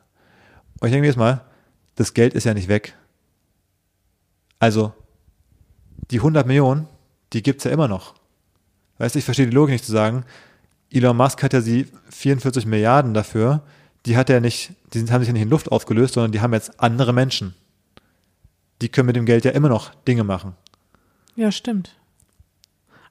Und 0.80 0.88
ich 0.88 0.92
denke 0.92 1.02
mir 1.02 1.08
jetzt 1.08 1.18
mal, 1.18 1.42
das 1.96 2.14
Geld 2.14 2.34
ist 2.34 2.44
ja 2.44 2.54
nicht 2.54 2.68
weg. 2.68 2.96
Also, 4.60 4.94
die 6.12 6.18
100 6.18 6.46
Millionen, 6.46 6.88
die 7.34 7.44
gibt's 7.44 7.64
ja 7.64 7.72
immer 7.72 7.88
noch. 7.88 8.16
Weißt 8.98 9.16
du, 9.16 9.20
ich 9.20 9.26
verstehe 9.26 9.48
die 9.48 9.54
Logik 9.54 9.74
nicht 9.74 9.86
zu 9.86 9.92
sagen, 9.92 10.26
Elon 10.92 11.18
Musk 11.18 11.44
hat 11.44 11.54
ja 11.54 11.62
die 11.62 11.88
44 12.10 12.66
Milliarden 12.66 13.14
dafür, 13.14 13.62
die 14.08 14.16
hat 14.16 14.30
er 14.30 14.40
nicht, 14.40 14.72
die 14.94 15.00
haben 15.12 15.20
sich 15.20 15.28
ja 15.28 15.34
nicht 15.34 15.44
in 15.44 15.50
Luft 15.50 15.72
aufgelöst, 15.72 16.14
sondern 16.14 16.32
die 16.32 16.40
haben 16.40 16.54
jetzt 16.54 16.80
andere 16.80 17.14
Menschen. 17.14 17.54
Die 18.82 18.90
können 18.90 19.08
mit 19.08 19.16
dem 19.16 19.26
Geld 19.26 19.44
ja 19.44 19.52
immer 19.52 19.70
noch 19.70 19.94
Dinge 20.08 20.24
machen. 20.24 20.56
Ja, 21.36 21.52
stimmt. 21.52 21.96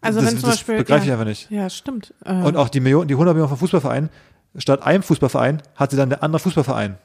Also 0.01 0.21
das, 0.21 0.33
wenn 0.33 0.41
zum 0.41 0.51
Beispiel. 0.51 0.77
begreife 0.79 1.07
ja, 1.07 1.07
ich 1.07 1.13
einfach 1.13 1.27
nicht. 1.27 1.51
Ja, 1.51 1.69
stimmt. 1.69 2.15
Äh, 2.25 2.43
Und 2.43 2.57
auch 2.57 2.69
die 2.69 2.81
Millionen, 2.81 3.09
die 3.09 3.15
100 3.15 3.35
Millionen 3.35 3.49
vom 3.51 3.59
Fußballverein, 3.59 4.09
statt 4.57 4.83
einem 4.83 5.03
Fußballverein 5.03 5.63
hat 5.75 5.91
sie 5.91 5.97
dann 5.97 6.09
der 6.09 6.23
andere 6.23 6.41
Fußballverein. 6.41 6.97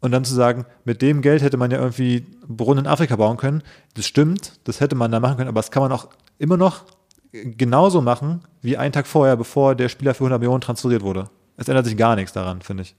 Und 0.00 0.12
dann 0.12 0.24
zu 0.24 0.34
sagen, 0.34 0.64
mit 0.84 1.02
dem 1.02 1.22
Geld 1.22 1.42
hätte 1.42 1.56
man 1.56 1.70
ja 1.70 1.78
irgendwie 1.78 2.26
Brunnen 2.46 2.84
in 2.84 2.90
Afrika 2.90 3.16
bauen 3.16 3.36
können, 3.36 3.62
das 3.94 4.06
stimmt, 4.06 4.60
das 4.64 4.80
hätte 4.80 4.94
man 4.94 5.10
da 5.10 5.20
machen 5.20 5.36
können, 5.36 5.48
aber 5.48 5.60
das 5.60 5.70
kann 5.70 5.82
man 5.82 5.92
auch 5.92 6.08
immer 6.38 6.56
noch 6.56 6.84
genauso 7.32 8.00
machen 8.00 8.42
wie 8.62 8.76
einen 8.76 8.92
Tag 8.92 9.06
vorher, 9.06 9.36
bevor 9.36 9.74
der 9.74 9.88
Spieler 9.88 10.14
für 10.14 10.24
100 10.24 10.40
Millionen 10.40 10.60
transferiert 10.60 11.02
wurde. 11.02 11.30
Es 11.56 11.68
ändert 11.68 11.86
sich 11.86 11.96
gar 11.96 12.16
nichts 12.16 12.32
daran, 12.32 12.62
finde 12.62 12.82
ich. 12.82 12.94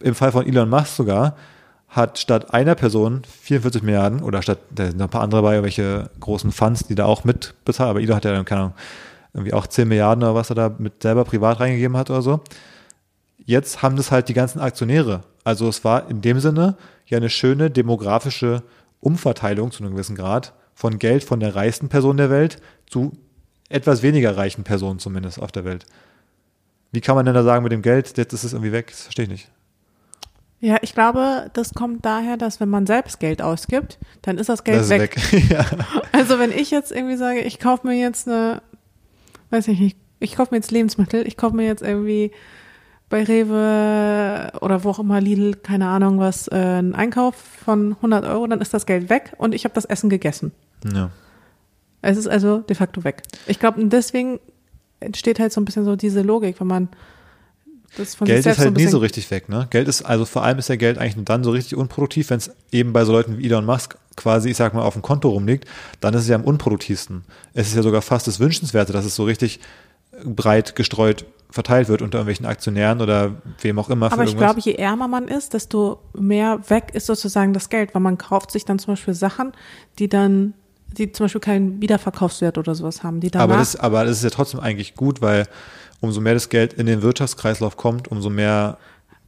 Im 0.00 0.14
Fall 0.14 0.32
von 0.32 0.46
Elon 0.46 0.68
Musk 0.68 0.96
sogar 0.96 1.36
hat 1.88 2.18
statt 2.18 2.52
einer 2.52 2.74
Person 2.74 3.22
44 3.42 3.82
Milliarden 3.82 4.22
oder 4.22 4.42
statt, 4.42 4.58
da 4.70 4.86
sind 4.86 4.98
noch 4.98 5.06
ein 5.06 5.10
paar 5.10 5.22
andere 5.22 5.40
dabei, 5.40 5.62
welche 5.62 6.10
großen 6.20 6.52
Funds, 6.52 6.86
die 6.86 6.94
da 6.94 7.06
auch 7.06 7.24
mitbezahlen, 7.24 7.90
aber 7.90 8.00
Elon 8.00 8.16
hat 8.16 8.24
ja 8.24 8.32
dann, 8.32 8.44
keine 8.44 8.60
Ahnung, 8.62 8.74
irgendwie 9.32 9.52
auch 9.52 9.66
10 9.66 9.88
Milliarden 9.88 10.24
oder 10.24 10.34
was 10.34 10.50
er 10.50 10.56
da 10.56 10.74
mit 10.78 11.02
selber 11.02 11.24
privat 11.24 11.60
reingegeben 11.60 11.96
hat 11.96 12.10
oder 12.10 12.22
so. 12.22 12.40
Jetzt 13.44 13.82
haben 13.82 13.96
das 13.96 14.10
halt 14.10 14.28
die 14.28 14.34
ganzen 14.34 14.60
Aktionäre. 14.60 15.22
Also 15.44 15.68
es 15.68 15.84
war 15.84 16.10
in 16.10 16.20
dem 16.20 16.40
Sinne 16.40 16.76
ja 17.06 17.18
eine 17.18 17.30
schöne 17.30 17.70
demografische 17.70 18.62
Umverteilung 19.00 19.70
zu 19.70 19.84
einem 19.84 19.92
gewissen 19.92 20.16
Grad 20.16 20.54
von 20.74 20.98
Geld 20.98 21.22
von 21.22 21.38
der 21.38 21.54
reichsten 21.54 21.88
Person 21.88 22.16
der 22.16 22.30
Welt 22.30 22.60
zu 22.88 23.12
etwas 23.68 24.02
weniger 24.02 24.36
reichen 24.36 24.64
Personen 24.64 24.98
zumindest 24.98 25.40
auf 25.40 25.52
der 25.52 25.64
Welt. 25.64 25.86
Wie 26.96 27.02
kann 27.02 27.14
man 27.14 27.26
denn 27.26 27.34
da 27.34 27.42
sagen 27.42 27.62
mit 27.62 27.72
dem 27.72 27.82
Geld, 27.82 28.16
jetzt 28.16 28.32
ist 28.32 28.42
es 28.42 28.54
irgendwie 28.54 28.72
weg? 28.72 28.86
Das 28.86 29.02
verstehe 29.02 29.24
ich 29.24 29.30
nicht. 29.30 29.50
ja, 30.60 30.78
ich 30.80 30.94
glaube, 30.94 31.50
das 31.52 31.74
kommt 31.74 32.06
daher, 32.06 32.38
dass 32.38 32.58
wenn 32.58 32.70
man 32.70 32.86
selbst 32.86 33.20
Geld 33.20 33.42
ausgibt, 33.42 33.98
dann 34.22 34.38
ist 34.38 34.48
das 34.48 34.64
Geld 34.64 34.78
das 34.78 34.86
ist 34.86 34.98
weg. 34.98 35.14
weg. 35.30 35.50
ja. 35.50 35.66
Also 36.12 36.38
wenn 36.38 36.50
ich 36.50 36.70
jetzt 36.70 36.92
irgendwie 36.92 37.18
sage, 37.18 37.40
ich 37.40 37.58
kaufe 37.58 37.86
mir 37.86 38.00
jetzt 38.00 38.26
eine, 38.26 38.62
weiß 39.50 39.68
ich 39.68 39.78
nicht, 39.78 39.98
ich 40.20 40.36
kaufe 40.36 40.54
mir 40.54 40.56
jetzt 40.56 40.70
Lebensmittel, 40.70 41.26
ich 41.26 41.36
kaufe 41.36 41.54
mir 41.54 41.66
jetzt 41.66 41.82
irgendwie 41.82 42.30
bei 43.10 43.24
Rewe 43.24 44.52
oder 44.62 44.82
wo 44.82 44.88
auch 44.88 44.98
immer 44.98 45.20
Lidl, 45.20 45.54
keine 45.54 45.88
Ahnung 45.88 46.18
was, 46.18 46.48
äh, 46.48 46.54
einen 46.54 46.94
Einkauf 46.94 47.34
von 47.34 47.92
100 47.96 48.24
Euro, 48.24 48.46
dann 48.46 48.62
ist 48.62 48.72
das 48.72 48.86
Geld 48.86 49.10
weg 49.10 49.34
und 49.36 49.54
ich 49.54 49.64
habe 49.64 49.74
das 49.74 49.84
Essen 49.84 50.08
gegessen. 50.08 50.52
ja. 50.90 51.10
Es 52.00 52.16
ist 52.16 52.28
also 52.28 52.58
de 52.58 52.76
facto 52.76 53.02
weg. 53.04 53.22
Ich 53.46 53.58
glaube, 53.58 53.84
deswegen 53.84 54.38
entsteht 55.00 55.38
halt 55.38 55.52
so 55.52 55.60
ein 55.60 55.64
bisschen 55.64 55.84
so 55.84 55.96
diese 55.96 56.22
Logik, 56.22 56.60
wenn 56.60 56.66
man 56.66 56.88
das 57.96 58.14
von 58.14 58.26
Geld 58.26 58.38
sich 58.38 58.44
selbst 58.44 58.58
ist 58.58 58.62
so 58.62 58.68
halt 58.68 58.78
ein 58.78 58.84
nie 58.84 58.90
so 58.90 58.98
richtig 58.98 59.30
weg, 59.30 59.48
ne? 59.48 59.66
Geld 59.70 59.88
ist, 59.88 60.02
also 60.02 60.24
vor 60.24 60.42
allem 60.42 60.58
ist 60.58 60.68
ja 60.68 60.76
Geld 60.76 60.98
eigentlich 60.98 61.16
nur 61.16 61.24
dann 61.24 61.44
so 61.44 61.50
richtig 61.50 61.76
unproduktiv, 61.76 62.30
wenn 62.30 62.38
es 62.38 62.50
eben 62.70 62.92
bei 62.92 63.04
so 63.04 63.12
Leuten 63.12 63.38
wie 63.38 63.46
Elon 63.46 63.64
Musk 63.64 63.96
quasi, 64.16 64.50
ich 64.50 64.56
sag 64.56 64.74
mal, 64.74 64.82
auf 64.82 64.94
dem 64.94 65.02
Konto 65.02 65.28
rumliegt, 65.28 65.66
dann 66.00 66.14
ist 66.14 66.22
es 66.22 66.28
ja 66.28 66.36
am 66.36 66.44
unproduktivsten. 66.44 67.24
Es 67.54 67.68
ist 67.68 67.76
ja 67.76 67.82
sogar 67.82 68.02
fast 68.02 68.26
das 68.26 68.40
Wünschenswerte, 68.40 68.92
dass 68.92 69.04
es 69.04 69.14
so 69.14 69.24
richtig 69.24 69.60
breit 70.24 70.74
gestreut 70.76 71.26
verteilt 71.50 71.88
wird 71.88 72.02
unter 72.02 72.18
irgendwelchen 72.18 72.46
Aktionären 72.46 73.00
oder 73.00 73.36
wem 73.60 73.78
auch 73.78 73.88
immer. 73.88 74.12
Aber 74.12 74.24
ich 74.24 74.30
irgendwas. 74.30 74.54
glaube, 74.54 74.60
je 74.60 74.74
ärmer 74.74 75.08
man 75.08 75.28
ist, 75.28 75.54
desto 75.54 76.00
mehr 76.18 76.60
weg 76.68 76.90
ist 76.92 77.06
sozusagen 77.06 77.52
das 77.52 77.68
Geld, 77.68 77.94
weil 77.94 78.02
man 78.02 78.18
kauft 78.18 78.50
sich 78.50 78.64
dann 78.64 78.78
zum 78.78 78.92
Beispiel 78.92 79.14
Sachen, 79.14 79.52
die 79.98 80.08
dann, 80.08 80.54
die 80.88 81.12
zum 81.12 81.24
Beispiel 81.24 81.40
keinen 81.40 81.80
Wiederverkaufswert 81.80 82.58
oder 82.58 82.74
sowas 82.74 83.02
haben, 83.02 83.20
die 83.20 83.32
Aber 83.34 83.56
das, 83.56 83.76
aber 83.76 84.04
das 84.04 84.18
ist 84.18 84.24
ja 84.24 84.30
trotzdem 84.30 84.60
eigentlich 84.60 84.94
gut, 84.94 85.20
weil 85.20 85.46
umso 86.00 86.20
mehr 86.20 86.34
das 86.34 86.48
Geld 86.48 86.72
in 86.74 86.86
den 86.86 87.02
Wirtschaftskreislauf 87.02 87.76
kommt, 87.76 88.08
umso 88.08 88.30
mehr 88.30 88.78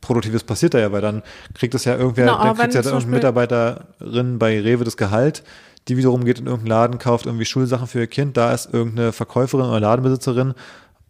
Produktives 0.01 0.45
passiert 0.45 0.75
da 0.75 0.79
ja, 0.79 0.93
weil 0.93 1.01
dann 1.01 1.23
kriegt 1.55 1.75
es 1.75 1.85
ja 1.85 1.97
irgendwer, 1.97 2.27
Genau, 2.27 2.37
aber 2.37 2.49
dann 2.49 2.57
kriegt 2.57 2.75
ja 2.75 2.83
zum 2.83 2.93
irgendeine 2.93 3.17
Mitarbeiterin 3.17 4.39
bei 4.39 4.61
Rewe 4.61 4.85
das 4.85 4.97
Gehalt, 4.97 5.43
die 5.89 5.97
wiederum 5.97 6.25
geht 6.25 6.39
in 6.39 6.47
irgendeinen 6.47 6.69
Laden, 6.69 6.99
kauft 6.99 7.27
irgendwie 7.27 7.45
Schulsachen 7.45 7.87
für 7.87 8.01
ihr 8.01 8.07
Kind, 8.07 8.37
da 8.37 8.53
ist 8.53 8.73
irgendeine 8.73 9.13
Verkäuferin 9.13 9.67
oder 9.67 9.81
Ladenbesitzerin. 9.81 10.55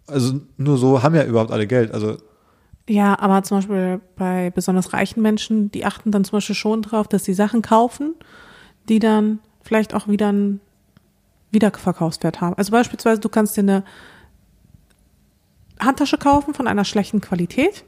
Also 0.07 0.41
nur 0.57 0.79
so 0.79 1.03
haben 1.03 1.15
ja 1.15 1.25
überhaupt 1.25 1.51
alle 1.51 1.67
Geld. 1.67 1.93
Also 1.93 2.17
ja, 2.89 3.19
aber 3.19 3.43
zum 3.43 3.59
Beispiel 3.59 4.01
bei 4.17 4.51
besonders 4.51 4.95
reichen 4.95 5.21
Menschen, 5.21 5.71
die 5.71 5.85
achten 5.85 6.11
dann 6.11 6.25
zum 6.25 6.39
Beispiel 6.39 6.55
schon 6.55 6.81
drauf, 6.81 7.07
dass 7.07 7.25
sie 7.25 7.35
Sachen 7.35 7.61
kaufen, 7.61 8.15
die 8.89 8.99
dann 8.99 9.41
vielleicht 9.69 9.95
auch 9.95 10.09
wieder 10.09 10.29
einen 10.29 10.61
Wiederverkaufswert 11.53 12.41
haben. 12.41 12.55
Also 12.57 12.73
beispielsweise, 12.73 13.21
du 13.21 13.29
kannst 13.29 13.57
dir 13.57 13.61
eine 13.63 13.85
Handtasche 15.81 16.19
kaufen 16.19 16.55
von 16.55 16.67
einer 16.67 16.85
schlechten 16.85 17.21
Qualität, 17.21 17.85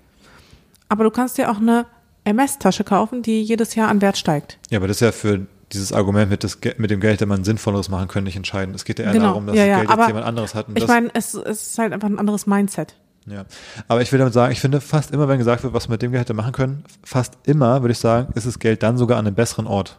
aber 0.89 1.05
du 1.05 1.11
kannst 1.11 1.39
dir 1.39 1.51
auch 1.51 1.57
eine 1.59 1.87
MS-Tasche 2.25 2.85
kaufen, 2.85 3.23
die 3.23 3.43
jedes 3.43 3.75
Jahr 3.75 3.89
an 3.89 4.01
Wert 4.01 4.17
steigt. 4.17 4.59
Ja, 4.71 4.79
aber 4.79 4.87
das 4.87 4.99
ist 4.99 5.01
ja 5.01 5.13
für 5.13 5.47
dieses 5.73 5.93
Argument 5.93 6.31
mit, 6.31 6.45
das, 6.45 6.61
Ge- 6.61 6.75
mit 6.79 6.91
dem 6.91 7.01
Geld, 7.01 7.21
dass 7.21 7.29
man 7.29 7.45
Sinnvolleres 7.45 7.89
machen 7.89 8.09
können, 8.09 8.25
nicht 8.25 8.37
entscheidend. 8.37 8.77
Es 8.77 8.85
geht 8.85 8.99
ja 8.99 9.07
eher 9.07 9.13
Genau, 9.13 9.27
darum, 9.29 9.47
dass 9.47 9.57
ja, 9.57 9.63
das 9.63 9.69
ja, 9.71 9.77
Geld 9.79 9.91
aber 9.91 10.03
jetzt 10.03 10.09
jemand 10.09 10.27
anderes 10.27 10.55
hat. 10.55 10.69
Und 10.69 10.79
Ich 10.79 10.87
meine, 10.87 11.11
es, 11.15 11.35
es 11.35 11.69
ist 11.69 11.79
halt 11.79 11.93
einfach 11.93 12.09
ein 12.09 12.19
anderes 12.19 12.47
Mindset. 12.47 12.95
ja. 13.27 13.45
Aber 13.89 14.03
ich 14.03 14.11
will 14.13 14.19
damit 14.19 14.35
sagen, 14.35 14.53
ich 14.53 14.61
finde 14.61 14.81
fast 14.81 15.13
immer, 15.13 15.29
wenn 15.29 15.39
gesagt 15.39 15.63
wird, 15.63 15.73
was 15.73 15.89
man 15.89 15.95
mit 15.95 16.03
dem 16.03 16.13
Geld 16.13 16.23
hätte 16.23 16.35
machen 16.35 16.53
können, 16.53 16.85
fast 17.05 17.39
immer, 17.45 17.83
würde 17.83 17.93
ich 17.93 17.99
sagen, 17.99 18.33
ist 18.35 18.47
das 18.47 18.59
Geld 18.59 18.83
dann 18.83 18.99
sogar 18.99 19.19
an 19.19 19.27
einem 19.27 19.35
besseren 19.37 19.67
Ort. 19.67 19.99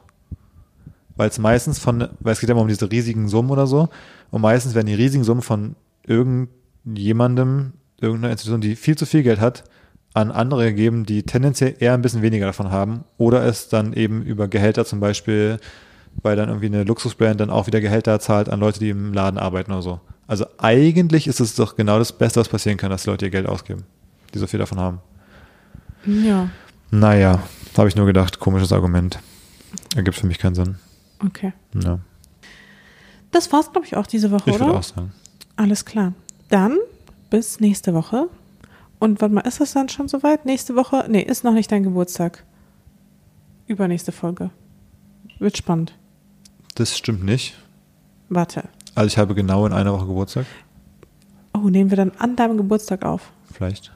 Weil 1.15 1.29
es 1.29 1.39
meistens 1.39 1.79
von, 1.79 2.07
weil 2.19 2.33
es 2.33 2.39
geht 2.39 2.49
ja 2.49 2.53
immer 2.53 2.61
um 2.61 2.67
diese 2.67 2.91
riesigen 2.91 3.27
Summen 3.27 3.51
oder 3.51 3.67
so, 3.67 3.89
und 4.29 4.41
meistens 4.41 4.75
werden 4.75 4.87
die 4.87 4.93
riesigen 4.93 5.23
Summen 5.23 5.41
von 5.41 5.75
irgendjemandem, 6.05 7.73
irgendeiner 7.99 8.31
Institution, 8.31 8.61
die 8.61 8.75
viel 8.75 8.97
zu 8.97 9.05
viel 9.05 9.23
Geld 9.23 9.39
hat, 9.39 9.63
an 10.13 10.31
andere 10.31 10.65
gegeben, 10.65 11.05
die 11.05 11.23
tendenziell 11.23 11.75
eher 11.79 11.93
ein 11.93 12.01
bisschen 12.01 12.21
weniger 12.21 12.45
davon 12.45 12.71
haben. 12.71 13.03
Oder 13.17 13.45
es 13.45 13.69
dann 13.69 13.93
eben 13.93 14.23
über 14.23 14.47
Gehälter 14.47 14.85
zum 14.85 14.99
Beispiel, 14.99 15.57
weil 16.21 16.35
dann 16.35 16.49
irgendwie 16.49 16.67
eine 16.67 16.83
Luxusbrand 16.83 17.39
dann 17.39 17.49
auch 17.49 17.67
wieder 17.67 17.79
Gehälter 17.79 18.19
zahlt 18.19 18.49
an 18.49 18.59
Leute, 18.59 18.79
die 18.79 18.89
im 18.89 19.13
Laden 19.13 19.37
arbeiten 19.37 19.71
oder 19.71 19.81
so. 19.81 19.99
Also 20.27 20.45
eigentlich 20.57 21.27
ist 21.27 21.39
es 21.39 21.55
doch 21.55 21.75
genau 21.75 21.97
das 21.97 22.11
Beste, 22.11 22.39
was 22.39 22.49
passieren 22.49 22.77
kann, 22.77 22.89
dass 22.89 23.03
die 23.03 23.09
Leute 23.09 23.25
ihr 23.25 23.31
Geld 23.31 23.47
ausgeben, 23.47 23.83
die 24.33 24.39
so 24.39 24.47
viel 24.47 24.59
davon 24.59 24.79
haben. 24.79 24.99
Ja, 26.05 26.49
Naja, 26.89 27.41
habe 27.77 27.87
ich 27.87 27.95
nur 27.95 28.05
gedacht, 28.05 28.39
komisches 28.39 28.73
Argument. 28.73 29.19
Ergibt 29.95 30.17
für 30.17 30.27
mich 30.27 30.39
keinen 30.39 30.55
Sinn. 30.55 30.75
Okay. 31.25 31.53
Ja, 31.81 31.99
Das 33.31 33.51
war's, 33.51 33.71
glaube 33.71 33.87
ich, 33.87 33.95
auch 33.95 34.07
diese 34.07 34.31
Woche, 34.31 34.49
ich 34.49 34.55
würde 34.59 34.65
oder? 34.71 34.79
auch 34.79 34.83
sagen. 34.83 35.11
Alles 35.55 35.85
klar. 35.85 36.13
Dann 36.49 36.77
bis 37.29 37.59
nächste 37.59 37.93
Woche. 37.93 38.27
Und 38.99 39.21
warte 39.21 39.33
mal, 39.33 39.41
ist 39.41 39.59
das 39.61 39.73
dann 39.73 39.89
schon 39.89 40.07
soweit? 40.07 40.45
Nächste 40.45 40.75
Woche? 40.75 41.05
Nee, 41.09 41.21
ist 41.21 41.43
noch 41.43 41.53
nicht 41.53 41.71
dein 41.71 41.83
Geburtstag. 41.83 42.43
Übernächste 43.67 44.11
Folge. 44.11 44.49
Wird 45.39 45.57
spannend. 45.57 45.93
Das 46.75 46.97
stimmt 46.97 47.23
nicht. 47.23 47.55
Warte. 48.29 48.63
Also 48.95 49.07
ich 49.07 49.17
habe 49.17 49.33
genau 49.33 49.65
in 49.65 49.73
einer 49.73 49.93
Woche 49.93 50.05
Geburtstag. 50.07 50.45
Oh, 51.53 51.69
nehmen 51.69 51.89
wir 51.89 51.97
dann 51.97 52.11
an 52.17 52.35
deinem 52.35 52.57
Geburtstag 52.57 53.03
auf. 53.03 53.31
Vielleicht. 53.51 53.91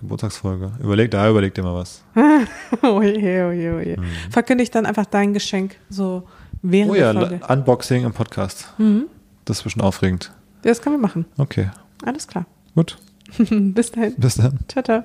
Geburtstagsfolge. 0.00 0.72
Überleg, 0.82 1.10
da 1.10 1.28
überleg 1.28 1.54
dir 1.54 1.62
mal 1.62 1.74
was. 1.74 2.02
oh 2.82 3.02
je, 3.02 3.42
oh 3.44 3.50
je, 3.52 3.70
oh 3.70 3.78
je. 3.80 3.96
Verkündigt 4.30 4.74
dann 4.74 4.86
einfach 4.86 5.06
dein 5.06 5.32
Geschenk 5.34 5.76
so 5.88 6.26
während 6.62 6.90
Oh 6.92 6.94
ja, 6.94 7.12
der 7.12 7.28
Folge. 7.28 7.46
Unboxing 7.46 8.04
im 8.04 8.12
Podcast. 8.12 8.72
Mhm. 8.78 9.04
Das 9.44 9.58
ist 9.58 9.62
bestimmt 9.64 9.84
aufregend. 9.84 10.32
Das 10.62 10.80
können 10.82 10.96
wir 10.96 11.00
machen. 11.00 11.24
Okay, 11.38 11.70
Alles 12.04 12.26
klar. 12.26 12.46
gut. 12.74 12.98
Bis 13.38 13.92
dahin. 13.92 14.14
Bis 14.16 14.34
dann. 14.36 14.58
Ciao, 14.68 14.82
ciao. 14.82 15.04